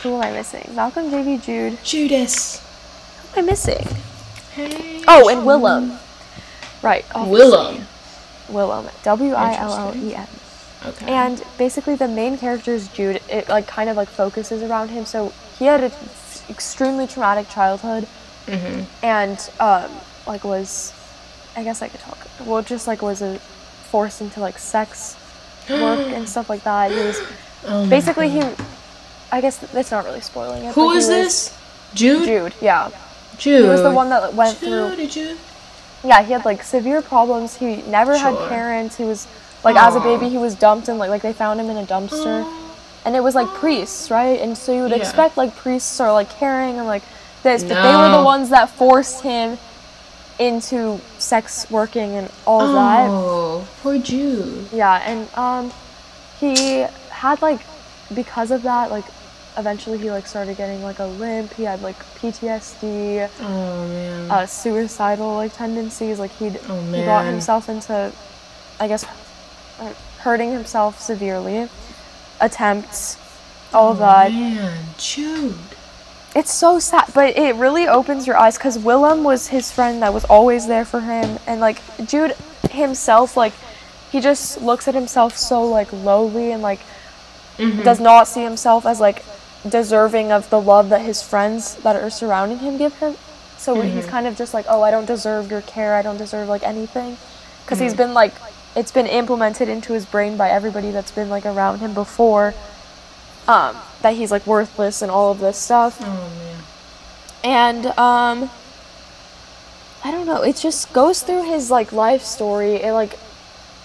Who 0.02 0.16
am 0.16 0.22
I 0.22 0.32
missing? 0.32 0.70
Malcolm, 0.74 1.10
JB, 1.10 1.42
Jude. 1.42 1.78
Judas. 1.82 2.60
Who 3.34 3.40
am 3.40 3.44
I 3.46 3.50
missing? 3.50 3.86
Hey. 4.52 5.02
Oh, 5.08 5.28
and 5.28 5.44
Willem. 5.44 5.98
Right. 6.82 7.04
obviously. 7.14 7.32
Willem. 7.32 7.86
Willem. 8.48 8.86
W 9.02 9.32
I 9.34 9.54
L 9.54 9.72
L 9.74 9.96
E 9.96 10.14
M. 10.14 10.26
Okay. 10.84 11.06
And 11.06 11.42
basically, 11.58 11.94
the 11.96 12.08
main 12.08 12.36
character 12.38 12.72
is 12.72 12.88
Jude. 12.88 13.20
It 13.28 13.48
like 13.48 13.66
kind 13.66 13.88
of 13.90 13.96
like 13.96 14.08
focuses 14.08 14.62
around 14.62 14.88
him. 14.90 15.04
So 15.04 15.32
he 15.58 15.64
had 15.64 15.82
an 15.82 15.92
extremely 16.48 17.06
traumatic 17.06 17.48
childhood, 17.48 18.04
hmm 18.48 18.82
and 19.02 19.50
um, 19.58 19.90
like 20.26 20.44
was, 20.44 20.92
I 21.56 21.64
guess 21.64 21.82
I 21.82 21.88
could 21.88 22.00
talk. 22.00 22.18
Well, 22.44 22.62
just 22.62 22.86
like 22.86 23.02
was 23.02 23.22
a 23.22 23.38
forced 23.90 24.20
into 24.20 24.40
like 24.40 24.58
sex 24.58 25.16
work 25.70 26.00
and 26.08 26.28
stuff 26.28 26.48
like 26.50 26.62
that. 26.64 26.90
He 26.92 26.98
was 26.98 27.20
Oh 27.66 27.88
basically 27.88 28.28
he. 28.28 28.42
I 29.32 29.40
guess 29.40 29.58
that's 29.58 29.90
not 29.90 30.04
really 30.04 30.20
spoiling 30.20 30.64
it. 30.64 30.74
Who 30.74 30.90
is 30.90 30.96
was- 30.96 31.08
this? 31.08 31.58
Jude. 31.94 32.26
Jude. 32.26 32.54
Yeah, 32.60 32.90
Jude. 33.38 33.62
he 33.64 33.68
was 33.68 33.82
the 33.82 33.90
one 33.90 34.10
that 34.10 34.34
went 34.34 34.56
through. 34.58 34.94
Jude, 34.96 35.10
Jude. 35.10 35.38
Yeah, 36.04 36.22
he 36.22 36.32
had 36.32 36.44
like 36.44 36.62
severe 36.62 37.00
problems. 37.02 37.56
He 37.56 37.76
never 37.82 38.16
Sure. 38.16 38.38
had 38.38 38.48
parents. 38.50 38.96
He 38.96 39.04
was 39.04 39.26
like 39.66 39.76
as 39.76 39.96
a 39.96 40.00
baby, 40.00 40.28
he 40.28 40.38
was 40.38 40.54
dumped 40.54 40.88
and 40.88 40.98
like 40.98 41.10
like 41.10 41.22
they 41.22 41.32
found 41.32 41.60
him 41.60 41.68
in 41.68 41.76
a 41.76 41.84
dumpster. 41.86 42.46
And 43.04 43.14
it 43.14 43.20
was 43.22 43.34
like 43.34 43.48
priests, 43.54 44.10
right? 44.10 44.40
And 44.40 44.56
so 44.56 44.72
you 44.72 44.82
would 44.82 44.90
Yeah. 44.92 44.98
expect 44.98 45.36
like 45.36 45.54
priests 45.56 46.00
are 46.00 46.12
like 46.12 46.30
caring 46.30 46.78
and 46.78 46.86
like 46.86 47.02
this, 47.42 47.62
but 47.62 47.82
they 47.82 47.94
were 47.96 48.08
the 48.08 48.22
ones 48.22 48.50
that 48.50 48.70
forced 48.70 49.22
him 49.22 49.58
into 50.38 51.00
sex 51.18 51.66
working 51.70 52.14
and 52.16 52.30
all 52.46 52.62
of 52.66 52.72
that. 52.72 53.10
Oh, 53.10 53.66
poor 53.82 53.98
Jude. 53.98 54.68
Yeah, 54.72 55.02
and 55.04 55.28
um 55.36 55.72
he 56.40 56.86
had 57.10 57.40
like 57.42 57.60
because 58.14 58.50
of 58.50 58.62
that 58.62 58.90
like 58.90 59.04
eventually 59.56 59.98
he 59.98 60.10
like 60.10 60.26
started 60.26 60.56
getting 60.56 60.82
like 60.82 60.98
a 60.98 61.06
limp 61.06 61.52
he 61.54 61.62
had 61.64 61.80
like 61.80 61.96
ptsd 62.20 63.30
Oh 63.40 63.88
man. 63.88 64.30
uh, 64.30 64.44
suicidal 64.46 65.34
like 65.34 65.54
tendencies 65.56 66.18
like 66.18 66.30
he'd 66.32 66.60
Oh, 66.68 66.80
he 66.92 67.02
got 67.02 67.24
himself 67.24 67.68
into 67.70 68.12
i 68.78 68.86
guess 68.86 69.06
Uh, 69.78 69.92
hurting 70.20 70.52
himself 70.52 71.00
severely 71.00 71.68
attempts 72.40 73.16
all 73.72 73.92
of 73.92 73.98
that 73.98 74.28
Oh, 74.28 74.34
Man, 74.34 74.84
Jude. 74.98 75.54
it's 76.34 76.52
so 76.52 76.78
sad 76.78 77.10
but 77.14 77.36
it 77.36 77.54
really 77.56 77.86
opens 77.86 78.26
your 78.26 78.36
eyes 78.36 78.56
because 78.56 78.78
willem 78.78 79.22
was 79.22 79.48
his 79.48 79.70
friend 79.70 80.02
that 80.02 80.12
was 80.12 80.24
always 80.24 80.66
there 80.66 80.84
for 80.84 81.00
him 81.00 81.38
and 81.46 81.60
like 81.60 81.80
jude 82.06 82.32
himself 82.70 83.36
like 83.36 83.52
he 84.10 84.20
just 84.20 84.60
looks 84.62 84.88
at 84.88 84.94
himself 84.94 85.36
so 85.36 85.64
like 85.64 85.92
lowly 85.92 86.52
and 86.52 86.62
like 86.62 86.80
Mm-hmm. 87.58 87.82
does 87.82 88.00
not 88.00 88.28
see 88.28 88.42
himself 88.42 88.84
as 88.84 89.00
like 89.00 89.24
deserving 89.66 90.30
of 90.30 90.50
the 90.50 90.60
love 90.60 90.90
that 90.90 91.00
his 91.00 91.22
friends 91.22 91.76
that 91.76 91.96
are 91.96 92.10
surrounding 92.10 92.58
him 92.58 92.76
give 92.76 92.94
him. 92.96 93.16
So 93.56 93.80
he's 93.80 94.02
mm-hmm. 94.04 94.10
kind 94.10 94.26
of 94.26 94.36
just 94.36 94.52
like 94.52 94.66
oh 94.68 94.82
i 94.82 94.90
don't 94.90 95.06
deserve 95.06 95.50
your 95.50 95.62
care. 95.62 95.94
I 95.94 96.02
don't 96.02 96.18
deserve 96.18 96.48
like 96.48 96.62
anything. 96.62 97.16
Because 97.64 97.78
he's 97.78 97.92
mm-hmm. 97.92 98.02
been 98.02 98.14
like 98.14 98.34
it's 98.76 98.92
been 98.92 99.06
implemented 99.06 99.68
into 99.68 99.92
his 99.94 100.04
brain 100.06 100.36
by 100.36 100.50
everybody 100.50 100.90
that's 100.90 101.10
been 101.10 101.28
like 101.30 101.46
around 101.46 101.78
him 101.80 101.94
before 101.94 102.54
um 103.48 103.76
that 104.02 104.14
he's 104.14 104.30
like 104.30 104.46
worthless 104.46 105.02
and 105.02 105.10
all 105.10 105.30
of 105.32 105.38
this 105.40 105.56
stuff. 105.56 105.98
Oh 106.00 106.30
man. 106.38 106.62
and 107.42 107.86
um 107.98 108.50
i 110.04 110.10
don't 110.10 110.26
know 110.26 110.42
it 110.42 110.56
just 110.56 110.92
goes 110.92 111.22
through 111.22 111.44
his 111.44 111.70
like 111.70 111.92
life 111.92 112.22
story. 112.22 112.74
It 112.74 112.92
like 112.92 113.18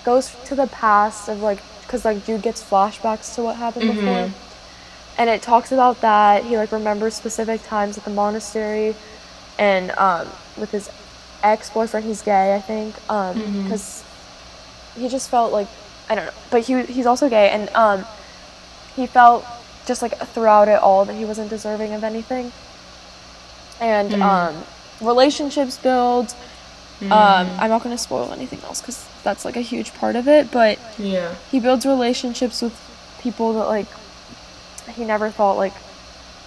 goes 0.03 0.35
to 0.45 0.55
the 0.55 0.67
past 0.67 1.29
of 1.29 1.41
like 1.41 1.59
because 1.83 2.03
like 2.05 2.25
jude 2.25 2.41
gets 2.41 2.61
flashbacks 2.63 3.33
to 3.35 3.43
what 3.43 3.55
happened 3.57 3.87
before. 3.95 4.31
And 5.17 5.29
it 5.29 5.41
talks 5.41 5.71
about 5.71 6.01
that. 6.01 6.45
He 6.45 6.57
like 6.57 6.71
remembers 6.71 7.13
specific 7.13 7.61
times 7.63 7.97
at 7.97 8.05
the 8.05 8.09
monastery 8.11 8.95
and 9.59 9.91
um 9.91 10.27
with 10.57 10.71
his 10.71 10.89
ex-boyfriend 11.43 12.05
he's 12.05 12.21
gay 12.21 12.53
i 12.55 12.59
think 12.61 12.95
um 13.09 13.33
because 13.63 14.03
he 14.97 15.07
just 15.07 15.29
felt 15.29 15.51
like 15.51 15.67
i 16.09 16.15
don't 16.15 16.25
know 16.25 16.31
but 16.49 16.65
he 16.65 16.81
he's 16.83 17.05
also 17.05 17.29
gay 17.29 17.49
and 17.49 17.69
um 17.75 18.05
he 18.95 19.05
felt 19.07 19.45
just 19.85 20.01
like 20.01 20.17
throughout 20.27 20.67
it 20.67 20.79
all 20.79 21.05
that 21.05 21.15
he 21.15 21.25
wasn't 21.25 21.49
deserving 21.49 21.93
of 21.93 22.03
anything. 22.03 22.51
And 23.79 24.13
um 24.21 24.63
relationships 25.01 25.77
build. 25.77 26.35
Um 27.09 27.49
i'm 27.59 27.69
not 27.69 27.81
going 27.83 27.95
to 27.95 28.01
spoil 28.01 28.31
anything 28.31 28.59
else 28.59 28.79
because 28.79 29.07
that's 29.23 29.43
like 29.43 29.57
a 29.57 29.61
huge 29.61 29.93
part 29.95 30.15
of 30.15 30.27
it 30.27 30.51
but 30.51 30.77
Yeah. 30.99 31.33
he 31.51 31.59
builds 31.59 31.85
relationships 31.85 32.61
with 32.61 32.79
people 33.21 33.53
that 33.53 33.65
like 33.65 33.87
he 34.95 35.03
never 35.03 35.29
thought 35.31 35.57
like 35.57 35.73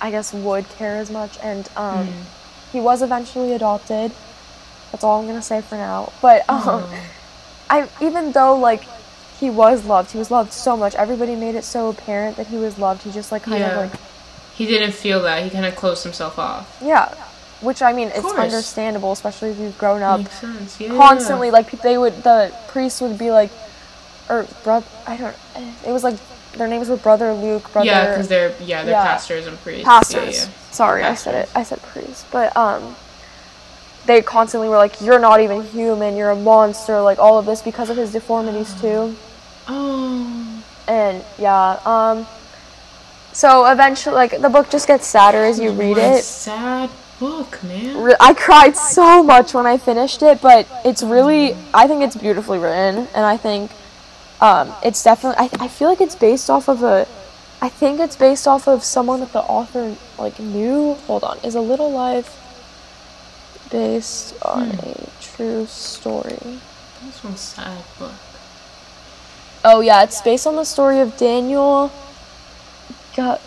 I 0.00 0.10
guess 0.10 0.32
would 0.34 0.68
care 0.68 0.96
as 0.98 1.10
much. 1.10 1.38
And 1.42 1.68
um 1.76 2.14
he 2.72 2.80
was 2.80 3.02
eventually 3.02 3.52
adopted. 3.54 4.12
That's 4.92 5.02
all 5.02 5.20
I'm 5.20 5.26
gonna 5.26 5.42
say 5.42 5.60
for 5.60 5.76
now. 5.76 6.12
But 6.22 6.48
um 6.48 6.84
I 7.70 7.88
even 8.00 8.32
though 8.32 8.56
like 8.56 8.84
he 9.40 9.50
was 9.50 9.84
loved, 9.84 10.12
he 10.12 10.18
was 10.18 10.30
loved 10.30 10.52
so 10.52 10.76
much. 10.76 10.94
Everybody 10.94 11.34
made 11.36 11.54
it 11.54 11.64
so 11.64 11.88
apparent 11.88 12.36
that 12.36 12.46
he 12.48 12.56
was 12.56 12.78
loved. 12.78 13.02
He 13.02 13.10
just 13.10 13.32
like 13.32 13.42
kind 13.42 13.60
Yeah. 13.60 13.70
of 13.70 13.90
like 13.92 14.00
He 14.54 14.66
didn't 14.66 14.92
feel 14.92 15.20
that. 15.22 15.42
He 15.42 15.50
kind 15.50 15.66
of 15.66 15.74
closed 15.76 16.04
himself 16.04 16.38
off. 16.38 16.78
yeah. 16.82 17.12
Which 17.60 17.80
I 17.82 17.92
mean 17.92 18.08
it's 18.08 18.20
course. 18.20 18.38
understandable, 18.38 19.12
especially 19.12 19.50
if 19.50 19.58
you've 19.58 19.78
grown 19.78 20.02
up 20.02 20.20
Makes 20.20 20.38
sense. 20.40 20.80
Yeah. 20.80 20.94
constantly 20.96 21.50
like 21.50 21.70
they 21.82 21.96
would 21.98 22.22
the 22.22 22.52
priests 22.68 23.00
would 23.00 23.18
be 23.18 23.30
like 23.30 23.50
or 24.28 24.46
brother, 24.62 24.86
I 25.06 25.16
don't 25.16 25.34
it 25.86 25.90
was 25.92 26.04
like 26.04 26.16
their 26.52 26.68
names 26.68 26.88
were 26.88 26.96
brother 26.96 27.32
Luke, 27.32 27.72
brother 27.72 27.86
Yeah, 27.86 28.10
because 28.10 28.28
they're 28.28 28.54
yeah 28.60 28.82
they're 28.84 28.92
Yeah. 28.92 29.04
pastors 29.04 29.46
and 29.46 29.58
priests. 29.62 29.84
pastors. 29.84 30.48
Sorry, 30.70 31.02
I 31.02 31.14
said 31.14 31.34
it. 31.34 31.48
I 31.54 31.62
said 31.64 31.80
priests, 31.82 32.24
but 32.30 32.54
um, 32.56 32.94
they 34.06 34.22
constantly 34.22 34.68
were 34.68 34.76
like, 34.76 35.00
"You're 35.00 35.18
not 35.18 35.40
even 35.40 35.62
human. 35.62 36.16
You're 36.16 36.30
a 36.30 36.36
monster." 36.36 37.00
Like 37.00 37.18
all 37.18 37.38
of 37.38 37.46
this 37.46 37.62
because 37.62 37.90
of 37.90 37.96
his 37.96 38.12
deformities 38.12 38.78
too. 38.80 39.14
Oh. 39.68 40.64
And 40.86 41.24
yeah, 41.38 41.80
um, 41.86 42.26
so 43.32 43.66
eventually, 43.66 44.14
like 44.14 44.40
the 44.40 44.48
book 44.48 44.70
just 44.70 44.86
gets 44.86 45.06
sadder 45.06 45.38
as 45.44 45.58
you 45.58 45.72
read 45.72 45.96
it. 45.96 46.20
A. 46.20 46.22
Sad 46.22 46.90
book, 47.18 47.62
man. 47.64 48.14
I 48.20 48.34
cried 48.34 48.76
so 48.76 49.22
much 49.22 49.54
when 49.54 49.66
I 49.66 49.78
finished 49.78 50.22
it, 50.22 50.42
but 50.42 50.68
it's 50.84 51.02
really, 51.02 51.56
I 51.72 51.86
think 51.86 52.02
it's 52.02 52.16
beautifully 52.16 52.58
written, 52.58 53.08
and 53.14 53.24
I 53.24 53.36
think 53.36 53.70
um, 54.40 54.74
it's 54.84 55.02
definitely, 55.02 55.48
I, 55.58 55.64
I 55.64 55.68
feel 55.68 55.88
like 55.88 56.00
it's 56.00 56.16
based 56.16 56.50
off 56.50 56.68
of 56.68 56.82
a, 56.82 57.08
I 57.62 57.70
think 57.70 57.98
it's 57.98 58.16
based 58.16 58.46
off 58.46 58.68
of 58.68 58.84
someone 58.84 59.20
that 59.20 59.32
the 59.32 59.40
author 59.40 59.96
like 60.18 60.38
knew. 60.38 60.94
Hold 61.06 61.24
on, 61.24 61.38
is 61.38 61.54
a 61.54 61.60
Little 61.60 61.90
Life 61.90 62.43
based 63.74 64.40
on 64.42 64.70
a 64.70 65.10
true 65.20 65.66
story? 65.66 66.60
This 67.04 67.24
one's 67.24 67.40
sad 67.40 67.82
book. 67.98 68.12
Oh 69.64 69.80
yeah, 69.80 70.04
it's 70.04 70.20
based 70.22 70.46
on 70.46 70.54
the 70.54 70.64
story 70.64 71.00
of 71.00 71.16
Daniel. 71.16 71.90
Got. 73.16 73.40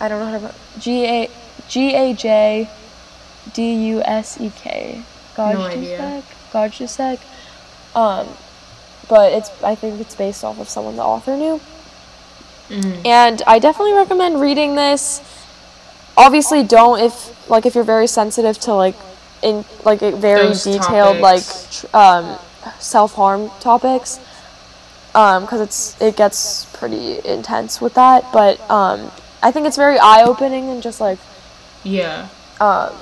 I 0.00 0.08
don't 0.08 0.18
know 0.18 0.36
how 0.36 0.48
to. 0.48 0.54
G 0.80 1.06
A 1.06 1.30
G 1.68 1.94
A 1.94 2.12
J 2.12 2.68
D 3.52 3.72
U 3.94 4.02
S 4.02 4.40
E 4.40 4.50
K. 4.56 5.02
idea. 5.38 6.22
Gajusek. 6.50 7.20
Um, 7.94 8.26
but 9.08 9.32
it's. 9.32 9.50
I 9.62 9.76
think 9.76 10.00
it's 10.00 10.16
based 10.16 10.42
off 10.42 10.58
of 10.58 10.68
someone 10.68 10.96
the 10.96 11.04
author 11.04 11.36
knew. 11.36 11.60
Mm. 12.68 13.06
And 13.06 13.42
I 13.46 13.60
definitely 13.60 13.94
recommend 13.94 14.40
reading 14.40 14.74
this. 14.74 15.20
Obviously, 16.16 16.62
don't 16.62 17.00
if 17.00 17.48
like 17.50 17.66
if 17.66 17.74
you're 17.74 17.84
very 17.84 18.06
sensitive 18.06 18.58
to 18.60 18.74
like 18.74 18.94
in 19.42 19.64
like 19.84 20.00
very 20.00 20.48
Those 20.48 20.64
detailed 20.64 21.18
like 21.18 21.42
topics. 21.42 21.80
tr- 21.80 21.96
um, 21.96 22.38
self 22.78 23.14
harm 23.14 23.50
topics, 23.60 24.20
because 25.12 25.60
it's 25.60 26.00
it 26.00 26.16
gets 26.16 26.66
pretty 26.74 27.18
intense 27.26 27.80
with 27.80 27.94
that. 27.94 28.24
But 28.32 28.60
um, 28.70 29.10
I 29.42 29.50
think 29.50 29.66
it's 29.66 29.76
very 29.76 29.98
eye 29.98 30.22
opening 30.24 30.68
and 30.70 30.82
just 30.82 31.00
like 31.00 31.18
Yeah. 31.82 32.28
um, 32.60 32.92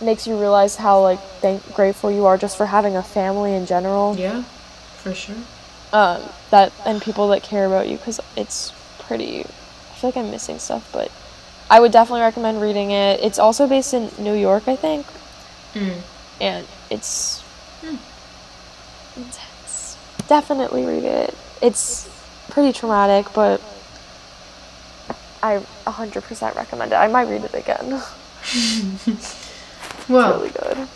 makes 0.00 0.26
you 0.26 0.38
realize 0.38 0.76
how 0.76 1.02
like 1.02 1.20
thank 1.42 1.74
grateful 1.74 2.10
you 2.10 2.24
are 2.26 2.38
just 2.38 2.56
for 2.56 2.66
having 2.66 2.96
a 2.96 3.02
family 3.02 3.54
in 3.54 3.66
general. 3.66 4.16
Yeah. 4.16 4.42
For 5.02 5.12
sure. 5.14 5.36
um, 5.92 6.22
that 6.50 6.72
and 6.86 7.02
people 7.02 7.28
that 7.28 7.42
care 7.42 7.66
about 7.66 7.88
you 7.88 7.96
because 7.98 8.20
it's 8.36 8.72
pretty. 9.00 9.40
I 9.40 9.94
feel 10.00 10.10
like 10.10 10.16
I'm 10.16 10.30
missing 10.30 10.58
stuff, 10.60 10.88
but 10.92 11.10
I 11.70 11.80
would 11.80 11.92
definitely 11.92 12.22
recommend 12.22 12.60
reading 12.62 12.90
it. 12.92 13.20
It's 13.20 13.38
also 13.38 13.66
based 13.66 13.92
in 13.94 14.10
New 14.18 14.34
York, 14.34 14.68
I 14.68 14.76
think, 14.76 15.06
Mm. 15.74 16.00
and 16.40 16.66
it's 16.90 17.42
intense. 19.16 19.96
Definitely 20.28 20.84
read 20.86 21.04
it. 21.04 21.34
It's 21.60 22.08
pretty 22.48 22.72
traumatic, 22.72 23.26
but 23.34 23.60
I 25.42 25.60
100% 25.86 26.54
recommend 26.56 26.92
it. 26.92 26.96
I 26.96 27.08
might 27.08 27.28
read 27.28 27.44
it 27.44 27.54
again. 27.54 28.02
Well, 30.08 30.38
really 30.38 30.48
good. 30.50 30.88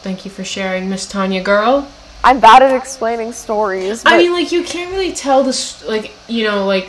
thank 0.00 0.24
you 0.24 0.30
for 0.30 0.44
sharing, 0.44 0.88
Miss 0.88 1.06
Tanya 1.06 1.42
girl. 1.42 1.86
I'm 2.24 2.40
bad 2.40 2.62
at 2.62 2.74
explaining 2.74 3.34
stories. 3.34 4.02
I 4.06 4.16
mean, 4.16 4.32
like 4.32 4.50
you 4.50 4.62
can't 4.64 4.90
really 4.92 5.12
tell 5.12 5.42
this, 5.44 5.84
like 5.86 6.12
you 6.26 6.44
know, 6.44 6.64
like 6.64 6.88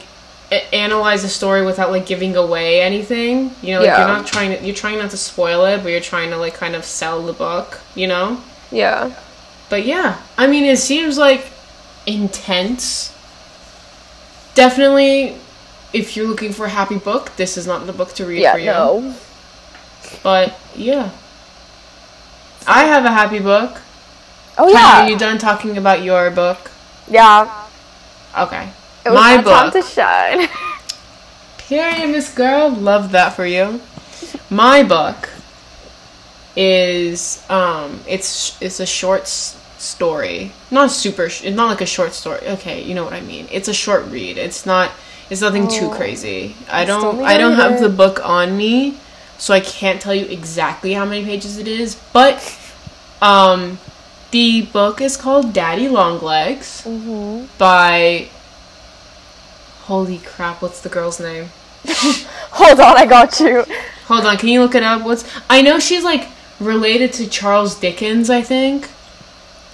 analyze 0.51 1.23
a 1.23 1.29
story 1.29 1.65
without 1.65 1.91
like 1.91 2.05
giving 2.05 2.35
away 2.35 2.81
anything. 2.81 3.51
You 3.61 3.73
know, 3.75 3.79
like 3.79 3.85
Yeah. 3.87 3.99
you're 3.99 4.07
not 4.07 4.27
trying 4.27 4.57
to, 4.57 4.63
you're 4.65 4.75
trying 4.75 4.97
not 4.99 5.11
to 5.11 5.17
spoil 5.17 5.65
it, 5.65 5.81
but 5.83 5.89
you're 5.91 6.01
trying 6.01 6.29
to 6.31 6.37
like 6.37 6.53
kind 6.55 6.75
of 6.75 6.83
sell 6.85 7.23
the 7.25 7.33
book. 7.33 7.79
You 7.95 8.07
know. 8.07 8.41
yeah, 8.71 9.11
But 9.69 9.85
yeah, 9.85 10.17
I 10.37 10.47
mean, 10.47 10.65
it 10.65 10.77
seems 10.77 11.17
like 11.17 11.45
intense. 12.05 13.13
Definitely, 14.53 15.37
if 15.93 16.15
you're 16.17 16.27
looking 16.27 16.51
for 16.51 16.65
a 16.65 16.69
happy 16.69 16.97
book, 16.97 17.35
this 17.37 17.57
is 17.57 17.65
not 17.65 17.85
the 17.87 17.93
book 17.93 18.13
to 18.15 18.25
read 18.25 18.41
yeah, 18.41 18.53
for 18.53 18.59
you. 18.59 18.65
no, 18.65 19.15
But 20.23 20.59
yeah, 20.75 21.11
I 22.67 22.83
have 22.83 23.05
a 23.05 23.11
happy 23.11 23.39
book. 23.39 23.79
oh 24.57 24.65
Tanya, 24.71 24.73
yeah, 24.73 25.03
Are 25.05 25.09
you 25.09 25.17
done 25.17 25.37
talking 25.37 25.77
about 25.77 26.03
your 26.03 26.29
book? 26.31 26.71
yeah. 27.07 27.47
Okay. 28.37 28.69
It 29.05 29.09
was 29.09 29.15
My 29.19 29.37
my 29.37 29.41
time 29.43 29.71
book. 29.71 29.73
to 29.73 29.81
shine. 29.81 30.49
Period, 31.57 32.09
Miss 32.11 32.33
Girl. 32.33 32.69
Love 32.69 33.11
that 33.11 33.33
for 33.33 33.45
you. 33.45 33.81
My 34.49 34.83
book 34.83 35.29
is 36.55 37.43
um, 37.49 38.01
it's 38.07 38.61
it's 38.61 38.79
a 38.79 38.85
short 38.85 39.27
story. 39.27 40.51
Not 40.69 40.91
super. 40.91 41.23
It's 41.25 41.43
not 41.43 41.67
like 41.67 41.81
a 41.81 41.85
short 41.85 42.13
story. 42.13 42.39
Okay, 42.45 42.81
you 42.83 42.93
know 42.93 43.03
what 43.03 43.13
I 43.13 43.21
mean. 43.21 43.47
It's 43.51 43.67
a 43.67 43.73
short 43.73 44.05
read. 44.07 44.37
It's 44.37 44.65
not. 44.65 44.91
It's 45.29 45.41
nothing 45.41 45.67
too 45.67 45.85
Oh. 45.85 45.89
crazy. 45.89 46.55
I 46.69 46.85
don't. 46.85 47.23
I 47.23 47.37
don't 47.37 47.53
have 47.55 47.79
the 47.79 47.89
book 47.89 48.19
on 48.23 48.57
me, 48.57 48.97
so 49.37 49.53
I 49.53 49.61
can't 49.61 50.01
tell 50.01 50.13
you 50.13 50.25
exactly 50.25 50.93
how 50.93 51.05
many 51.05 51.23
pages 51.23 51.57
it 51.57 51.67
is. 51.67 51.95
But 52.11 52.57
um, 53.21 53.79
the 54.31 54.63
book 54.63 54.99
is 55.01 55.15
called 55.15 55.53
Daddy 55.53 55.87
Longlegs 55.87 56.81
hmm 56.83 57.45
by 57.57 58.27
Holy 59.91 60.19
crap! 60.19 60.61
What's 60.61 60.79
the 60.79 60.87
girl's 60.87 61.19
name? 61.19 61.49
Hold 61.85 62.79
on, 62.79 62.95
I 62.95 63.05
got 63.05 63.37
you. 63.41 63.65
Hold 64.05 64.25
on, 64.25 64.37
can 64.37 64.47
you 64.47 64.61
look 64.61 64.73
it 64.73 64.83
up? 64.83 65.03
What's 65.03 65.29
I 65.49 65.61
know 65.61 65.79
she's 65.79 66.05
like 66.05 66.29
related 66.61 67.11
to 67.15 67.27
Charles 67.27 67.77
Dickens, 67.77 68.29
I 68.29 68.41
think. 68.41 68.89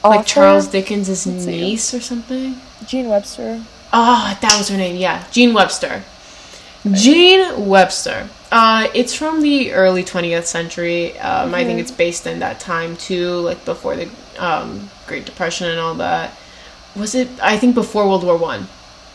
Like 0.04 0.26
Charles 0.26 0.66
Dickens' 0.70 1.28
niece 1.28 1.94
or 1.94 2.02
something. 2.02 2.56
Jean 2.88 3.10
Webster. 3.10 3.62
Ah, 3.94 4.36
that 4.42 4.58
was 4.58 4.70
her 4.70 4.78
name. 4.78 4.96
Yeah, 4.96 5.24
Jean 5.30 5.54
Webster. 5.54 6.02
Jean 6.94 7.68
Webster. 7.68 8.28
Uh, 8.52 8.88
it's 8.96 9.14
from 9.14 9.44
the 9.44 9.72
early 9.74 10.04
20th 10.04 10.46
century. 10.46 11.16
Um, 11.20 11.54
I 11.54 11.64
think 11.64 11.80
it's 11.80 11.92
based 11.92 12.26
in 12.26 12.40
that 12.40 12.60
time 12.60 12.98
too, 12.98 13.34
like 13.34 13.64
before 13.66 13.96
the 13.96 14.10
um, 14.40 14.90
Great 15.06 15.26
Depression 15.28 15.68
and 15.68 15.80
all 15.80 15.94
that. 15.94 16.36
Was 16.96 17.14
it? 17.14 17.30
I 17.40 17.60
think 17.60 17.76
before 17.76 18.08
World 18.08 18.24
War 18.24 18.36
One. 18.36 18.68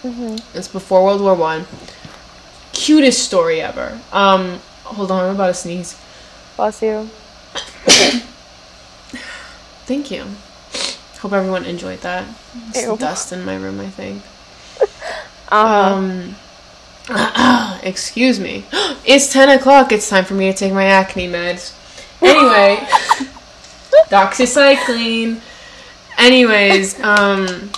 It's 0.04 0.68
before 0.68 1.04
World 1.04 1.20
War 1.20 1.34
One. 1.34 1.66
Cutest 2.72 3.22
story 3.22 3.60
ever. 3.60 4.00
Um, 4.12 4.58
hold 4.82 5.10
on, 5.12 5.24
I'm 5.24 5.34
about 5.36 5.48
to 5.48 5.54
sneeze. 5.54 6.00
Bless 6.56 6.82
you. 6.82 7.08
Thank 9.86 10.10
you. 10.10 10.26
Hope 11.20 11.32
everyone 11.32 11.64
enjoyed 11.64 12.00
that. 12.00 12.26
It's 12.74 12.98
dust 12.98 13.32
in 13.32 13.44
my 13.44 13.56
room, 13.56 13.80
I 13.80 13.88
think. 13.88 14.22
Uh-huh. 15.52 15.96
Um, 15.96 16.34
excuse 17.82 18.40
me. 18.40 18.64
It's 19.04 19.30
10 19.32 19.58
o'clock. 19.58 19.92
It's 19.92 20.08
time 20.08 20.24
for 20.24 20.32
me 20.32 20.50
to 20.50 20.56
take 20.56 20.72
my 20.72 20.84
acne 20.84 21.28
meds. 21.28 21.74
Anyway, 22.22 22.76
doxycycline. 24.08 25.40
Anyways, 26.16 26.98
um, 27.02 27.70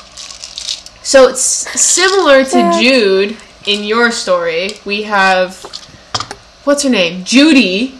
so 1.04 1.28
it's 1.28 1.40
similar 1.42 2.44
to 2.44 2.50
Dad. 2.50 2.82
Jude 2.82 3.36
in 3.66 3.84
your 3.84 4.10
story. 4.10 4.70
We 4.84 5.02
have, 5.04 5.62
what's 6.64 6.82
her 6.82 6.90
name? 6.90 7.22
Judy. 7.24 7.98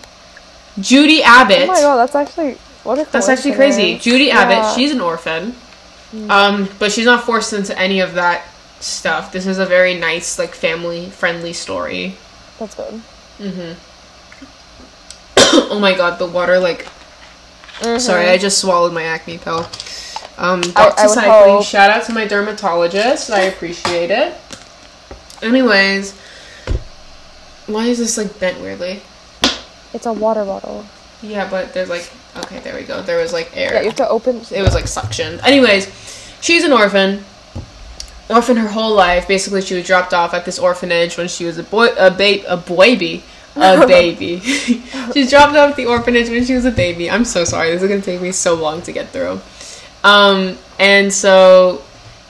Judy 0.81 1.23
Abbott. 1.23 1.63
oh 1.69 1.73
my 1.73 1.81
god, 1.81 1.97
that's 1.99 2.15
actually 2.17 2.55
what 2.83 2.99
a 2.99 3.05
That's 3.11 3.29
actually 3.29 3.55
crazy. 3.55 3.97
Judy 3.99 4.25
Yeah. 4.27 4.41
Abbott, 4.41 4.75
she's 4.75 4.91
an 4.93 5.01
orphan. 5.01 5.55
Um, 6.29 6.69
but 6.79 6.93
she's 6.93 7.07
not 7.07 7.25
forced 7.25 7.53
into 7.53 7.77
any 7.79 8.01
of 8.01 8.15
that 8.15 8.45
stuff. 8.81 9.33
This 9.33 9.47
is 9.47 9.59
a 9.59 9.67
very 9.67 9.95
nice, 9.95 10.39
like 10.39 10.55
family 10.55 11.11
friendly 11.11 11.53
story. 11.53 12.17
That's 12.59 12.75
good. 12.75 13.01
Mhm. 13.41 13.75
Oh 15.71 15.79
my 15.79 15.95
god, 15.95 16.19
the 16.19 16.27
water 16.27 16.59
like 16.59 16.87
sorry, 17.99 18.29
I 18.29 18.39
just 18.39 18.59
swallowed 18.59 18.93
my 18.93 19.03
acne 19.05 19.39
pill. 19.39 19.69
Um. 20.39 20.63
I- 20.77 20.89
I 20.89 20.91
doxycycline, 20.91 21.47
hope- 21.57 21.65
shout 21.65 21.91
out 21.91 22.05
to 22.07 22.13
my 22.13 22.27
dermatologist. 22.27 23.31
I 23.31 23.43
appreciate 23.43 24.11
it. 24.11 24.35
Anyways, 25.43 26.13
why 27.67 27.87
is 27.87 27.99
this 27.99 28.17
like 28.17 28.39
bent 28.41 28.61
weirdly? 28.61 29.03
It's 29.93 30.07
a 30.07 30.13
water 30.13 30.45
bottle. 30.45 30.85
Yeah, 31.23 31.49
but 31.49 31.73
there's 31.73 31.89
like 31.89 32.11
okay, 32.37 32.59
there 32.61 32.75
we 32.75 32.83
go. 32.83 33.03
There 33.03 33.19
was 33.21 33.33
like 33.33 33.51
air. 33.57 33.75
Yeah, 33.75 33.81
you 33.81 33.87
have 33.87 33.97
to 33.97 34.09
open. 34.09 34.43
it 34.51 34.63
was 34.63 34.75
like 34.75 34.89
suction. 34.89 35.41
Anyways, 35.41 35.89
she's 36.41 36.65
an 36.65 36.73
orphan. 36.73 37.25
Orphan 38.31 38.57
her 38.57 38.69
whole 38.69 38.95
life. 38.95 39.29
Basically, 39.29 39.61
she 39.61 39.75
was 39.75 39.87
dropped 39.87 40.15
off 40.15 40.33
at 40.35 40.45
this 40.45 40.59
orphanage 40.59 41.17
when 41.19 41.29
she 41.29 41.45
was 41.45 41.59
a 41.59 41.63
boy, 41.63 41.89
a 41.99 42.11
babe, 42.11 42.43
a 42.49 42.57
baby, 42.75 43.23
a 43.55 43.87
baby. 43.87 44.41
She's 45.13 45.31
dropped 45.31 45.55
off 45.57 45.71
at 45.71 45.77
the 45.77 45.87
orphanage 45.87 46.29
when 46.31 46.45
she 46.45 46.55
was 46.55 46.65
a 46.65 46.71
baby. 46.71 47.11
I'm 47.11 47.25
so 47.25 47.45
sorry. 47.45 47.71
This 47.73 47.83
is 47.83 47.89
gonna 47.89 48.01
take 48.01 48.21
me 48.21 48.33
so 48.33 48.55
long 48.55 48.83
to 48.83 48.93
get 48.93 49.11
through. 49.11 49.41
Um, 50.05 50.57
and 50.79 51.13
so 51.13 51.83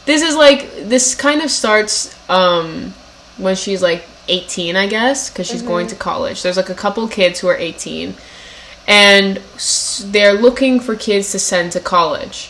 this 0.07 0.23
is 0.23 0.37
like 0.37 0.71
this 0.89 1.15
kind 1.15 1.43
of 1.43 1.51
starts 1.51 2.15
um 2.31 2.95
when 3.37 3.57
she's 3.57 3.83
like 3.83 4.05
18, 4.29 4.77
I 4.77 4.87
guess, 4.87 5.29
because 5.29 5.47
she's 5.47 5.63
going 5.63 5.87
to 5.89 5.97
college. 5.97 6.43
There's 6.43 6.57
like 6.57 6.71
a 6.71 6.75
couple 6.75 7.07
kids 7.09 7.41
who 7.41 7.49
are 7.49 7.57
18 7.57 8.15
and 8.87 9.37
they're 10.07 10.35
looking 10.35 10.81
for 10.81 10.95
kids 10.95 11.33
to 11.33 11.39
send 11.39 11.73
to 11.73 11.81
college 11.81 12.49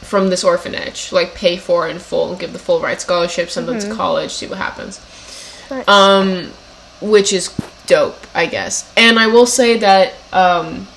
from 0.00 0.28
this 0.28 0.42
orphanage, 0.42 1.12
like 1.12 1.34
pay 1.34 1.56
for 1.56 1.88
in 1.88 1.98
full, 1.98 2.34
give 2.36 2.52
the 2.52 2.58
full 2.58 2.80
ride 2.80 3.00
scholarship, 3.00 3.50
send 3.50 3.68
them 3.68 3.78
to 3.78 3.94
college, 3.94 4.32
see 4.32 4.46
what 4.46 4.58
happens. 4.58 5.00
Nice. 5.70 5.86
Um, 5.88 6.50
which 7.00 7.32
is 7.32 7.54
dope, 7.86 8.26
I 8.34 8.46
guess. 8.46 8.90
And 8.96 9.18
I 9.18 9.26
will 9.28 9.46
say 9.46 9.78
that 9.78 10.14
um, 10.32 10.88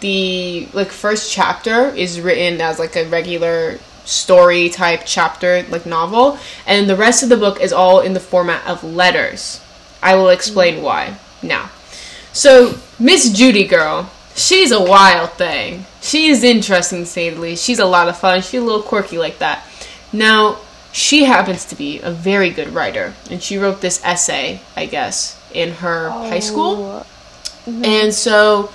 the 0.00 0.68
like 0.72 0.88
first 0.88 1.32
chapter 1.32 1.88
is 1.88 2.20
written 2.20 2.60
as 2.60 2.78
like 2.78 2.96
a 2.96 3.08
regular 3.08 3.78
story 4.04 4.68
type 4.68 5.02
chapter, 5.04 5.64
like 5.68 5.86
novel, 5.86 6.38
and 6.66 6.88
the 6.88 6.96
rest 6.96 7.22
of 7.22 7.28
the 7.28 7.36
book 7.36 7.60
is 7.60 7.72
all 7.72 8.00
in 8.00 8.14
the 8.14 8.20
format 8.20 8.66
of 8.66 8.82
letters. 8.82 9.60
I 10.02 10.14
will 10.14 10.28
explain 10.30 10.76
mm. 10.76 10.82
why 10.82 11.18
now. 11.42 11.70
So, 12.32 12.78
Miss 12.98 13.32
Judy 13.32 13.66
girl, 13.66 14.10
she's 14.34 14.70
a 14.70 14.82
wild 14.82 15.32
thing. 15.32 15.86
She's 16.00 16.44
interesting 16.44 17.00
to 17.00 17.06
say 17.06 17.30
the 17.30 17.40
least. 17.40 17.64
She's 17.64 17.78
a 17.78 17.84
lot 17.84 18.08
of 18.08 18.18
fun. 18.18 18.40
She's 18.42 18.60
a 18.60 18.64
little 18.64 18.82
quirky 18.82 19.18
like 19.18 19.38
that. 19.38 19.64
Now, 20.12 20.58
she 20.92 21.24
happens 21.24 21.64
to 21.66 21.74
be 21.74 22.00
a 22.00 22.10
very 22.10 22.50
good 22.50 22.68
writer, 22.68 23.14
and 23.30 23.42
she 23.42 23.58
wrote 23.58 23.80
this 23.80 24.02
essay, 24.04 24.60
I 24.76 24.86
guess, 24.86 25.38
in 25.52 25.72
her 25.74 26.10
high 26.10 26.38
school. 26.38 26.76
Oh. 26.76 27.06
Mm-hmm. 27.66 27.84
And 27.84 28.14
so 28.14 28.70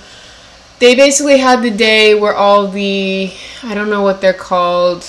they 0.78 0.94
basically 0.94 1.38
had 1.38 1.62
the 1.62 1.70
day 1.70 2.14
where 2.14 2.34
all 2.34 2.68
the 2.68 3.32
I 3.62 3.74
don't 3.74 3.90
know 3.90 4.02
what 4.02 4.20
they're 4.20 4.32
called. 4.32 5.06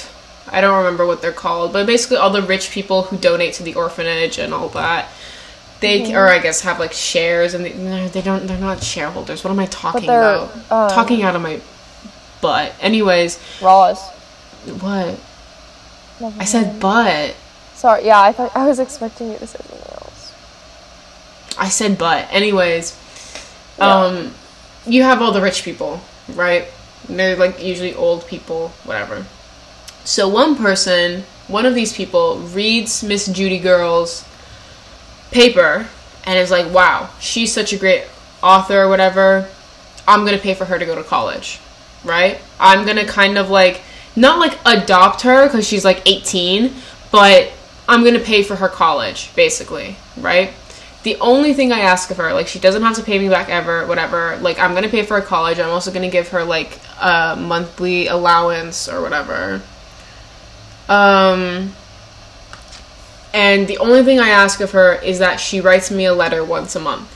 I 0.47 0.61
don't 0.61 0.77
remember 0.77 1.05
what 1.05 1.21
they're 1.21 1.31
called, 1.31 1.73
but 1.73 1.85
basically 1.85 2.17
all 2.17 2.29
the 2.29 2.41
rich 2.41 2.71
people 2.71 3.03
who 3.03 3.17
donate 3.17 3.53
to 3.55 3.63
the 3.63 3.75
orphanage 3.75 4.37
and 4.37 4.53
all 4.53 4.69
that. 4.69 5.09
They 5.81 6.15
or 6.15 6.27
I 6.27 6.39
guess 6.39 6.61
have 6.61 6.79
like 6.79 6.93
shares 6.93 7.53
and 7.53 7.65
they, 7.65 7.71
they, 8.07 8.21
don't 8.21 8.47
they're 8.47 8.57
not 8.57 8.81
shareholders. 8.81 9.43
What 9.43 9.51
am 9.51 9.59
I 9.59 9.65
talking 9.65 10.05
about? 10.05 10.53
um, 10.71 10.89
talking 10.89 11.23
out 11.23 11.35
of 11.35 11.41
my 11.41 11.59
butt. 12.41 12.73
Anyways, 12.79 13.39
Roz. 13.61 14.01
what? 14.79 15.19
I 16.39 16.45
said 16.45 16.79
butt. 16.79 17.35
Sorry. 17.73 18.05
Yeah, 18.05 18.21
I 18.21 18.31
thought 18.31 18.55
I 18.55 18.67
was 18.67 18.79
expecting 18.79 19.31
you 19.31 19.37
to 19.37 19.45
say 19.47 19.59
something 19.59 19.91
else. 19.91 20.33
I 21.57 21.67
said 21.69 21.97
but. 21.97 22.27
Anyways, 22.31 22.97
Yeah. 23.77 23.93
um, 24.05 24.33
you 24.87 25.03
have 25.03 25.21
all 25.21 25.31
the 25.31 25.41
rich 25.41 25.63
people, 25.63 26.01
right? 26.33 26.67
They're 27.07 27.35
like 27.35 27.61
usually 27.63 27.93
old 27.93 28.27
people, 28.27 28.69
whatever. 28.83 29.25
So 30.03 30.27
one 30.27 30.55
person, 30.55 31.23
one 31.47 31.65
of 31.65 31.75
these 31.75 31.93
people, 31.93 32.39
reads 32.39 33.03
Miss 33.03 33.27
Judy 33.27 33.59
Girl's 33.59 34.25
paper 35.31 35.87
and 36.25 36.39
is 36.39 36.51
like, 36.51 36.71
"Wow, 36.71 37.09
she's 37.19 37.53
such 37.53 37.73
a 37.73 37.77
great 37.77 38.05
author 38.41 38.81
or 38.81 38.89
whatever. 38.89 39.47
I'm 40.07 40.25
gonna 40.25 40.37
pay 40.37 40.53
for 40.53 40.65
her 40.65 40.77
to 40.77 40.85
go 40.85 40.95
to 40.95 41.03
college, 41.03 41.59
right? 42.03 42.39
I'm 42.59 42.85
gonna 42.85 43.05
kind 43.05 43.37
of 43.37 43.49
like 43.49 43.81
not 44.15 44.39
like 44.39 44.57
adopt 44.65 45.21
her 45.21 45.47
because 45.47 45.67
she's 45.67 45.83
like 45.83 46.01
18, 46.05 46.73
but 47.11 47.51
I'm 47.87 48.03
gonna 48.03 48.19
pay 48.19 48.43
for 48.43 48.55
her 48.57 48.69
college, 48.69 49.35
basically, 49.35 49.97
right? 50.17 50.53
The 51.05 51.15
only 51.21 51.53
thing 51.53 51.71
I 51.71 51.81
ask 51.81 52.09
of 52.09 52.17
her, 52.17 52.33
like, 52.33 52.47
she 52.47 52.57
doesn't 52.57 52.81
have 52.81 52.95
to 52.95 53.03
pay 53.03 53.19
me 53.19 53.29
back 53.29 53.47
ever, 53.47 53.85
whatever. 53.85 54.37
Like, 54.41 54.57
I'm 54.57 54.73
gonna 54.73 54.89
pay 54.89 55.03
for 55.03 55.19
her 55.21 55.25
college. 55.25 55.59
I'm 55.59 55.69
also 55.69 55.91
gonna 55.91 56.09
give 56.09 56.29
her 56.29 56.43
like 56.43 56.79
a 56.99 57.35
monthly 57.39 58.07
allowance 58.07 58.89
or 58.89 59.01
whatever. 59.03 59.61
Um, 60.89 61.73
and 63.33 63.67
the 63.67 63.77
only 63.77 64.03
thing 64.03 64.19
I 64.19 64.29
ask 64.29 64.61
of 64.61 64.71
her 64.71 64.95
is 64.95 65.19
that 65.19 65.39
she 65.39 65.61
writes 65.61 65.91
me 65.91 66.05
a 66.05 66.13
letter 66.13 66.43
once 66.43 66.75
a 66.75 66.79
month 66.79 67.09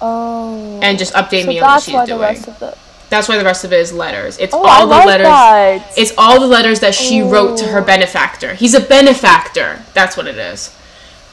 Oh. 0.00 0.78
and 0.80 0.96
just 0.96 1.12
update 1.14 1.42
so 1.42 1.48
me 1.48 1.58
on 1.58 1.66
what 1.68 1.82
she's 1.82 1.92
doing. 1.94 2.06
the 2.06 2.18
rest 2.18 2.46
of 2.46 2.58
the. 2.60 2.76
That's 3.10 3.28
why 3.28 3.36
the 3.36 3.44
rest 3.44 3.64
of 3.64 3.72
it 3.72 3.80
is 3.80 3.92
letters. 3.92 4.38
It's 4.38 4.54
Oh, 4.54 4.58
all 4.64 4.92
I 4.92 5.00
the 5.00 5.06
letters. 5.08 5.26
that. 5.26 5.92
It's 5.96 6.12
all 6.16 6.38
the 6.40 6.46
letters 6.46 6.78
that 6.80 6.94
she 6.94 7.20
wrote 7.20 7.58
to 7.58 7.66
her 7.66 7.80
Oh. 7.80 7.84
benefactor. 7.84 8.54
He's 8.54 8.74
a 8.74 8.80
benefactor. 8.80 9.82
That's 9.92 10.16
what 10.16 10.28
it 10.28 10.36
is. 10.38 10.70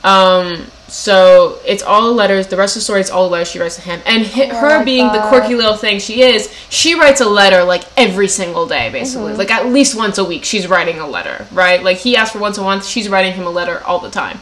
Um, 0.03 0.67
so 0.87 1.59
it's 1.65 1.83
all 1.83 2.13
letters. 2.13 2.47
The 2.47 2.57
rest 2.57 2.75
of 2.75 2.81
the 2.81 2.83
story 2.83 3.01
is 3.01 3.09
all 3.09 3.29
letters 3.29 3.49
she 3.51 3.59
writes 3.59 3.75
to 3.75 3.81
him. 3.81 4.01
And 4.05 4.25
hi- 4.25 4.49
Oh, 4.51 4.55
her 4.55 4.83
being 4.83 5.07
the 5.11 5.21
quirky 5.29 5.55
little 5.55 5.75
thing 5.77 5.99
she 5.99 6.21
is, 6.21 6.53
she 6.69 6.99
writes 6.99 7.21
a 7.21 7.25
letter 7.29 7.63
like 7.63 7.83
every 7.97 8.27
single 8.27 8.67
day, 8.67 8.89
basically. 8.91 9.29
Mm-hmm. 9.29 9.37
Like 9.39 9.51
at 9.51 9.67
least 9.67 9.95
once 9.95 10.17
a 10.17 10.23
week, 10.25 10.43
she's 10.43 10.67
writing 10.67 10.99
a 10.99 11.07
letter, 11.07 11.47
right? 11.53 11.81
Like 11.81 11.97
he 11.97 12.17
asks 12.17 12.33
for 12.33 12.39
once 12.39 12.57
a 12.57 12.61
month, 12.61 12.85
she's 12.85 13.07
writing 13.07 13.33
him 13.33 13.45
a 13.45 13.49
letter 13.51 13.81
all 13.85 13.99
the 13.99 14.09
time. 14.09 14.39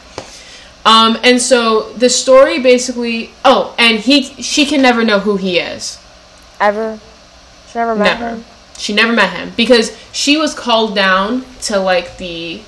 Um, 0.84 1.18
and 1.22 1.40
so 1.40 1.92
the 1.92 2.08
story 2.08 2.58
basically. 2.60 3.30
Oh, 3.44 3.74
and 3.78 3.98
he, 4.00 4.22
she 4.42 4.64
can 4.66 4.80
never 4.82 5.04
know 5.04 5.20
who 5.20 5.36
he 5.36 5.58
is. 5.58 5.98
Ever. 6.58 6.98
She 7.70 7.78
never 7.78 7.94
met 7.94 8.18
Never. 8.18 8.36
him. 8.36 8.44
She 8.76 8.92
never 8.94 9.12
met 9.12 9.32
him 9.36 9.52
because 9.56 9.96
she 10.10 10.36
was 10.38 10.54
called 10.54 10.94
down 10.96 11.44
to 11.62 11.78
like 11.78 12.16
the 12.16 12.62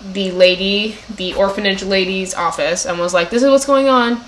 the 0.00 0.30
lady, 0.30 0.96
the 1.14 1.34
orphanage 1.34 1.82
lady's 1.82 2.34
office 2.34 2.86
and 2.86 2.98
was 2.98 3.12
like, 3.12 3.30
"This 3.30 3.42
is 3.42 3.50
what's 3.50 3.66
going 3.66 3.88
on." 3.88 4.20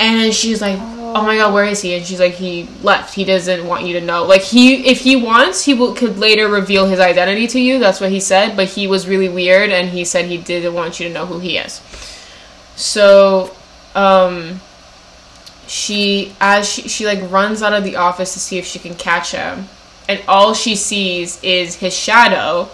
And 0.00 0.34
she's 0.34 0.60
like, 0.60 0.78
"Oh 0.78 1.22
my 1.22 1.36
god, 1.36 1.54
where 1.54 1.64
is 1.64 1.80
he?" 1.80 1.94
And 1.94 2.04
she's 2.04 2.18
like, 2.18 2.34
"He 2.34 2.68
left. 2.82 3.14
He 3.14 3.24
doesn't 3.24 3.64
want 3.64 3.84
you 3.84 3.92
to 3.94 4.04
know. 4.04 4.24
Like 4.24 4.42
he, 4.42 4.86
if 4.86 5.00
he 5.00 5.14
wants, 5.14 5.64
he 5.64 5.74
will 5.74 5.94
could 5.94 6.18
later 6.18 6.48
reveal 6.48 6.86
his 6.86 6.98
identity 6.98 7.46
to 7.48 7.60
you. 7.60 7.78
That's 7.78 8.00
what 8.00 8.10
he 8.10 8.18
said. 8.18 8.56
But 8.56 8.68
he 8.68 8.86
was 8.88 9.06
really 9.06 9.28
weird, 9.28 9.70
and 9.70 9.88
he 9.88 10.04
said 10.04 10.24
he 10.24 10.36
didn't 10.36 10.74
want 10.74 10.98
you 10.98 11.06
to 11.08 11.14
know 11.14 11.26
who 11.26 11.38
he 11.38 11.58
is. 11.58 11.80
So, 12.74 13.54
um, 13.94 14.60
she 15.68 16.34
as 16.40 16.68
she 16.68 16.88
she 16.88 17.06
like 17.06 17.30
runs 17.30 17.62
out 17.62 17.72
of 17.72 17.84
the 17.84 17.96
office 17.96 18.32
to 18.32 18.40
see 18.40 18.58
if 18.58 18.66
she 18.66 18.80
can 18.80 18.94
catch 18.94 19.30
him, 19.30 19.68
and 20.08 20.20
all 20.26 20.54
she 20.54 20.74
sees 20.74 21.40
is 21.44 21.76
his 21.76 21.96
shadow." 21.96 22.68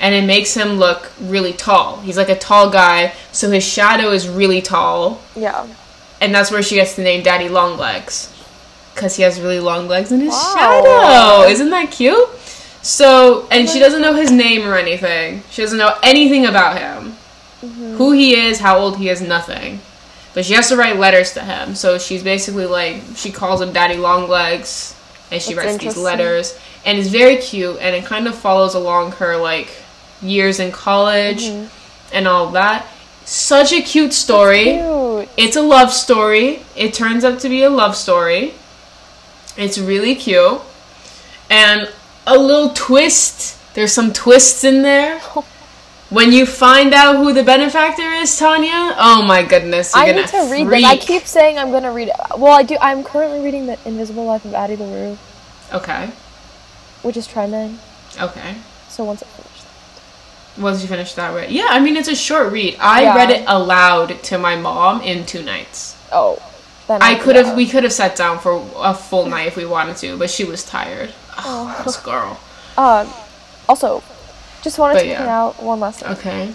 And 0.00 0.14
it 0.14 0.24
makes 0.24 0.54
him 0.54 0.74
look 0.74 1.10
really 1.20 1.52
tall. 1.52 1.98
He's 2.00 2.16
like 2.16 2.28
a 2.28 2.38
tall 2.38 2.70
guy, 2.70 3.12
so 3.32 3.50
his 3.50 3.64
shadow 3.64 4.10
is 4.12 4.28
really 4.28 4.60
tall 4.62 5.20
Yeah. 5.34 5.66
and 6.20 6.32
that's 6.34 6.50
where 6.50 6.62
she 6.62 6.76
gets 6.76 6.94
the 6.94 7.02
name 7.02 7.22
Daddy 7.24 7.48
Longlegs, 7.48 8.28
because 8.94 9.16
he 9.16 9.24
has 9.24 9.40
really 9.40 9.58
long 9.60 9.88
legs 9.88 10.12
in 10.12 10.20
his 10.20 10.32
Wow. 10.32 10.54
shadow. 10.56 11.48
Isn't 11.50 11.70
that 11.70 11.90
cute? 11.90 12.28
So, 12.82 13.46
and 13.50 13.68
she 13.68 13.80
doesn't 13.80 14.00
know 14.00 14.14
his 14.14 14.30
name 14.30 14.66
or 14.66 14.76
anything. 14.76 15.42
She 15.50 15.62
doesn't 15.62 15.78
know 15.78 15.96
anything 16.02 16.46
about 16.46 16.78
him, 16.78 17.16
Mm-hmm. 17.64 17.96
who 17.96 18.12
he 18.12 18.36
is, 18.36 18.60
how 18.60 18.78
old 18.78 18.98
he 18.98 19.08
is, 19.08 19.20
nothing. 19.20 19.80
But 20.32 20.44
she 20.44 20.52
has 20.54 20.68
to 20.68 20.76
write 20.76 20.96
letters 20.96 21.32
to 21.32 21.40
him. 21.40 21.74
So 21.74 21.98
she's 21.98 22.22
basically 22.22 22.66
like 22.66 23.02
she 23.16 23.32
calls 23.32 23.60
him 23.60 23.72
Daddy 23.72 23.96
Longlegs, 23.96 24.94
and 25.32 25.42
she 25.42 25.54
That's 25.54 25.66
writes 25.66 25.82
these 25.82 25.96
letters, 25.96 26.54
and 26.86 26.98
it's 26.98 27.08
very 27.08 27.36
cute, 27.38 27.78
and 27.80 27.96
it 27.96 28.04
kind 28.06 28.28
of 28.28 28.38
follows 28.38 28.74
along 28.76 29.12
her 29.12 29.36
like 29.36 29.70
years 30.22 30.58
in 30.60 30.72
college 30.72 31.44
Mm-hmm. 31.44 32.14
and 32.14 32.26
all 32.28 32.50
that. 32.52 32.86
Such 33.24 33.72
a 33.72 33.82
cute 33.82 34.12
story. 34.14 34.64
Cute. 34.80 35.28
It's 35.36 35.56
a 35.56 35.62
love 35.62 35.92
story. 35.92 36.62
It 36.76 36.94
turns 36.94 37.24
out 37.24 37.40
to 37.40 37.48
be 37.48 37.62
a 37.62 37.70
love 37.70 37.94
story. 37.96 38.54
It's 39.56 39.78
really 39.78 40.14
cute. 40.14 40.60
And 41.50 41.90
a 42.26 42.38
little 42.38 42.70
twist. 42.70 43.56
There's 43.74 43.92
some 43.92 44.12
twists 44.12 44.64
in 44.64 44.82
there. 44.82 45.20
When 46.10 46.32
you 46.32 46.46
find 46.46 46.94
out 46.94 47.16
who 47.16 47.34
the 47.34 47.42
benefactor 47.44 48.00
is, 48.00 48.34
Tanya, 48.38 48.94
oh 48.96 49.22
my 49.28 49.42
goodness, 49.42 49.94
I 49.94 50.06
gonna 50.06 50.22
need 50.22 50.28
to 50.30 50.48
read 50.50 50.66
freak. 50.66 50.80
this. 50.80 50.84
I 50.90 50.96
keep 50.96 51.24
saying 51.26 51.58
I'm 51.58 51.70
gonna 51.70 51.92
read 51.92 52.08
it. 52.08 52.14
Well, 52.38 52.54
I 52.54 52.62
do. 52.62 52.78
I'm 52.80 53.04
currently 53.04 53.40
reading 53.44 53.66
the 53.66 53.78
Invisible 53.84 54.24
Life 54.24 54.46
of 54.46 54.54
Addie 54.54 54.76
LaRue, 54.76 55.18
Okay, 55.70 56.08
which 57.02 57.18
is 57.18 57.26
trending. 57.26 57.78
okay. 58.18 58.54
So 58.88 59.04
once 59.04 59.22
Once 60.58 60.82
you 60.82 60.88
finish 60.88 61.14
that, 61.14 61.34
right? 61.34 61.50
Yeah, 61.50 61.66
I 61.70 61.78
mean 61.80 61.96
it's 61.96 62.08
a 62.08 62.14
short 62.16 62.52
read. 62.52 62.76
I 62.80 63.02
Yeah. 63.02 63.14
read 63.16 63.30
it 63.30 63.44
aloud 63.46 64.22
to 64.24 64.38
my 64.38 64.56
mom 64.56 65.00
in 65.02 65.24
two 65.26 65.42
nights. 65.42 65.94
oh, 66.12 66.38
I 66.88 67.16
could 67.16 67.36
have, 67.36 67.54
we 67.54 67.66
could 67.66 67.84
have 67.84 67.92
sat 67.92 68.16
down 68.16 68.38
for 68.38 68.64
a 68.78 68.94
full 68.94 69.26
night 69.34 69.46
if 69.46 69.56
we 69.56 69.66
wanted 69.66 69.96
to, 69.98 70.16
but 70.16 70.30
she 70.30 70.44
was 70.44 70.64
tired. 70.64 71.12
Oh, 71.36 71.76
Oh. 71.78 71.82
this 71.84 71.96
girl. 71.98 72.40
Um, 72.78 73.12
also, 73.68 74.02
just 74.62 74.78
wanted 74.78 74.94
But 74.94 75.00
to 75.02 75.06
yeah. 75.08 75.18
point 75.18 75.28
out 75.30 75.62
one 75.62 75.80
last 75.80 76.00
thing. 76.00 76.12
Okay. 76.12 76.54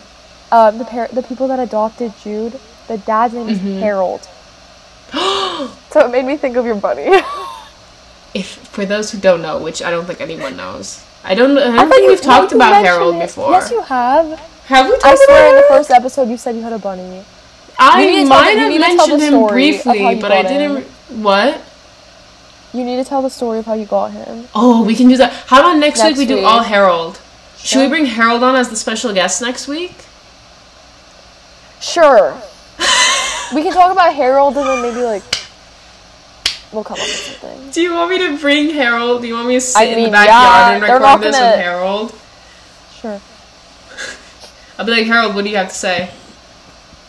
Um, 0.52 0.78
the 0.80 0.86
par- 0.86 1.10
the 1.14 1.22
people 1.24 1.48
that 1.50 1.60
adopted 1.60 2.14
Jude, 2.24 2.60
the 2.88 2.98
dad's 2.98 3.34
name 3.34 3.48
Mm-hmm. 3.48 3.68
is 3.68 3.82
Harold. 3.82 4.28
So 5.92 6.00
it 6.06 6.12
made 6.12 6.26
me 6.26 6.36
think 6.38 6.56
of 6.58 6.66
your 6.66 6.76
bunny. 6.76 7.06
if 8.34 8.48
for 8.48 8.86
those 8.86 9.12
who 9.12 9.20
don't 9.20 9.42
know, 9.44 9.60
which 9.60 9.82
I 9.84 9.92
don't 9.92 10.06
think 10.06 10.20
anyone 10.22 10.58
knows, 10.58 11.04
I 11.24 11.36
don't. 11.36 11.58
I 11.58 11.64
don't 11.64 11.76
thought 11.76 11.90
think 11.90 12.10
we've 12.10 12.22
talked 12.22 12.52
about 12.52 12.84
Harold 12.84 13.16
it. 13.16 13.28
before. 13.28 13.52
Yes, 13.52 13.72
you 13.72 13.82
have. 13.82 14.40
have 14.66 14.86
we 14.88 14.92
talked 14.94 15.06
I 15.06 15.16
swear 15.16 15.50
in 15.50 15.56
the 15.56 15.68
first 15.70 15.92
episode 15.92 16.30
you 16.30 16.38
said 16.38 16.56
you 16.56 16.62
had 16.62 16.74
a 16.74 16.80
bunny. 16.80 17.24
I 17.80 18.24
might 18.26 18.58
have 18.58 18.80
mentioned 18.80 19.22
him 19.22 19.48
briefly, 19.48 20.16
but 20.16 20.32
I 20.32 20.42
didn't. 20.44 20.84
him. 20.84 21.24
What? 21.24 21.62
You 22.74 22.84
need 22.84 22.98
to 22.98 23.04
tell 23.04 23.22
the 23.22 23.30
story 23.30 23.60
of 23.60 23.66
how 23.66 23.74
you 23.74 23.86
got 23.86 24.12
him. 24.12 24.48
Oh, 24.56 24.84
we 24.84 24.96
can 24.96 25.08
do 25.08 25.18
that. 25.18 25.32
How 25.48 25.60
about 25.60 25.78
next, 25.78 26.00
week 26.00 26.18
Next 26.18 26.20
we 26.20 26.26
do 26.26 26.44
all 26.44 26.64
Harold? 26.64 27.22
Should 27.58 27.82
we 27.82 27.88
bring 27.88 28.06
Harold 28.06 28.44
on 28.44 28.56
as 28.56 28.70
the 28.70 28.76
special 28.76 29.14
guest 29.14 29.42
next 29.42 29.68
week? 29.68 29.96
Sure. 31.80 32.34
we 33.54 33.62
can 33.62 33.72
talk 33.72 33.92
about 33.92 34.14
Harold 34.16 34.58
and 34.58 34.66
then 34.66 34.82
maybe 34.82 35.04
like 35.04 35.24
we'll 36.74 36.84
come 36.84 36.96
up 36.96 37.00
with 37.00 37.40
something. 37.40 37.70
Do 37.72 37.82
you 37.82 37.94
want 37.94 38.10
me 38.12 38.18
to 38.20 38.38
bring 38.38 38.70
Harold? 38.72 39.22
Do 39.22 39.28
you 39.28 39.34
want 39.36 39.48
me 39.48 39.56
to 39.56 39.62
sit 39.62 39.80
I 39.80 39.84
in 39.86 40.04
the 40.04 40.10
backyard 40.10 40.28
yeah, 40.30 40.72
and 40.74 40.82
record 40.84 41.22
this 41.22 41.36
gonna- 41.36 41.52
with 41.52 41.60
Harold? 41.60 42.16
Sure. 42.96 43.22
I'll 44.80 44.86
be 44.86 44.92
like, 44.92 45.06
Harold, 45.06 45.36
what 45.36 45.44
do 45.44 45.50
you 45.50 45.58
have 45.58 45.70
to 45.70 45.76
say? 45.76 46.10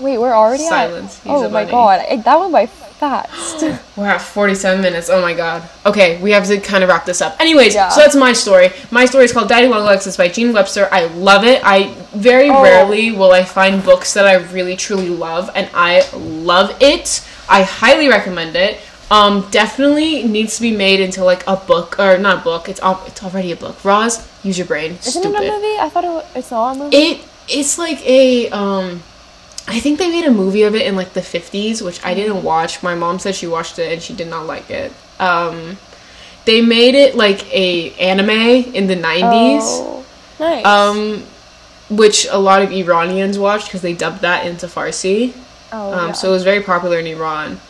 Wait, 0.01 0.19
we're 0.19 0.35
already 0.35 0.65
Silence. 0.65 1.21
at. 1.25 1.31
Oh 1.31 1.49
my 1.49 1.65
god, 1.65 2.05
I, 2.11 2.17
that 2.17 2.41
went 2.41 2.53
by 2.53 2.67
fast. 2.67 3.63
We're 3.97 4.07
at 4.09 4.21
47 4.21 4.81
minutes. 4.83 5.09
Oh 5.09 5.23
my 5.23 5.35
god. 5.35 5.69
Okay, 5.87 6.21
we 6.21 6.33
have 6.33 6.47
to 6.49 6.59
kind 6.59 6.83
of 6.83 6.89
wrap 6.91 7.05
this 7.05 7.21
up. 7.23 7.39
Anyways, 7.41 7.75
Yeah. 7.75 7.89
so 7.91 8.01
that's 8.01 8.17
my 8.17 8.33
story. 8.33 8.71
My 8.91 9.05
story 9.05 9.25
is 9.25 9.33
called 9.33 9.49
Daddy 9.49 9.69
Long 9.69 9.85
Legs. 9.85 10.05
It's 10.09 10.17
by 10.17 10.27
Jean 10.29 10.53
Webster. 10.53 10.89
I 10.91 11.05
love 11.07 11.45
it. 11.45 11.61
I 11.65 11.95
very 12.13 12.51
Oh. 12.51 12.61
rarely 12.63 13.13
will 13.13 13.31
I 13.31 13.45
find 13.45 13.85
books 13.85 14.15
that 14.15 14.27
I 14.27 14.35
really 14.53 14.75
truly 14.75 15.09
love, 15.11 15.49
and 15.55 15.69
I 15.75 16.05
love 16.13 16.77
it. 16.83 17.25
I 17.49 17.63
highly 17.63 18.09
recommend 18.09 18.57
it. 18.57 18.81
Um, 19.15 19.49
definitely 19.51 20.25
needs 20.25 20.57
to 20.57 20.63
be 20.63 20.75
made 20.77 20.99
into 21.01 21.23
like 21.25 21.47
a 21.47 21.57
book 21.57 21.99
or 22.01 22.19
not 22.19 22.39
a 22.39 22.45
book. 22.45 22.69
It's 22.69 22.81
al- 22.81 23.03
it's 23.07 23.23
already 23.23 23.53
a 23.53 23.57
book. 23.57 23.77
Roz, 23.85 24.27
use 24.43 24.59
your 24.59 24.67
brain. 24.67 24.93
Isn't 24.93 25.23
Stupid. 25.23 25.43
it 25.43 25.49
a 25.49 25.53
movie? 25.53 25.79
I 25.79 25.89
thought 25.89 26.05
it 26.05 26.09
was, 26.09 26.25
it's 26.35 26.51
not 26.51 26.77
a 26.77 26.79
movie. 26.79 26.97
It 26.97 27.21
it's 27.49 27.79
like 27.79 28.01
a 28.07 28.49
um 28.51 29.03
I 29.69 29.79
think 29.81 29.99
they 29.99 30.11
made 30.11 30.25
a 30.25 30.31
movie 30.31 30.63
of 30.63 30.75
it 30.75 30.87
in 30.87 30.97
like 30.97 31.13
the 31.15 31.21
50s, 31.21 31.81
which 31.83 32.05
I 32.05 32.15
didn't 32.15 32.43
watch. 32.43 32.83
My 32.83 32.95
mom 32.95 33.19
said 33.19 33.35
she 33.35 33.47
watched 33.47 33.79
it 33.79 33.93
and 33.93 34.03
she 34.03 34.15
did 34.15 34.29
not 34.29 34.47
like 34.47 34.69
it. 34.71 34.93
Um 35.21 35.77
they 36.45 36.61
made 36.61 36.95
it 36.95 37.15
like 37.15 37.41
a 37.55 37.93
anime 37.95 38.31
in 38.75 38.87
the 38.89 38.97
90s. 38.97 39.61
Oh, 39.63 40.05
nice. 40.41 40.65
Um 40.67 41.25
which 41.91 42.27
a 42.31 42.39
lot 42.39 42.63
of 42.63 42.73
Iranians 42.73 43.39
watched 43.39 43.67
because 43.69 43.83
they 43.83 43.93
dubbed 43.93 44.23
that 44.23 44.45
into 44.47 44.67
Farsi. 44.67 45.35
oh, 45.73 45.93
Um 45.93 46.07
yeah. 46.09 46.13
so 46.13 46.29
it 46.31 46.33
was 46.33 46.43
very 46.45 46.63
popular 46.63 46.99
in 46.99 47.07
Iran. 47.07 47.61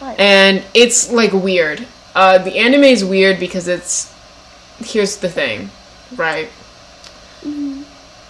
Nice. 0.00 0.16
And 0.18 0.62
it's 0.74 1.10
like 1.10 1.32
weird. 1.32 1.86
Uh 2.14 2.38
the 2.38 2.58
anime 2.58 2.84
is 2.84 3.04
weird 3.04 3.38
because 3.40 3.68
it's 3.68 4.12
here's 4.78 5.16
the 5.18 5.28
thing, 5.28 5.70
right? 6.16 6.48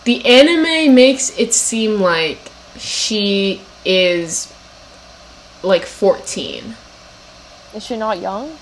The 0.04 0.24
anime 0.26 0.94
makes 0.94 1.36
it 1.38 1.54
seem 1.54 2.00
like 2.00 2.38
she 2.76 3.62
is 3.84 4.52
like 5.62 5.84
14. 5.86 6.76
Is 7.74 7.84
she 7.86 7.96
not 7.96 8.20
young? 8.20 8.58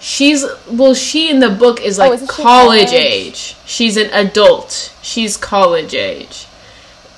She's 0.00 0.44
well, 0.70 0.94
she 0.94 1.28
in 1.28 1.40
the 1.40 1.50
book 1.50 1.80
is 1.80 1.98
Oh, 1.98 2.10
like 2.10 2.20
college 2.28 2.86
college? 2.88 2.92
age. 2.92 3.56
She's 3.64 3.96
an 3.96 4.10
adult. 4.12 4.94
She's 5.02 5.36
college 5.36 5.94
age. 5.94 6.46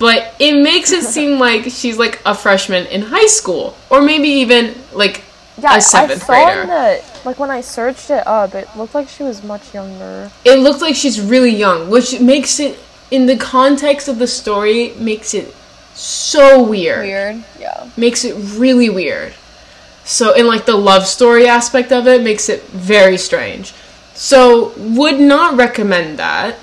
But 0.01 0.35
it 0.41 0.61
makes 0.61 0.91
it 0.91 1.05
seem 1.05 1.39
like 1.47 1.65
she's 1.71 1.99
like 1.99 2.21
a 2.27 2.35
freshman 2.35 2.87
in 2.87 3.03
high 3.03 3.27
school 3.27 3.77
or 3.91 4.01
maybe 4.01 4.29
even 4.43 4.75
like 4.93 5.23
Yeah, 5.59 5.77
a 5.77 5.81
seventh 5.81 6.23
I 6.23 6.27
saw 6.27 6.45
grader. 6.47 6.63
in 6.63 6.69
the 6.69 7.05
like 7.25 7.39
when 7.39 7.51
I 7.51 7.61
searched 7.61 8.11
it 8.11 8.27
up, 8.27 8.55
it 8.55 8.67
looked 8.77 8.95
like 8.95 9.09
she 9.09 9.23
was 9.23 9.43
much 9.45 9.73
younger. 9.75 10.31
it 10.45 10.59
looked 10.59 10.81
like 10.81 10.97
she's 10.97 11.21
really 11.21 11.55
young, 11.55 11.89
which 11.91 12.19
makes 12.19 12.59
it 12.59 12.79
in 13.11 13.27
the 13.27 13.37
context 13.37 14.09
of 14.09 14.19
the 14.19 14.27
story 14.27 14.95
makes 14.99 15.35
it 15.35 15.55
so 15.95 16.63
weird. 16.63 17.03
Weird. 17.07 17.45
Yeah. 17.59 17.91
Makes 17.97 18.25
it 18.25 18.35
really 18.59 18.89
weird. 18.89 19.35
So 20.05 20.33
in 20.35 20.47
like 20.47 20.65
the 20.65 20.77
love 20.77 21.07
story 21.07 21.47
aspect 21.47 21.93
of 21.93 22.07
it 22.09 22.23
makes 22.23 22.49
it 22.49 22.63
very 22.71 23.19
strange. 23.19 23.75
So 24.15 24.73
would 24.79 25.21
not 25.21 25.57
recommend 25.59 26.19
that. 26.19 26.57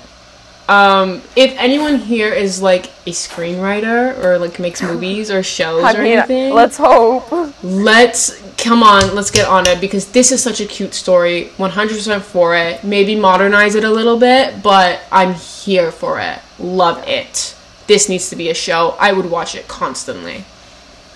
Um, 0.68 1.22
if 1.34 1.54
anyone 1.56 1.96
here 1.96 2.30
is 2.30 2.60
like 2.60 2.86
a 3.06 3.12
screenwriter 3.12 4.22
or 4.22 4.38
like 4.38 4.58
makes 4.58 4.82
movies 4.82 5.30
or 5.30 5.42
shows 5.42 5.82
I 5.82 5.94
or 5.94 6.02
mean, 6.02 6.18
anything, 6.18 6.52
let's 6.52 6.76
hope. 6.76 7.32
let's 7.62 8.38
come 8.58 8.82
on 8.82 9.14
let's 9.14 9.30
get 9.30 9.48
on 9.48 9.66
it 9.66 9.80
because 9.80 10.10
this 10.10 10.30
is 10.30 10.42
such 10.42 10.60
a 10.60 10.66
cute 10.66 10.92
story 10.92 11.50
100% 11.56 12.20
for 12.20 12.54
it. 12.54 12.84
Maybe 12.84 13.16
modernize 13.16 13.76
it 13.76 13.84
a 13.84 13.90
little 13.90 14.18
bit 14.18 14.62
but 14.62 15.00
i'm 15.10 15.32
here 15.34 15.90
for 15.90 16.20
it. 16.20 16.38
Love 16.58 17.02
it. 17.08 17.56
This 17.86 18.10
needs 18.10 18.28
to 18.28 18.36
be 18.36 18.50
a 18.50 18.54
show. 18.54 18.94
I 19.00 19.14
would 19.14 19.30
watch 19.30 19.54
it 19.54 19.68
constantly. 19.68 20.44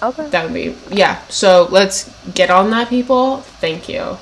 Okay. 0.02 0.30
that 0.30 0.44
would 0.44 0.54
be 0.54 0.74
yeah. 0.90 1.20
So 1.28 1.68
let's 1.70 2.10
get 2.32 2.50
on 2.50 2.70
that 2.70 2.88
people. 2.88 3.42
Thank 3.60 3.86
you. 3.86 4.16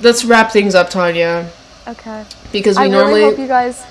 Let's 0.00 0.24
wrap 0.24 0.50
things 0.50 0.74
up 0.74 0.90
tanya. 0.90 1.50
Okay. 1.86 2.24
because 2.50 2.76
we 2.78 2.84
I 2.84 2.88
normally 2.88 3.20
really 3.20 3.30
hope 3.30 3.38
you 3.38 3.46
guys 3.46 3.84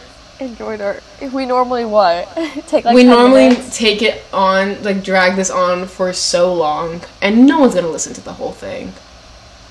enjoyed 0.45 0.81
our. 0.81 1.01
We 1.21 1.45
normally 1.45 1.85
what 1.85 2.27
take 2.67 2.85
like 2.85 2.95
we 2.95 3.03
10 3.03 3.09
normally 3.11 3.49
minutes. 3.49 3.77
take 3.77 4.01
it 4.01 4.23
on 4.33 4.81
like 4.83 5.03
drag 5.03 5.35
this 5.35 5.49
on 5.49 5.87
for 5.87 6.13
so 6.13 6.53
long 6.53 7.01
and 7.21 7.45
no 7.45 7.59
one's 7.59 7.75
gonna 7.75 7.87
listen 7.87 8.13
to 8.13 8.21
the 8.21 8.33
whole 8.33 8.51
thing 8.51 8.93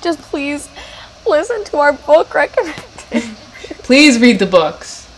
just 0.03 0.21
please 0.23 0.69
listen 1.27 1.65
to 1.65 1.79
our 1.79 1.93
book 1.93 2.35
recommendation. 2.35 2.83
Please 3.83 4.21
read 4.21 4.39
the 4.39 4.47
books. 4.47 5.09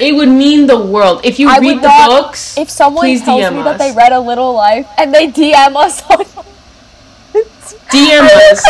It 0.00 0.14
would 0.14 0.28
mean 0.28 0.66
the 0.66 0.78
world 0.78 1.24
if 1.24 1.38
you 1.38 1.48
I 1.48 1.58
read 1.58 1.78
the 1.78 1.88
not- 1.88 2.08
books. 2.08 2.58
If 2.58 2.70
someone 2.70 3.06
tells 3.18 3.42
DM 3.42 3.52
me 3.52 3.58
us. 3.60 3.64
that 3.64 3.78
they 3.78 3.92
read 3.92 4.12
A 4.12 4.20
Little 4.20 4.52
Life 4.52 4.88
and 4.98 5.14
they 5.14 5.28
DM 5.28 5.76
us 5.76 6.02
on 6.10 6.24
DM 7.90 8.22
us. 8.22 8.66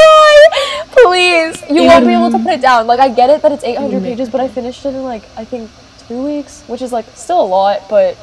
Please, 0.90 1.62
you 1.70 1.84
won't 1.84 2.06
be 2.06 2.12
able 2.12 2.30
to 2.30 2.38
put 2.38 2.52
it 2.52 2.60
down. 2.60 2.86
Like 2.86 3.00
I 3.00 3.08
get 3.08 3.30
it 3.30 3.42
that 3.42 3.52
it's 3.52 3.64
800 3.64 3.96
mm-hmm. 3.96 4.04
pages, 4.04 4.28
but 4.28 4.40
I 4.40 4.48
finished 4.48 4.84
it 4.84 4.94
in 4.94 5.04
like 5.04 5.22
I 5.36 5.44
think 5.44 5.70
two 6.08 6.22
weeks, 6.22 6.62
which 6.66 6.82
is 6.82 6.92
like 6.92 7.06
still 7.14 7.40
a 7.40 7.46
lot. 7.46 7.88
But 7.88 8.16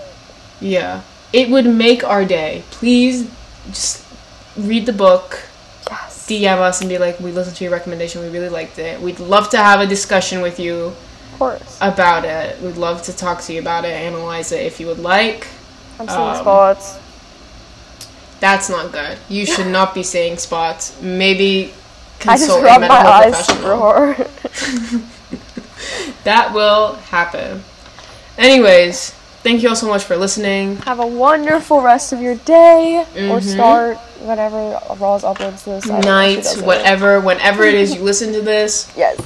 Yeah. 0.60 1.02
It 1.32 1.50
would 1.50 1.66
make 1.66 2.04
our 2.04 2.26
day. 2.26 2.64
Please 2.70 3.30
just 3.68 4.06
read 4.56 4.86
the 4.86 4.94
book, 4.94 5.42
yes, 5.90 6.28
DM 6.28 6.60
us, 6.60 6.80
and 6.82 6.90
be 6.90 7.00
like, 7.00 7.20
we 7.20 7.32
listened 7.32 7.56
to 7.58 7.64
your 7.64 7.74
recommendation. 7.74 8.22
We 8.22 8.30
really 8.30 8.50
liked 8.50 8.78
it. 8.78 9.02
We'd 9.02 9.20
love 9.20 9.50
to 9.50 9.58
have 9.58 9.80
a 9.80 9.88
discussion 9.88 10.42
with 10.42 10.60
you 10.60 10.86
of 10.86 10.96
course. 11.40 11.78
about 11.82 12.24
it. 12.24 12.62
We'd 12.62 12.78
love 12.78 13.02
to 13.04 13.16
talk 13.16 13.42
to 13.44 13.54
you 13.54 13.60
about 13.60 13.84
it, 13.84 13.94
analyze 13.94 14.52
it 14.52 14.64
if 14.64 14.80
you 14.80 14.86
would 14.88 15.00
like. 15.00 15.48
I'm 16.00 16.08
seeing 16.08 16.20
um, 16.20 16.36
spots. 16.36 17.00
That's 18.40 18.70
not 18.70 18.92
good. 18.92 19.18
You 19.28 19.46
should 19.48 19.68
not 19.68 19.96
be 19.96 20.04
saying 20.04 20.38
spots. 20.38 21.02
Maybe 21.02 21.74
I 22.28 22.38
just 22.38 22.46
consult 22.46 22.62
a 22.62 22.66
rubbed 22.66 22.88
my 22.88 22.96
eyes 22.96 23.48
super 23.48 23.76
hard. 23.76 24.30
That 26.24 26.54
will 26.54 26.96
happen. 26.96 27.64
Anyways, 28.38 29.12
thank 29.44 29.62
you 29.64 29.70
all 29.70 29.76
so 29.76 29.88
much 29.88 30.04
for 30.04 30.18
listening. 30.18 30.78
Have 30.78 31.00
a 31.00 31.06
wonderful 31.08 31.82
rest 31.82 32.14
of 32.14 32.22
your 32.22 32.36
day 32.36 33.06
or 33.30 33.40
Mhm. 33.40 33.44
start 33.54 33.98
whatever 34.22 34.80
Roz 35.00 35.24
uploads 35.24 35.64
this. 35.66 35.86
I 35.86 35.88
don't 35.88 35.90
know 35.90 35.98
if 35.98 36.04
she 36.04 36.10
Night, 36.52 36.58
it. 36.58 36.66
whatever, 36.66 37.20
whenever 37.20 37.64
it 37.64 37.76
is 37.76 37.94
you 37.96 38.02
listen 38.02 38.34
to 38.34 38.42
this. 38.42 38.88
Yes. 38.98 39.18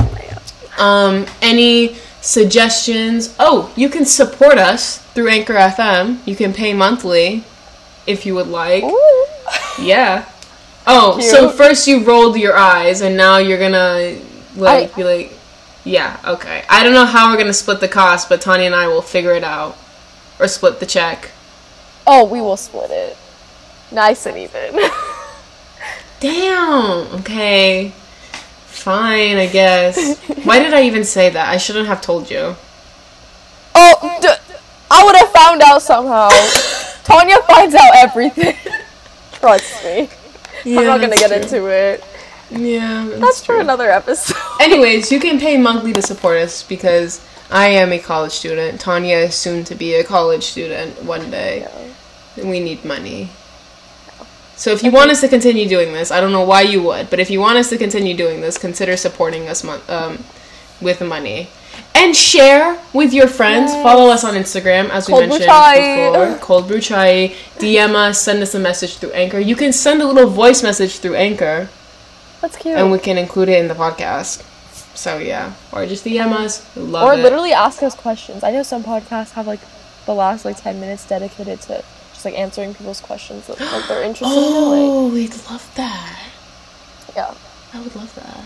Um, 0.77 1.25
any 1.41 1.95
suggestions? 2.21 3.29
Oh, 3.39 3.69
you 3.75 3.89
can 3.89 4.05
support 4.05 4.57
us 4.59 4.99
through 5.15 5.29
Anchor 5.29 5.55
FM. 5.55 6.19
You 6.25 6.35
can 6.35 6.53
pay 6.53 6.73
monthly 6.73 7.43
if 8.05 8.25
you 8.25 8.35
would 8.35 8.47
like. 8.47 8.83
Ooh. 8.83 9.25
Yeah. 9.79 10.23
Oh, 10.87 11.19
so 11.19 11.49
first 11.49 11.87
you 11.87 12.03
rolled 12.03 12.35
your 12.37 12.55
eyes 12.57 13.01
and 13.01 13.15
now 13.15 13.37
you're 13.37 13.59
gonna 13.59 14.15
like 14.55 14.91
I- 14.93 14.95
be 14.95 15.03
like 15.03 15.36
Yeah, 15.87 16.19
okay. 16.25 16.63
I 16.69 16.83
don't 16.83 16.93
know 16.93 17.05
how 17.05 17.31
we're 17.31 17.37
gonna 17.37 17.53
split 17.53 17.79
the 17.79 17.87
cost, 17.87 18.27
but 18.29 18.41
Tanya 18.41 18.65
and 18.65 18.75
I 18.75 18.87
will 18.87 19.01
figure 19.01 19.33
it 19.33 19.43
out. 19.43 19.77
Or 20.39 20.47
split 20.47 20.79
the 20.79 20.85
check. 20.85 21.31
Oh, 22.05 22.25
we 22.25 22.41
will 22.41 22.57
split 22.57 22.91
it. 22.91 23.17
Nice 23.91 24.25
and 24.25 24.37
even. 24.37 24.79
Damn. 26.19 27.07
Okay. 27.19 27.93
Fine, 28.65 29.37
I 29.37 29.47
guess. 29.47 30.19
Why 30.43 30.59
did 30.59 30.73
I 30.73 30.83
even 30.83 31.03
say 31.03 31.29
that? 31.29 31.49
I 31.49 31.57
shouldn't 31.57 31.87
have 31.87 32.01
told 32.01 32.29
you. 32.29 32.55
oh, 33.75 33.95
mm, 34.01 34.21
d- 34.21 34.55
I 34.91 35.03
would 35.03 35.15
have 35.15 35.31
found 35.31 35.61
out 35.61 35.81
somehow. 35.81 36.29
Tanya 37.03 37.37
finds 37.47 37.75
out 37.75 37.95
everything. 37.95 38.55
Trust 39.33 39.83
me. 39.83 40.09
I'm 40.65 40.85
not 40.85 41.01
gonna 41.01 41.15
get 41.15 41.31
into 41.31 41.67
it. 41.67 42.03
Yeah, 42.49 43.09
That's 43.17 43.45
for 43.45 43.59
another 43.59 43.89
episode. 43.89 44.37
Anyways, 44.61 45.11
you 45.11 45.19
can 45.19 45.39
pay 45.39 45.57
monthly 45.57 45.93
to 45.93 46.01
support 46.01 46.37
us 46.37 46.63
because 46.63 47.25
I 47.51 47.67
am 47.67 47.91
a 47.91 47.99
college 47.99 48.31
student. 48.31 48.79
Tanya 48.79 49.17
is 49.17 49.35
soon 49.35 49.63
to 49.65 49.75
be 49.75 49.95
a 49.95 50.03
college 50.03 50.43
student 50.43 51.03
one 51.03 51.29
day. 51.29 51.67
And 52.37 52.49
we 52.49 52.59
need 52.59 52.85
money. 52.85 53.29
So 54.55 54.71
if 54.71 54.81
you 54.81 54.91
want 54.91 55.11
us 55.11 55.21
to 55.21 55.27
continue 55.27 55.67
doing 55.67 55.93
this, 55.93 56.09
I 56.09 56.19
don't 56.19 56.31
know 56.31 56.43
why 56.43 56.61
you 56.61 56.81
would, 56.83 57.09
but 57.09 57.19
if 57.19 57.29
you 57.29 57.39
want 57.39 57.57
us 57.57 57.69
to 57.69 57.77
continue 57.77 58.15
doing 58.15 58.41
this, 58.41 58.57
consider 58.57 58.97
supporting 58.97 59.47
us 59.47 59.63
mon- 59.63 59.81
um, 59.87 60.23
with 60.81 61.01
money. 61.01 61.49
And 61.93 62.15
share 62.15 62.79
with 62.93 63.13
your 63.13 63.27
friends. 63.27 63.71
Yes. 63.71 63.83
Follow 63.83 64.09
us 64.09 64.23
on 64.23 64.33
Instagram, 64.33 64.89
as 64.89 65.07
we 65.07 65.13
Cold 65.13 65.29
brew 65.29 65.39
mentioned 65.39 66.13
before. 66.13 66.37
Cold 66.41 66.67
Brew 66.67 66.79
Chai. 66.79 67.35
DM 67.57 67.93
us, 67.93 68.21
send 68.21 68.41
us 68.41 68.55
a 68.55 68.59
message 68.59 68.97
through 68.97 69.11
Anchor. 69.11 69.39
You 69.39 69.55
can 69.55 69.73
send 69.73 70.01
a 70.01 70.07
little 70.07 70.29
voice 70.29 70.63
message 70.63 70.99
through 70.99 71.15
Anchor 71.15 71.69
That's 72.41 72.55
cute. 72.57 72.77
and 72.77 72.91
we 72.91 72.99
can 72.99 73.17
include 73.17 73.49
it 73.49 73.59
in 73.59 73.67
the 73.67 73.73
podcast. 73.73 74.43
So 74.95 75.17
yeah, 75.17 75.53
or 75.71 75.85
just 75.85 76.05
DM 76.05 76.31
us. 76.31 76.65
Love 76.75 77.03
or 77.07 77.13
it. 77.13 77.17
literally 77.21 77.53
ask 77.53 77.83
us 77.83 77.93
questions. 77.95 78.43
I 78.43 78.51
know 78.51 78.63
some 78.63 78.83
podcasts 78.83 79.31
have 79.31 79.45
like 79.47 79.59
the 80.05 80.13
last 80.15 80.45
like 80.45 80.57
ten 80.61 80.79
minutes 80.79 81.07
dedicated 81.07 81.61
to 81.61 81.83
just 82.13 82.25
like 82.25 82.33
answering 82.35 82.73
people's 82.73 83.01
questions 83.01 83.47
that 83.47 83.59
like 83.59 83.87
they're 83.87 84.03
interested 84.09 84.35
in 84.37 84.41
knowing. 84.53 84.81
Oh, 84.81 85.07
we'd 85.13 85.33
love 85.49 85.71
that. 85.75 86.19
Yeah. 87.15 87.33
I 87.73 87.81
would 87.81 87.95
love 87.95 88.13
that. 88.15 88.43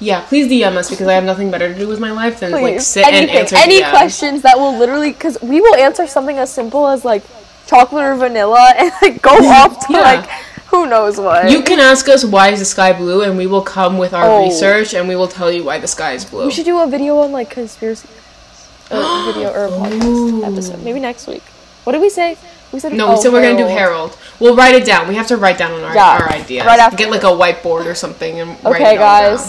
Yeah, 0.00 0.22
please 0.26 0.50
DM 0.50 0.74
us 0.76 0.90
because 0.90 1.06
I 1.06 1.12
have 1.14 1.24
nothing 1.24 1.50
better 1.52 1.72
to 1.72 1.78
do 1.78 1.86
with 1.86 2.00
my 2.00 2.10
life 2.10 2.40
than 2.40 2.50
like 2.50 2.62
Please. 2.62 2.86
sit 2.86 3.06
and 3.06 3.30
answer 3.30 3.54
Any 3.56 3.80
DMs. 3.80 3.90
questions 3.90 4.42
that 4.42 4.58
will 4.58 4.76
literally 4.76 5.12
because 5.12 5.40
we 5.40 5.60
will 5.60 5.76
answer 5.76 6.06
something 6.08 6.36
as 6.38 6.52
simple 6.52 6.88
as 6.88 7.04
like 7.04 7.22
chocolate 7.66 8.02
or 8.04 8.16
vanilla 8.16 8.72
and 8.76 8.90
like 9.00 9.22
go 9.22 9.30
off 9.48 9.86
to 9.86 9.92
Yeah. 9.92 10.00
like 10.00 10.30
who 10.74 10.86
knows 10.86 11.18
what. 11.18 11.50
You 11.50 11.62
can 11.62 11.78
ask 11.80 12.08
us 12.08 12.24
why 12.24 12.48
is 12.50 12.58
the 12.58 12.64
sky 12.64 12.92
blue, 12.92 13.22
and 13.22 13.36
we 13.36 13.46
will 13.46 13.62
come 13.62 13.98
with 13.98 14.12
our 14.12 14.24
Oh. 14.30 14.42
research 14.44 14.94
and 14.94 15.08
we 15.08 15.16
will 15.16 15.28
tell 15.28 15.50
you 15.50 15.62
why 15.64 15.78
the 15.78 15.86
sky 15.88 16.12
is 16.12 16.24
blue. 16.24 16.46
we 16.46 16.52
should 16.52 16.64
do 16.66 16.78
a 16.80 16.86
video 16.86 17.18
on 17.18 17.32
like 17.32 17.50
conspiracy 17.50 18.08
or 18.90 19.02
video 19.32 19.48
or 19.52 19.64
a 19.66 19.70
podcast 19.70 20.04
Ooh. 20.04 20.44
episode. 20.44 20.82
Maybe 20.82 21.00
next 21.00 21.26
week. 21.26 21.42
What 21.84 21.92
did 21.92 22.00
we 22.02 22.10
say? 22.10 22.36
We 22.72 22.80
said 22.80 22.92
No, 22.92 23.08
we 23.10 23.14
oh, 23.14 23.20
said 23.20 23.32
we're 23.32 23.42
gonna 23.42 23.56
do 23.56 23.64
Harold. 23.66 24.10
Harold. 24.10 24.18
We'll 24.40 24.56
write 24.56 24.74
it 24.74 24.84
down. 24.84 25.06
We 25.08 25.14
have 25.14 25.28
to 25.28 25.36
write 25.36 25.58
down 25.58 25.72
on 25.72 25.82
our, 25.84 25.94
Yeah, 25.94 26.18
our 26.18 26.32
ideas. 26.32 26.66
right 26.66 26.80
after 26.80 26.96
Get 26.96 27.10
like 27.10 27.22
a 27.22 27.34
whiteboard 27.40 27.86
or 27.86 27.94
something 27.94 28.40
and 28.40 28.50
write 28.64 28.80
Okay, 28.80 28.94
it 28.96 29.00
all 29.00 29.36
down. 29.36 29.46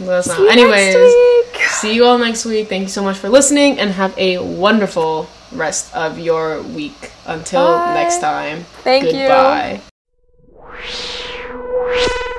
Let 0.00 0.18
us 0.18 0.26
know. 0.26 0.34
See 0.34 0.42
you 0.42 0.48
Anyways, 0.50 0.94
next 0.94 1.14
week. 1.14 1.68
see 1.68 1.94
you 1.94 2.04
all 2.06 2.18
next 2.18 2.44
week. 2.44 2.68
Thank 2.68 2.82
you 2.82 2.88
so 2.88 3.02
much 3.04 3.18
for 3.18 3.28
listening 3.28 3.78
and 3.78 3.92
have 3.92 4.16
a 4.18 4.38
wonderful 4.38 5.28
rest 5.52 5.94
of 5.94 6.18
your 6.18 6.62
week. 6.62 7.12
Until 7.26 7.66
Bye. 7.78 7.94
next 7.94 8.18
time. 8.18 8.64
Thank 8.82 9.04
you. 9.04 9.28
Goodbye. 9.28 9.80
Whoosh, 10.72 11.36
whoosh. 11.52 12.31